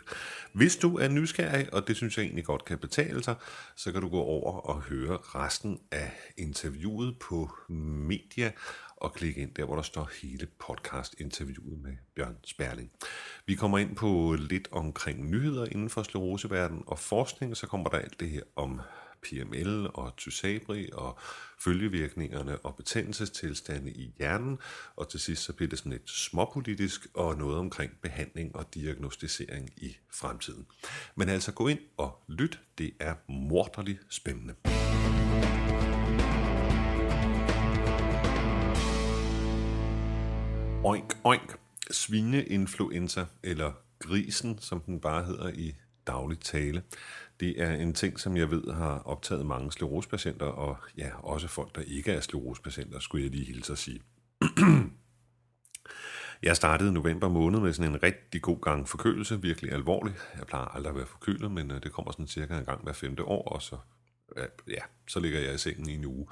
Hvis 0.53 0.77
du 0.77 0.99
er 0.99 1.09
nysgerrig, 1.09 1.75
og 1.75 1.89
det 1.89 1.97
synes 1.97 2.17
jeg 2.17 2.25
egentlig 2.25 2.45
godt 2.45 2.65
kan 2.65 2.79
betale 2.79 3.23
sig, 3.23 3.35
så 3.77 3.93
kan 3.93 4.01
du 4.01 4.09
gå 4.09 4.21
over 4.21 4.61
og 4.61 4.81
høre 4.81 5.17
resten 5.17 5.81
af 5.91 6.13
interviewet 6.37 7.19
på 7.19 7.51
Media, 7.69 8.53
og 8.97 9.15
klikke 9.15 9.41
ind 9.41 9.55
der, 9.55 9.65
hvor 9.65 9.75
der 9.75 9.83
står 9.83 10.11
hele 10.23 10.47
podcast-interviewet 10.59 11.83
med 11.83 11.93
Bjørn 12.17 12.37
Sperling. 12.45 12.91
Vi 13.47 13.55
kommer 13.55 13.79
ind 13.79 13.97
på 13.97 14.37
lidt 14.39 14.69
omkring 14.73 15.31
nyheder 15.31 15.67
inden 15.67 15.91
for 15.91 16.03
skleroseverden 16.03 16.83
og 16.87 16.99
forskning, 16.99 17.57
så 17.57 17.67
kommer 17.67 17.91
der 17.91 17.99
alt 17.99 18.21
det 18.21 18.31
her 18.31 18.43
om 18.57 18.81
PML 19.23 19.89
og 19.95 20.17
Tysabri 20.17 20.91
og 20.93 21.19
følgevirkningerne 21.59 22.59
og 22.59 22.77
betændelsestilstande 22.77 23.91
i 23.91 24.15
hjernen. 24.19 24.59
Og 24.97 25.09
til 25.09 25.21
sidst 25.21 25.43
så 25.43 25.53
bliver 25.53 25.69
det 25.69 25.79
sådan 25.79 25.93
lidt 25.93 26.11
småpolitisk 26.11 27.07
og 27.15 27.39
noget 27.39 27.59
omkring 27.59 27.93
behandling 28.03 28.57
og 28.57 28.75
diagnostisering 28.75 29.71
i 29.77 29.97
fremtiden. 30.13 30.67
Men 31.17 31.29
altså 31.29 31.53
gå 31.53 31.69
ind 31.69 31.81
og 31.97 32.25
lyt, 32.29 32.61
det 32.79 32.93
er 33.01 33.15
morderligt 33.29 34.01
spændende. 34.09 34.55
Oink, 40.85 41.17
oink. 41.25 41.59
Svineinfluenza, 41.91 43.25
eller 43.43 43.73
grisen, 43.99 44.59
som 44.59 44.81
den 44.81 45.01
bare 45.01 45.25
hedder 45.25 45.49
i 45.49 45.75
daglig 46.07 46.41
tale. 46.41 46.83
Det 47.43 47.63
er 47.63 47.75
en 47.75 47.95
ting, 47.95 48.21
som 48.21 48.37
jeg 48.37 48.51
ved 48.51 48.73
har 48.73 48.99
optaget 48.99 49.47
mange 49.47 49.73
sklerosepatienter, 49.73 50.47
og 50.47 50.77
ja, 50.99 51.11
også 51.19 51.49
folk, 51.49 51.75
der 51.75 51.81
ikke 51.81 52.13
er 52.13 52.21
sklerosepatienter, 52.21 52.99
skulle 52.99 53.25
jeg 53.25 53.31
lige 53.31 53.45
hilse 53.45 53.73
at 53.73 53.79
sige. 53.79 54.03
Jeg 56.43 56.57
startede 56.57 56.93
november 56.93 57.29
måned 57.29 57.61
med 57.61 57.73
sådan 57.73 57.93
en 57.93 58.03
rigtig 58.03 58.43
god 58.43 58.61
gang 58.61 58.89
forkølelse, 58.89 59.43
virkelig 59.43 59.73
alvorlig. 59.73 60.15
Jeg 60.39 60.47
plejer 60.47 60.65
aldrig 60.65 60.91
at 60.91 60.97
være 60.97 61.07
forkølet, 61.07 61.51
men 61.51 61.71
øh, 61.71 61.83
det 61.83 61.93
kommer 61.93 62.13
sådan 62.13 62.27
cirka 62.27 62.59
en 62.59 62.65
gang 62.65 62.83
hver 62.83 62.93
femte 62.93 63.25
år, 63.25 63.49
og 63.49 63.63
så, 63.63 63.77
ja, 64.69 64.81
så 65.09 65.21
ligger 65.21 65.41
jeg 65.41 65.55
i 65.55 65.59
sengen 65.59 65.89
i 65.89 65.95
en 65.95 66.05
uge. 66.05 66.27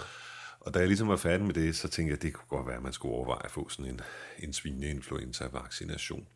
Og 0.60 0.74
da 0.74 0.78
jeg 0.78 0.88
ligesom 0.88 1.08
var 1.08 1.16
færdig 1.16 1.46
med 1.46 1.54
det, 1.54 1.76
så 1.76 1.88
tænkte 1.88 2.10
jeg, 2.10 2.16
at 2.16 2.22
det 2.22 2.34
kunne 2.34 2.48
godt 2.58 2.66
være, 2.66 2.76
at 2.76 2.82
man 2.82 2.92
skulle 2.92 3.14
overveje 3.14 3.44
at 3.44 3.50
få 3.50 3.68
sådan 3.68 3.92
en, 3.92 4.00
en 4.38 4.52
svineinfluenza-vaccination. 4.52 6.26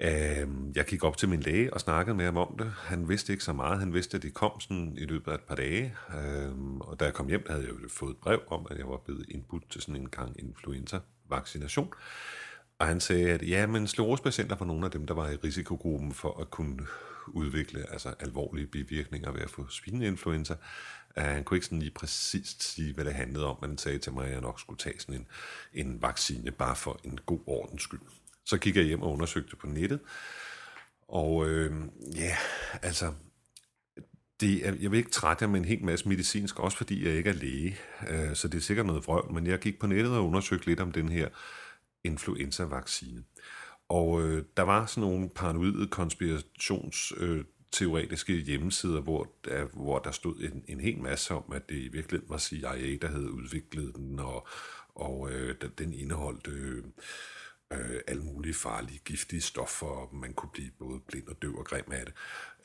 Øh, 0.00 0.48
jeg 0.74 0.84
gik 0.86 1.04
op 1.04 1.16
til 1.16 1.28
min 1.28 1.40
læge 1.40 1.74
og 1.74 1.80
snakkede 1.80 2.16
med 2.16 2.24
ham 2.24 2.36
om 2.36 2.54
det. 2.58 2.72
Han 2.78 3.08
vidste 3.08 3.32
ikke 3.32 3.44
så 3.44 3.52
meget. 3.52 3.78
Han 3.78 3.94
vidste, 3.94 4.16
at 4.16 4.22
det 4.22 4.34
kom 4.34 4.60
sådan 4.60 4.94
i 4.98 5.04
løbet 5.04 5.30
af 5.30 5.34
et 5.34 5.40
par 5.40 5.54
dage. 5.54 5.94
Øh, 6.14 6.76
og 6.80 7.00
da 7.00 7.04
jeg 7.04 7.14
kom 7.14 7.28
hjem, 7.28 7.46
havde 7.48 7.62
jeg 7.62 7.70
jo 7.70 7.88
fået 7.88 8.10
et 8.10 8.16
brev 8.16 8.40
om, 8.46 8.66
at 8.70 8.78
jeg 8.78 8.88
var 8.88 8.96
blevet 8.96 9.24
indbudt 9.28 9.70
til 9.70 9.80
sådan 9.80 9.96
en 9.96 10.08
gang 10.08 10.40
influenza-vaccination. 10.40 11.92
Og 12.78 12.86
han 12.86 13.00
sagde, 13.00 13.30
at 13.30 13.48
ja, 13.48 13.66
men 13.66 13.86
sklerosepatienter 13.86 14.56
var 14.56 14.66
nogle 14.66 14.84
af 14.84 14.90
dem, 14.90 15.06
der 15.06 15.14
var 15.14 15.30
i 15.30 15.36
risikogruppen 15.36 16.12
for 16.12 16.40
at 16.40 16.50
kunne 16.50 16.86
udvikle 17.28 17.92
altså 17.92 18.14
alvorlige 18.20 18.66
bivirkninger 18.66 19.30
ved 19.30 19.40
at 19.40 19.50
få 19.50 19.68
svineinfluenza. 19.68 20.54
Uh, 21.16 21.22
han 21.22 21.44
kunne 21.44 21.56
ikke 21.56 21.66
sådan 21.66 21.78
lige 21.78 21.90
præcist 21.90 22.62
sige, 22.62 22.94
hvad 22.94 23.04
det 23.04 23.14
handlede 23.14 23.46
om, 23.46 23.56
men 23.60 23.70
han 23.70 23.78
sagde 23.78 23.98
til 23.98 24.12
mig, 24.12 24.26
at 24.26 24.32
jeg 24.32 24.40
nok 24.40 24.60
skulle 24.60 24.78
tage 24.78 25.00
sådan 25.00 25.14
en, 25.14 25.26
en 25.72 26.02
vaccine, 26.02 26.50
bare 26.50 26.76
for 26.76 27.00
en 27.04 27.18
god 27.26 27.40
ordens 27.46 27.82
skyld. 27.82 28.00
Så 28.46 28.58
gik 28.58 28.76
jeg 28.76 28.84
hjem 28.84 29.02
og 29.02 29.12
undersøgte 29.12 29.56
på 29.56 29.66
nettet. 29.66 30.00
Og 31.08 31.48
øh, 31.48 31.72
ja, 32.14 32.36
altså, 32.82 33.12
det 34.40 34.68
er, 34.68 34.74
jeg 34.80 34.90
vil 34.90 34.98
ikke 34.98 35.10
trætte 35.10 35.42
jer 35.42 35.48
med 35.48 35.60
en 35.60 35.64
hel 35.64 35.84
masse 35.84 36.08
medicinsk, 36.08 36.58
også 36.58 36.76
fordi 36.76 37.06
jeg 37.06 37.14
ikke 37.14 37.30
er 37.30 37.34
læge, 37.34 37.76
øh, 38.10 38.34
så 38.34 38.48
det 38.48 38.58
er 38.58 38.62
sikkert 38.62 38.86
noget 38.86 39.06
vrøvl, 39.06 39.32
men 39.32 39.46
jeg 39.46 39.58
gik 39.58 39.78
på 39.78 39.86
nettet 39.86 40.12
og 40.12 40.26
undersøgte 40.26 40.66
lidt 40.66 40.80
om 40.80 40.92
den 40.92 41.08
her 41.08 41.28
influenza-vaccine. 42.04 43.24
Og 43.88 44.22
øh, 44.22 44.44
der 44.56 44.62
var 44.62 44.86
sådan 44.86 45.10
nogle 45.10 45.28
paranoide 45.28 45.86
konspirations... 45.86 47.12
Øh, 47.16 47.44
teoretiske 47.72 48.32
hjemmesider, 48.32 49.00
hvor 49.00 49.32
der, 49.44 49.64
hvor 49.64 49.98
der 49.98 50.10
stod 50.10 50.36
en, 50.40 50.64
en 50.68 50.80
hel 50.80 50.98
masse 50.98 51.34
om, 51.34 51.52
at 51.52 51.68
det 51.68 51.74
i 51.74 51.88
virkeligheden 51.88 52.30
var 52.30 52.38
CIA, 52.38 52.96
der 53.02 53.08
havde 53.08 53.30
udviklet 53.30 53.96
den, 53.96 54.18
og, 54.18 54.48
og 54.94 55.30
øh, 55.30 55.54
den 55.78 55.94
indeholdt 55.94 56.48
øh, 56.48 56.84
øh, 57.72 58.00
alle 58.06 58.22
mulige 58.22 58.54
farlige, 58.54 59.00
giftige 59.04 59.40
stoffer, 59.40 59.86
og 59.86 60.14
man 60.14 60.32
kunne 60.32 60.50
blive 60.52 60.70
både 60.78 61.00
blind 61.00 61.28
og 61.28 61.42
døv 61.42 61.58
og 61.58 61.64
grim 61.64 61.92
af 61.92 62.04
det. 62.06 62.14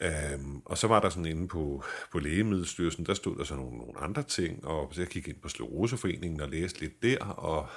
Øhm, 0.01 0.61
og 0.65 0.77
så 0.77 0.87
var 0.87 0.99
der 0.99 1.09
sådan 1.09 1.25
inde 1.25 1.47
på, 1.47 1.83
på 2.11 2.19
Lægemiddelstyrelsen, 2.19 3.05
der 3.05 3.13
stod 3.13 3.37
der 3.37 3.43
så 3.43 3.55
nogle, 3.55 3.77
nogle 3.77 3.99
andre 3.99 4.23
ting, 4.23 4.65
og 4.65 4.93
så 4.93 5.01
jeg 5.01 5.09
kiggede 5.09 5.33
ind 5.33 5.41
på 5.41 5.49
Skleroseforeningen 5.49 6.41
og 6.41 6.49
læste 6.49 6.79
lidt 6.79 7.03
der, 7.03 7.25
og, 7.25 7.67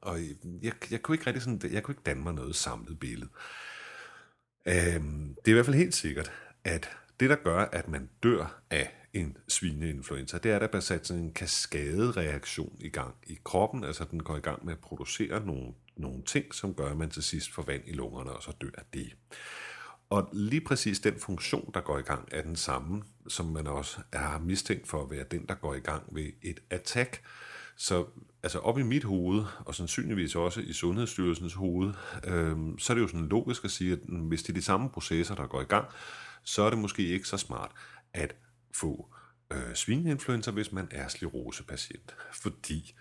og 0.00 0.20
jeg, 0.62 0.72
jeg 0.90 1.02
kunne 1.02 1.14
ikke 1.14 1.26
rigtig 1.26 1.42
sådan, 1.42 1.72
jeg 1.72 1.82
kunne 1.82 1.92
ikke 1.92 2.06
danne 2.06 2.22
mig 2.22 2.34
noget 2.34 2.56
samlet 2.56 2.98
billede. 2.98 3.30
Øhm, 4.66 5.36
det 5.44 5.46
er 5.46 5.50
i 5.50 5.52
hvert 5.52 5.66
fald 5.66 5.76
helt 5.76 5.94
sikkert, 5.94 6.32
at 6.64 6.90
det, 7.20 7.30
der 7.30 7.36
gør, 7.36 7.58
at 7.58 7.88
man 7.88 8.10
dør 8.22 8.60
af 8.70 8.97
en 9.12 9.36
svineinfluenza, 9.48 10.38
det 10.38 10.50
er, 10.50 10.54
at 10.54 10.60
der 10.60 10.66
bliver 10.66 10.80
sat 10.80 11.06
sådan 11.06 11.22
en 11.22 11.32
kaskadereaktion 11.32 12.76
i 12.80 12.88
gang 12.88 13.14
i 13.26 13.38
kroppen, 13.44 13.84
altså 13.84 14.04
den 14.10 14.22
går 14.22 14.36
i 14.36 14.40
gang 14.40 14.64
med 14.64 14.72
at 14.72 14.78
producere 14.78 15.46
nogle, 15.46 15.72
nogle 15.96 16.22
ting, 16.22 16.54
som 16.54 16.74
gør, 16.74 16.90
at 16.90 16.96
man 16.96 17.10
til 17.10 17.22
sidst 17.22 17.52
får 17.52 17.62
vand 17.62 17.82
i 17.86 17.92
lungerne, 17.92 18.30
og 18.30 18.42
så 18.42 18.52
dør 18.60 18.70
af 18.74 18.82
det. 18.94 19.16
Og 20.10 20.28
lige 20.32 20.60
præcis 20.60 21.00
den 21.00 21.14
funktion, 21.20 21.70
der 21.74 21.80
går 21.80 21.98
i 21.98 22.02
gang, 22.02 22.28
er 22.32 22.42
den 22.42 22.56
samme, 22.56 23.02
som 23.28 23.46
man 23.46 23.66
også 23.66 24.00
er 24.12 24.38
mistænkt 24.38 24.88
for 24.88 25.02
at 25.02 25.10
være 25.10 25.24
den, 25.30 25.46
der 25.46 25.54
går 25.54 25.74
i 25.74 25.80
gang 25.80 26.02
ved 26.12 26.32
et 26.42 26.60
attack. 26.70 27.22
Så 27.76 28.06
altså 28.42 28.58
op 28.58 28.78
i 28.78 28.82
mit 28.82 29.04
hoved, 29.04 29.44
og 29.64 29.74
sandsynligvis 29.74 30.34
også 30.34 30.60
i 30.60 30.72
Sundhedsstyrelsens 30.72 31.54
hoved, 31.54 31.94
øh, 32.24 32.56
så 32.78 32.92
er 32.92 32.94
det 32.94 33.02
jo 33.02 33.08
sådan 33.08 33.28
logisk 33.28 33.64
at 33.64 33.70
sige, 33.70 33.92
at 33.92 33.98
hvis 34.08 34.42
det 34.42 34.48
er 34.48 34.54
de 34.54 34.62
samme 34.62 34.90
processer, 34.90 35.34
der 35.34 35.46
går 35.46 35.60
i 35.60 35.64
gang, 35.64 35.86
så 36.44 36.62
er 36.62 36.70
det 36.70 36.78
måske 36.78 37.06
ikke 37.06 37.28
så 37.28 37.36
smart 37.36 37.70
at 38.12 38.36
få 38.72 39.14
øh, 39.52 39.74
svineinfluenza, 39.74 40.50
hvis 40.50 40.72
man 40.72 40.88
er 40.90 41.08
sklerosepatient. 41.08 42.16
Fordi 42.32 42.94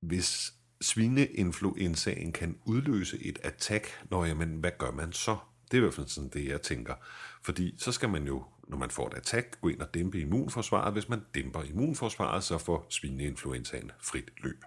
hvis 0.00 0.52
svineinfluenzaen 0.80 2.32
kan 2.32 2.58
udløse 2.64 3.24
et 3.24 3.38
attack, 3.42 4.04
når 4.10 4.24
jamen, 4.24 4.56
hvad 4.56 4.70
gør 4.78 4.90
man 4.90 5.12
så? 5.12 5.36
Det 5.70 5.74
er 5.74 5.78
i 5.78 5.80
hvert 5.80 5.94
fald 5.94 6.06
sådan 6.06 6.30
det, 6.30 6.48
jeg 6.48 6.62
tænker. 6.62 6.94
Fordi 7.42 7.74
så 7.78 7.92
skal 7.92 8.08
man 8.08 8.26
jo, 8.26 8.44
når 8.68 8.76
man 8.76 8.90
får 8.90 9.06
et 9.06 9.14
attack, 9.14 9.60
gå 9.60 9.68
ind 9.68 9.80
og 9.80 9.94
dæmpe 9.94 10.20
immunforsvaret. 10.20 10.92
Hvis 10.92 11.08
man 11.08 11.22
dæmper 11.34 11.62
immunforsvaret, 11.62 12.44
så 12.44 12.58
får 12.58 12.86
svineinfluenzaen 12.90 13.90
frit 14.00 14.30
løb. 14.42 14.64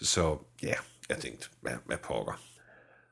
Så 0.00 0.38
ja, 0.62 0.74
jeg 1.08 1.18
tænkte, 1.18 1.48
hvad, 1.60 1.76
hvad 1.86 1.98
pokker? 1.98 2.42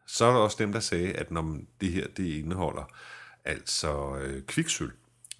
Så 0.06 0.24
er 0.24 0.32
der 0.32 0.38
også 0.38 0.56
dem, 0.60 0.72
der 0.72 0.80
sagde, 0.80 1.12
at 1.12 1.30
når 1.30 1.58
det 1.80 1.92
her 1.92 2.06
det 2.08 2.24
indeholder 2.24 2.84
altså 3.44 4.16
øh, 4.16 4.42
kviksøl. 4.42 4.92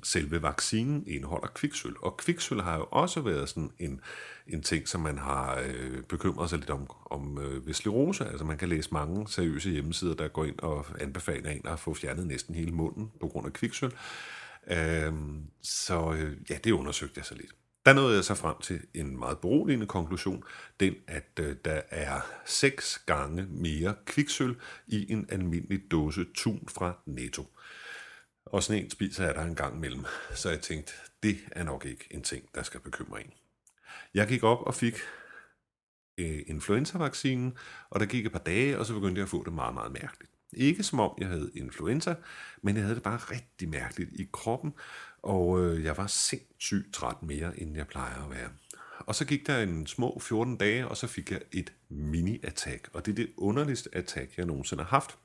Selve 0.03 0.43
vaccinen 0.43 1.07
indeholder 1.07 1.49
kviksøl, 1.49 1.95
og 2.03 2.17
kviksøl 2.17 2.61
har 2.61 2.77
jo 2.77 2.87
også 2.91 3.21
været 3.21 3.49
sådan 3.49 3.71
en, 3.79 4.01
en 4.47 4.63
ting, 4.63 4.89
som 4.89 5.01
man 5.01 5.19
har 5.19 5.63
øh, 5.67 6.03
bekymret 6.03 6.51
sig 6.51 6.59
lidt 6.59 6.71
om, 6.71 6.91
om 7.11 7.39
øh, 7.39 7.67
ved 7.67 7.75
sklerose. 7.75 8.27
Altså 8.27 8.45
man 8.45 8.59
kan 8.59 8.69
læse 8.69 8.89
mange 8.93 9.29
seriøse 9.29 9.71
hjemmesider, 9.71 10.15
der 10.15 10.29
går 10.29 10.45
ind 10.45 10.59
og 10.59 10.87
anbefaler 11.01 11.51
en 11.51 11.67
at 11.67 11.81
få 11.81 11.95
fjernet 11.95 12.27
næsten 12.27 12.55
hele 12.55 12.73
munden 12.73 13.11
på 13.21 13.29
grund 13.29 13.47
af 13.47 13.53
kviksøl. 13.53 13.93
Øh, 14.71 15.13
så 15.63 16.13
øh, 16.13 16.37
ja, 16.51 16.59
det 16.65 16.71
undersøgte 16.71 17.19
jeg 17.19 17.25
så 17.25 17.35
lidt. 17.35 17.55
Der 17.87 17.93
nåede 17.93 18.17
jeg 18.17 18.25
så 18.25 18.35
frem 18.35 18.55
til 18.63 18.81
en 18.95 19.19
meget 19.19 19.39
beroligende 19.39 19.87
konklusion, 19.87 20.45
den 20.81 20.95
at 21.07 21.41
øh, 21.41 21.57
der 21.65 21.81
er 21.91 22.21
seks 22.47 22.99
gange 23.07 23.47
mere 23.51 23.95
kviksøl 24.07 24.57
i 24.87 25.13
en 25.13 25.27
almindelig 25.29 25.91
dåse 25.91 26.27
tun 26.35 26.69
fra 26.69 26.93
Netto. 27.07 27.47
Og 28.47 28.63
sådan 28.63 28.85
en 28.85 28.91
spiser 28.91 29.25
jeg 29.25 29.35
der 29.35 29.43
en 29.43 29.55
gang 29.55 29.77
imellem. 29.77 30.05
Så 30.35 30.51
jeg 30.51 30.61
tænkte, 30.61 30.93
det 31.23 31.39
er 31.53 31.65
nok 31.65 31.85
ikke 31.85 32.07
en 32.11 32.23
ting, 32.23 32.45
der 32.55 32.63
skal 32.63 32.81
bekymre 32.81 33.21
en. 33.21 33.33
Jeg 34.15 34.29
gik 34.29 34.43
op 34.43 34.63
og 34.63 34.75
fik 34.75 34.95
øh, 36.19 36.43
influenza-vaccinen, 36.47 37.59
og 37.91 38.01
der 38.01 38.07
gik 38.07 38.27
et 38.27 38.33
par 38.33 38.39
dage, 38.39 38.79
og 38.79 38.87
så 38.87 38.95
begyndte 38.95 39.19
jeg 39.19 39.23
at 39.23 39.29
få 39.29 39.45
det 39.45 39.53
meget, 39.53 39.75
meget 39.75 39.93
mærkeligt. 39.93 40.33
Ikke 40.53 40.83
som 40.83 41.01
om 41.01 41.15
jeg 41.19 41.29
havde 41.29 41.51
influenza, 41.55 42.15
men 42.63 42.75
jeg 42.77 42.83
havde 42.83 42.95
det 42.95 43.03
bare 43.03 43.17
rigtig 43.17 43.69
mærkeligt 43.69 44.11
i 44.13 44.29
kroppen, 44.33 44.75
og 45.23 45.61
øh, 45.61 45.85
jeg 45.85 45.97
var 45.97 46.07
sindssygt 46.07 46.95
træt 46.95 47.23
mere, 47.23 47.61
end 47.61 47.77
jeg 47.77 47.87
plejer 47.87 48.25
at 48.25 48.31
være. 48.31 48.51
Og 48.99 49.15
så 49.15 49.25
gik 49.25 49.47
der 49.47 49.63
en 49.63 49.87
små 49.87 50.19
14 50.21 50.57
dage, 50.57 50.89
og 50.89 50.97
så 50.97 51.07
fik 51.07 51.31
jeg 51.31 51.41
et 51.53 51.73
mini-attack, 51.91 52.91
og 52.93 53.07
det 53.07 53.13
er 53.13 53.17
det 53.17 53.31
underligste 53.37 53.91
attack, 53.93 54.37
jeg 54.37 54.47
nogensinde 54.47 54.83
har 54.83 54.91
haft 54.91 55.19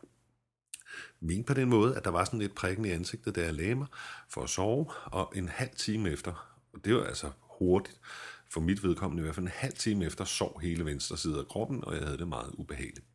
min 1.19 1.43
på 1.43 1.53
den 1.53 1.69
måde, 1.69 1.95
at 1.95 2.03
der 2.03 2.11
var 2.11 2.25
sådan 2.25 2.39
lidt 2.39 2.55
prikken 2.55 2.85
i 2.85 2.91
ansigtet, 2.91 3.35
da 3.35 3.43
jeg 3.43 3.53
lagde 3.53 3.75
mig 3.75 3.87
for 4.29 4.43
at 4.43 4.49
sove, 4.49 4.85
og 5.05 5.33
en 5.35 5.49
halv 5.49 5.75
time 5.75 6.09
efter, 6.09 6.57
og 6.73 6.85
det 6.85 6.95
var 6.95 7.03
altså 7.03 7.31
hurtigt, 7.39 7.99
for 8.49 8.61
mit 8.61 8.83
vedkommende 8.83 9.21
i 9.21 9.23
hvert 9.23 9.35
fald 9.35 9.45
en 9.45 9.51
halv 9.55 9.73
time 9.73 10.05
efter, 10.05 10.25
sov 10.25 10.61
hele 10.61 10.85
venstre 10.85 11.17
side 11.17 11.39
af 11.39 11.47
kroppen, 11.47 11.83
og 11.85 11.95
jeg 11.95 12.03
havde 12.03 12.17
det 12.17 12.27
meget 12.27 12.51
ubehageligt. 12.53 13.05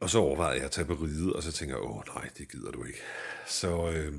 Og 0.00 0.10
så 0.10 0.18
overvejede 0.18 0.56
jeg 0.56 0.64
at 0.64 0.70
tage 0.70 0.86
på 0.86 0.94
ride, 0.94 1.32
og 1.32 1.42
så 1.42 1.52
tænker 1.52 1.74
jeg, 1.74 1.84
åh 1.84 2.02
nej, 2.14 2.30
det 2.38 2.52
gider 2.52 2.70
du 2.70 2.84
ikke. 2.84 2.98
Så 3.46 3.90
øh, 3.90 4.14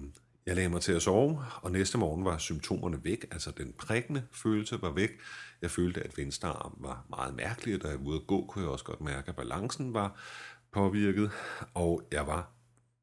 jeg 0.46 0.56
lagde 0.56 0.70
mig 0.70 0.82
til 0.82 0.92
at 0.92 1.02
sove, 1.02 1.46
og 1.62 1.72
næste 1.72 1.98
morgen 1.98 2.26
var 2.26 2.38
symptomerne 2.38 3.04
væk, 3.04 3.26
altså 3.32 3.52
den 3.52 3.74
prikkende 3.78 4.24
følelse 4.32 4.82
var 4.82 4.92
væk. 4.92 5.12
Jeg 5.62 5.72
følte, 5.72 6.02
at 6.02 6.18
venstre 6.18 6.50
arm 6.50 6.78
var 6.80 7.06
meget 7.10 7.36
mærkelig, 7.36 7.76
og 7.76 7.82
da 7.82 7.88
jeg 7.88 8.00
var 8.00 8.06
ude 8.06 8.16
at 8.16 8.28
gå, 8.28 8.46
kunne 8.46 8.64
jeg 8.64 8.72
også 8.72 8.86
godt 8.86 9.02
mærke, 9.02 9.30
at 9.30 9.36
balancen 9.36 9.94
var 9.94 10.20
påvirket, 10.74 11.32
og 11.74 12.08
jeg 12.12 12.28
var 12.28 12.52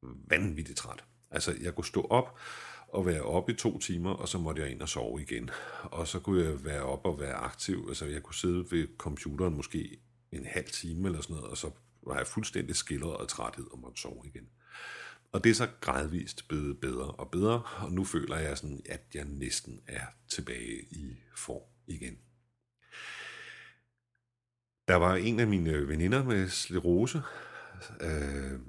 vanvittigt 0.03 0.79
træt. 0.79 1.05
Altså, 1.31 1.55
jeg 1.63 1.75
kunne 1.75 1.85
stå 1.85 2.07
op 2.11 2.39
og 2.89 3.07
være 3.07 3.23
op 3.23 3.49
i 3.49 3.55
to 3.55 3.79
timer, 3.79 4.11
og 4.11 4.29
så 4.29 4.39
måtte 4.39 4.63
jeg 4.63 4.71
ind 4.71 4.83
og 4.83 4.89
sove 4.89 5.23
igen. 5.23 5.51
Og 5.83 6.09
så 6.09 6.21
kunne 6.21 6.45
jeg 6.45 6.65
være 6.65 6.83
op 6.83 7.07
og 7.07 7.21
være 7.21 7.35
aktiv. 7.35 7.85
Altså, 7.89 8.07
jeg 8.07 8.23
kunne 8.23 8.35
sidde 8.35 8.71
ved 8.71 8.89
computeren 8.99 9.55
måske 9.55 10.01
en 10.33 10.47
halv 10.47 10.67
time 10.67 11.09
eller 11.09 11.21
sådan 11.21 11.37
noget, 11.37 11.51
og 11.51 11.57
så 11.57 11.71
var 12.03 12.17
jeg 12.17 12.27
fuldstændig 12.27 12.77
skildret 12.77 13.17
og 13.17 13.29
træthed 13.29 13.67
og 13.73 13.79
måtte 13.79 14.01
sove 14.01 14.23
igen. 14.25 14.49
Og 15.33 15.45
det 15.45 15.51
er 15.51 15.55
så 15.55 15.69
gradvist 15.81 16.49
blevet 16.49 16.81
bedre 16.81 17.11
og 17.11 17.31
bedre, 17.31 17.63
og 17.77 17.93
nu 17.93 18.05
føler 18.05 18.37
jeg 18.37 18.59
sådan, 18.59 18.83
at 18.87 19.03
jeg 19.15 19.25
næsten 19.25 19.81
er 19.87 20.07
tilbage 20.29 20.83
i 20.91 21.17
form 21.37 21.63
igen. 21.87 22.19
Der 24.89 24.97
var 24.97 25.17
en 25.17 25.41
af 25.41 25.47
mine 25.47 25.89
veninder 25.89 26.25
med 26.25 26.49
slerose, 26.49 27.23
øh, 28.01 28.61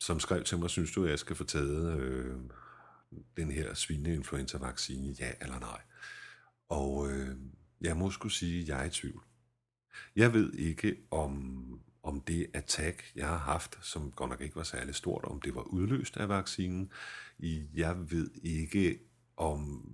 som 0.00 0.20
skrev 0.20 0.44
til 0.44 0.58
mig, 0.58 0.70
synes 0.70 0.92
du, 0.92 1.04
at 1.04 1.10
jeg 1.10 1.18
skal 1.18 1.36
få 1.36 1.44
taget 1.44 1.98
øh, 1.98 2.36
den 3.36 3.50
her 3.50 3.74
svineinfluenza-vaccine, 3.74 5.14
ja 5.20 5.32
eller 5.40 5.58
nej? 5.58 5.80
Og 6.68 7.10
øh, 7.10 7.36
jeg 7.80 7.96
må 7.96 8.10
skulle 8.10 8.32
sige, 8.32 8.62
at 8.62 8.68
jeg 8.68 8.80
er 8.80 8.84
i 8.84 8.90
tvivl. 8.90 9.22
Jeg 10.16 10.32
ved 10.32 10.52
ikke, 10.52 10.96
om, 11.10 11.64
om 12.02 12.20
det 12.20 12.46
attack, 12.54 13.12
jeg 13.14 13.28
har 13.28 13.38
haft, 13.38 13.78
som 13.82 14.12
godt 14.12 14.30
nok 14.30 14.40
ikke 14.40 14.56
var 14.56 14.62
særlig 14.62 14.94
stort, 14.94 15.24
om 15.24 15.40
det 15.40 15.54
var 15.54 15.62
udløst 15.62 16.16
af 16.16 16.28
vaccinen. 16.28 16.92
Jeg 17.74 18.10
ved 18.10 18.30
ikke, 18.42 18.98
om, 19.36 19.84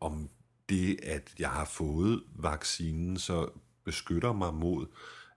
om 0.00 0.30
det, 0.68 1.00
at 1.02 1.34
jeg 1.38 1.50
har 1.50 1.64
fået 1.64 2.22
vaccinen, 2.36 3.16
så 3.16 3.50
beskytter 3.84 4.32
mig 4.32 4.54
mod 4.54 4.86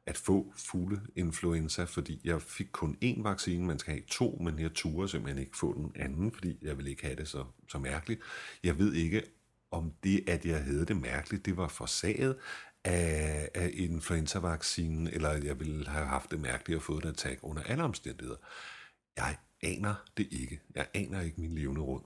at 0.07 0.17
få 0.17 0.53
fugleinfluenza, 0.57 1.83
fordi 1.83 2.21
jeg 2.23 2.41
fik 2.41 2.67
kun 2.71 2.97
én 3.03 3.23
vaccine, 3.23 3.65
man 3.65 3.79
skal 3.79 3.93
have 3.93 4.03
to, 4.07 4.37
men 4.41 4.59
jeg 4.59 4.73
turde 4.73 5.09
simpelthen 5.09 5.41
ikke 5.41 5.57
få 5.57 5.73
den 5.73 5.91
anden, 5.95 6.31
fordi 6.31 6.57
jeg 6.61 6.77
ville 6.77 6.91
ikke 6.91 7.03
have 7.03 7.15
det 7.15 7.27
så, 7.27 7.45
så 7.69 7.79
mærkeligt. 7.79 8.21
Jeg 8.63 8.79
ved 8.79 8.93
ikke, 8.93 9.23
om 9.71 9.93
det, 10.03 10.29
at 10.29 10.45
jeg 10.45 10.63
havde 10.63 10.85
det 10.85 10.97
mærkeligt, 10.97 11.45
det 11.45 11.57
var 11.57 11.67
forsaget 11.67 12.35
af, 12.83 13.49
af 13.53 13.71
influenza-vaccinen, 13.73 15.07
eller 15.07 15.29
jeg 15.31 15.59
ville 15.59 15.87
have 15.87 16.05
haft 16.05 16.31
det 16.31 16.39
mærkeligt 16.39 16.77
at 16.77 16.83
få 16.83 16.97
et 16.97 17.05
attack 17.05 17.39
under 17.41 17.63
alle 17.63 17.83
omstændigheder. 17.83 18.37
Jeg 19.17 19.37
aner 19.63 19.95
det 20.17 20.27
ikke. 20.31 20.59
Jeg 20.75 20.87
aner 20.93 21.21
ikke 21.21 21.41
min 21.41 21.55
levende 21.55 21.81
råd. 21.81 22.01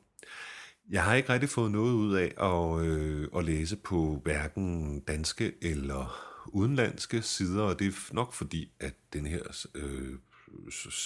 Jeg 0.90 1.04
har 1.04 1.16
ikke 1.16 1.34
rigtig 1.34 1.50
fået 1.50 1.72
noget 1.72 1.94
ud 1.94 2.16
af 2.16 2.34
at, 2.38 2.86
øh, 2.86 3.28
at 3.36 3.46
læse 3.46 3.78
på 3.78 4.22
hverken 4.24 5.00
danske 5.00 5.54
eller 5.62 6.29
udenlandske 6.48 7.22
sider, 7.22 7.64
og 7.64 7.80
det 7.80 7.88
er 7.88 8.14
nok 8.14 8.34
fordi, 8.34 8.72
at 8.80 8.94
den 9.14 9.26
her 9.26 9.68
øh, 9.76 10.14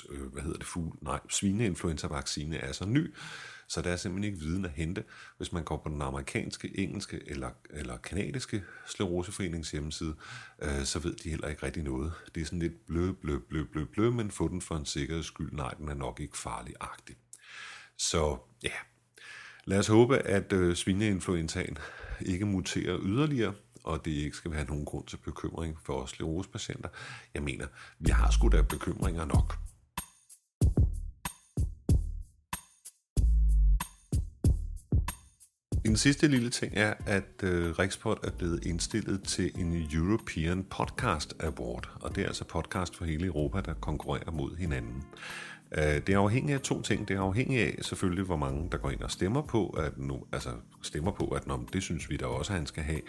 øh, 0.09 0.21
hvad 0.21 0.41
hedder 0.41 0.57
det, 0.57 0.67
fugl, 0.67 0.97
nej, 1.01 1.19
svineinfluenza-vaccine 1.29 2.57
er 2.57 2.71
så 2.71 2.85
ny, 2.85 3.13
så 3.67 3.81
der 3.81 3.91
er 3.91 3.95
simpelthen 3.95 4.33
ikke 4.33 4.45
viden 4.45 4.65
at 4.65 4.71
hente. 4.71 5.03
Hvis 5.37 5.51
man 5.51 5.63
går 5.63 5.77
på 5.77 5.89
den 5.89 6.01
amerikanske, 6.01 6.79
engelske 6.79 7.21
eller, 7.25 7.49
eller 7.69 7.97
kanadiske 7.97 8.63
skleroseforenings 8.85 9.71
hjemmeside, 9.71 10.15
øh, 10.61 10.83
så 10.83 10.99
ved 10.99 11.15
de 11.15 11.29
heller 11.29 11.47
ikke 11.47 11.65
rigtig 11.65 11.83
noget. 11.83 12.13
Det 12.35 12.41
er 12.41 12.45
sådan 12.45 12.59
lidt 12.59 12.85
blø, 12.87 13.11
blø, 13.11 13.39
blø, 13.49 13.63
blø, 13.63 13.85
blø, 13.85 14.09
men 14.09 14.31
få 14.31 14.47
den 14.47 14.61
for 14.61 14.75
en 14.75 14.85
sikkerheds 14.85 15.25
skyld. 15.25 15.51
Nej, 15.51 15.73
den 15.73 15.89
er 15.89 15.93
nok 15.93 16.19
ikke 16.19 16.37
farlig-agtig. 16.37 17.15
Så 17.97 18.37
ja, 18.63 18.73
lad 19.65 19.79
os 19.79 19.87
håbe, 19.87 20.17
at 20.17 20.53
øh, 20.53 20.75
svineinfluenzaen 20.75 21.77
ikke 22.21 22.45
muterer 22.45 22.99
yderligere, 23.03 23.53
og 23.83 24.05
det 24.05 24.11
ikke 24.11 24.37
skal 24.37 24.51
være 24.51 24.65
nogen 24.65 24.85
grund 24.85 25.05
til 25.05 25.17
bekymring 25.17 25.77
for 25.85 25.93
os 25.93 26.09
sklerosepatienter. 26.09 26.89
Jeg 27.33 27.43
mener, 27.43 27.67
vi 27.99 28.09
har 28.09 28.31
sgu 28.31 28.47
da 28.47 28.61
bekymringer 28.61 29.25
nok. 29.25 29.57
En 35.85 35.97
sidste 35.97 36.27
lille 36.27 36.49
ting 36.49 36.73
er, 36.75 36.93
at 37.05 37.43
øh, 37.43 37.71
Rexport 37.71 38.19
er 38.23 38.31
blevet 38.31 38.65
indstillet 38.65 39.23
til 39.23 39.51
en 39.55 39.87
European 39.93 40.63
Podcast 40.63 41.33
Award, 41.39 41.89
og 42.01 42.15
det 42.15 42.23
er 42.23 42.27
altså 42.27 42.45
podcast 42.45 42.97
for 42.97 43.05
hele 43.05 43.25
Europa, 43.25 43.61
der 43.61 43.73
konkurrerer 43.73 44.31
mod 44.31 44.55
hinanden. 44.55 45.03
Øh, 45.77 45.83
det 45.83 46.09
er 46.09 46.19
afhængigt 46.19 46.55
af 46.55 46.61
to 46.61 46.81
ting. 46.81 47.07
Det 47.07 47.15
er 47.15 47.21
afhængigt 47.21 47.61
af 47.61 47.77
selvfølgelig, 47.81 48.25
hvor 48.25 48.35
mange 48.35 48.69
der 48.71 48.77
går 48.77 48.89
ind 48.89 49.01
og 49.01 49.11
stemmer 49.11 49.41
på, 49.41 49.67
at 49.67 49.97
nu, 49.97 50.25
altså 50.31 50.49
stemmer 50.81 51.11
på, 51.11 51.27
at 51.27 51.47
nå, 51.47 51.67
det 51.73 51.83
synes 51.83 52.09
vi 52.09 52.17
da 52.17 52.25
også, 52.25 52.53
at 52.53 52.57
han 52.57 52.67
skal 52.67 52.83
have. 52.83 53.01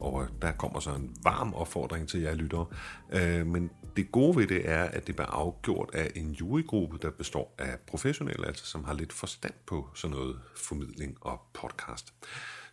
Og 0.00 0.26
der 0.42 0.52
kommer 0.52 0.80
så 0.80 0.90
en 0.90 1.16
varm 1.22 1.54
opfordring 1.54 2.08
til 2.08 2.20
jer 2.20 2.34
lyttere. 2.34 2.66
Øh, 3.12 3.46
men 3.46 3.70
det 3.96 4.12
gode 4.12 4.36
ved 4.36 4.46
det 4.46 4.68
er, 4.70 4.84
at 4.84 5.06
det 5.06 5.16
bliver 5.16 5.28
afgjort 5.30 5.90
af 5.92 6.10
en 6.14 6.32
jurygruppe, 6.32 6.98
der 7.02 7.10
består 7.10 7.54
af 7.58 7.78
professionelle, 7.86 8.46
altså 8.46 8.66
som 8.66 8.84
har 8.84 8.94
lidt 8.94 9.12
forstand 9.12 9.54
på 9.66 9.88
sådan 9.94 10.16
noget 10.16 10.40
formidling 10.56 11.16
og 11.20 11.40
podcast. 11.52 12.14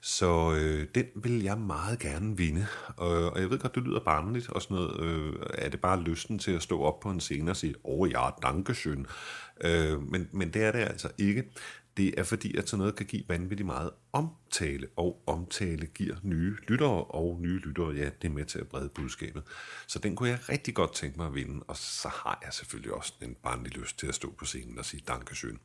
Så 0.03 0.55
øh, 0.55 0.88
den 0.95 1.05
vil 1.15 1.43
jeg 1.43 1.57
meget 1.57 1.99
gerne 1.99 2.38
vinde. 2.38 2.67
Og, 2.97 3.30
og 3.30 3.41
jeg 3.41 3.49
ved 3.49 3.59
godt, 3.59 3.76
det 3.76 3.84
lyder 3.84 3.99
barnligt 3.99 4.49
og 4.49 4.61
sådan 4.61 4.78
noget. 4.78 4.99
Øh, 4.99 5.34
er 5.53 5.69
det 5.69 5.82
bare 5.82 6.01
lysten 6.01 6.39
til 6.39 6.51
at 6.51 6.61
stå 6.61 6.82
op 6.82 6.99
på 6.99 7.09
en 7.09 7.19
scene 7.19 7.51
og 7.51 7.57
sige, 7.57 7.76
åh 7.84 7.99
oh, 7.99 8.11
ja, 8.11 8.30
dankesøn. 8.41 9.05
Øh, 9.63 10.01
men, 10.01 10.30
men 10.32 10.53
det 10.53 10.63
er 10.63 10.72
det 10.72 10.80
altså 10.80 11.09
ikke. 11.17 11.43
Det 11.98 12.20
er 12.20 12.24
fordi, 12.24 12.58
at 12.58 12.70
sådan 12.70 12.80
noget 12.80 12.96
kan 12.96 13.06
give 13.06 13.24
vanvittigt 13.28 13.66
meget 13.66 13.92
omtale, 14.14 14.88
og 14.96 15.24
omtale 15.28 15.86
giver 15.86 16.16
nye 16.24 16.56
lyttere, 16.68 17.04
og 17.04 17.38
nye 17.42 17.60
lyttere, 17.60 17.92
ja, 17.92 18.10
det 18.22 18.28
er 18.28 18.32
med 18.32 18.46
til 18.46 18.60
at 18.60 18.68
brede 18.68 18.89
budskabet. 18.89 19.44
Så 19.88 20.00
den 20.00 20.16
kunne 20.16 20.30
jeg 20.30 20.50
rigtig 20.50 20.74
godt 20.74 20.94
tænke 20.94 21.18
mig 21.18 21.28
at 21.28 21.36
vinde, 21.36 21.64
og 21.68 21.78
så 21.78 22.08
har 22.08 22.39
jeg 22.46 22.54
selvfølgelig 22.54 22.94
også 22.94 23.14
en 23.22 23.36
barnlig 23.44 23.78
lyst 23.78 24.00
til 24.00 24.08
at 24.08 24.16
stå 24.16 24.34
på 24.38 24.46
scenen 24.46 24.80
og 24.80 24.86
sige 24.86 25.04
dankesøn. 25.08 25.60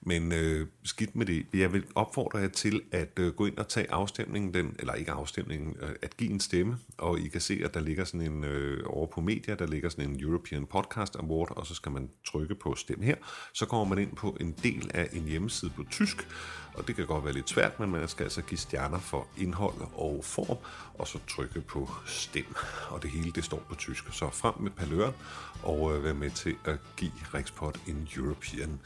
Men 0.00 0.32
øh, 0.32 0.66
skidt 0.84 1.16
med 1.16 1.26
det. 1.26 1.46
Jeg 1.54 1.72
vil 1.72 1.84
opfordre 1.94 2.38
jer 2.38 2.48
til 2.48 2.82
at 2.92 3.18
øh, 3.18 3.32
gå 3.32 3.46
ind 3.46 3.58
og 3.58 3.68
tage 3.68 3.90
afstemningen, 3.90 4.54
den, 4.54 4.76
eller 4.78 4.94
ikke 4.94 5.12
afstemningen, 5.12 5.76
øh, 5.80 5.94
at 6.02 6.16
give 6.16 6.30
en 6.30 6.40
stemme, 6.40 6.78
og 6.98 7.20
I 7.20 7.28
kan 7.28 7.40
se, 7.40 7.60
at 7.64 7.74
der 7.74 7.80
ligger 7.80 8.04
sådan 8.04 8.32
en, 8.32 8.44
øh, 8.44 8.82
over 8.86 9.06
på 9.06 9.20
media, 9.20 9.54
der 9.54 9.66
ligger 9.66 9.88
sådan 9.88 10.10
en 10.10 10.20
European 10.20 10.66
Podcast 10.66 11.16
Award, 11.16 11.50
og 11.56 11.66
så 11.66 11.74
skal 11.74 11.92
man 11.92 12.10
trykke 12.26 12.54
på 12.54 12.74
stem 12.74 13.02
her, 13.02 13.16
så 13.54 13.66
kommer 13.66 13.94
man 13.94 13.98
ind 13.98 14.16
på 14.16 14.36
en 14.40 14.52
del 14.62 14.90
af 14.94 15.08
en 15.12 15.24
hjemmeside 15.24 15.69
på 15.76 15.84
tysk, 15.90 16.28
og 16.74 16.86
det 16.86 16.96
kan 16.96 17.06
godt 17.06 17.24
være 17.24 17.34
lidt 17.34 17.50
svært, 17.50 17.80
men 17.80 17.90
man 17.90 18.08
skal 18.08 18.24
altså 18.24 18.42
give 18.42 18.58
stjerner 18.58 18.98
for 18.98 19.26
indhold 19.36 19.74
og 19.94 20.20
form, 20.24 20.56
og 20.98 21.08
så 21.08 21.18
trykke 21.28 21.60
på 21.60 21.90
stem. 22.06 22.54
Og 22.88 23.02
det 23.02 23.10
hele 23.10 23.32
det 23.32 23.44
står 23.44 23.62
på 23.68 23.74
tysk. 23.74 24.04
Så 24.12 24.30
frem 24.30 24.54
med 24.60 24.70
paløren 24.70 25.14
og 25.62 25.96
øh, 25.96 26.04
være 26.04 26.14
med 26.14 26.30
til 26.30 26.56
at 26.64 26.78
give 26.96 27.12
Rexport 27.34 27.80
en 27.86 28.08
European 28.16 28.80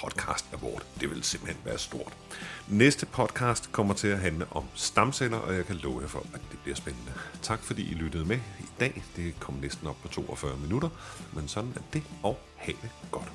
Podcast 0.00 0.44
Award. 0.52 0.82
Det 1.00 1.10
vil 1.10 1.22
simpelthen 1.22 1.62
være 1.64 1.78
stort. 1.78 2.12
Næste 2.68 3.06
podcast 3.06 3.72
kommer 3.72 3.94
til 3.94 4.08
at 4.08 4.18
handle 4.18 4.46
om 4.50 4.64
stamceller, 4.74 5.38
og 5.38 5.54
jeg 5.54 5.66
kan 5.66 5.76
love 5.76 6.00
jer 6.00 6.08
for, 6.08 6.26
at 6.34 6.40
det 6.50 6.58
bliver 6.62 6.76
spændende. 6.76 7.12
Tak 7.42 7.58
fordi 7.62 7.90
I 7.90 7.94
lyttede 7.94 8.24
med 8.24 8.38
i 8.60 8.66
dag. 8.80 9.02
Det 9.16 9.40
kom 9.40 9.54
næsten 9.54 9.86
op 9.86 9.96
på 10.02 10.08
42 10.08 10.56
minutter, 10.56 10.88
men 11.32 11.48
sådan 11.48 11.72
er 11.76 11.82
det, 11.92 12.02
og 12.22 12.40
have 12.56 12.76
det 12.82 12.90
godt. 13.10 13.32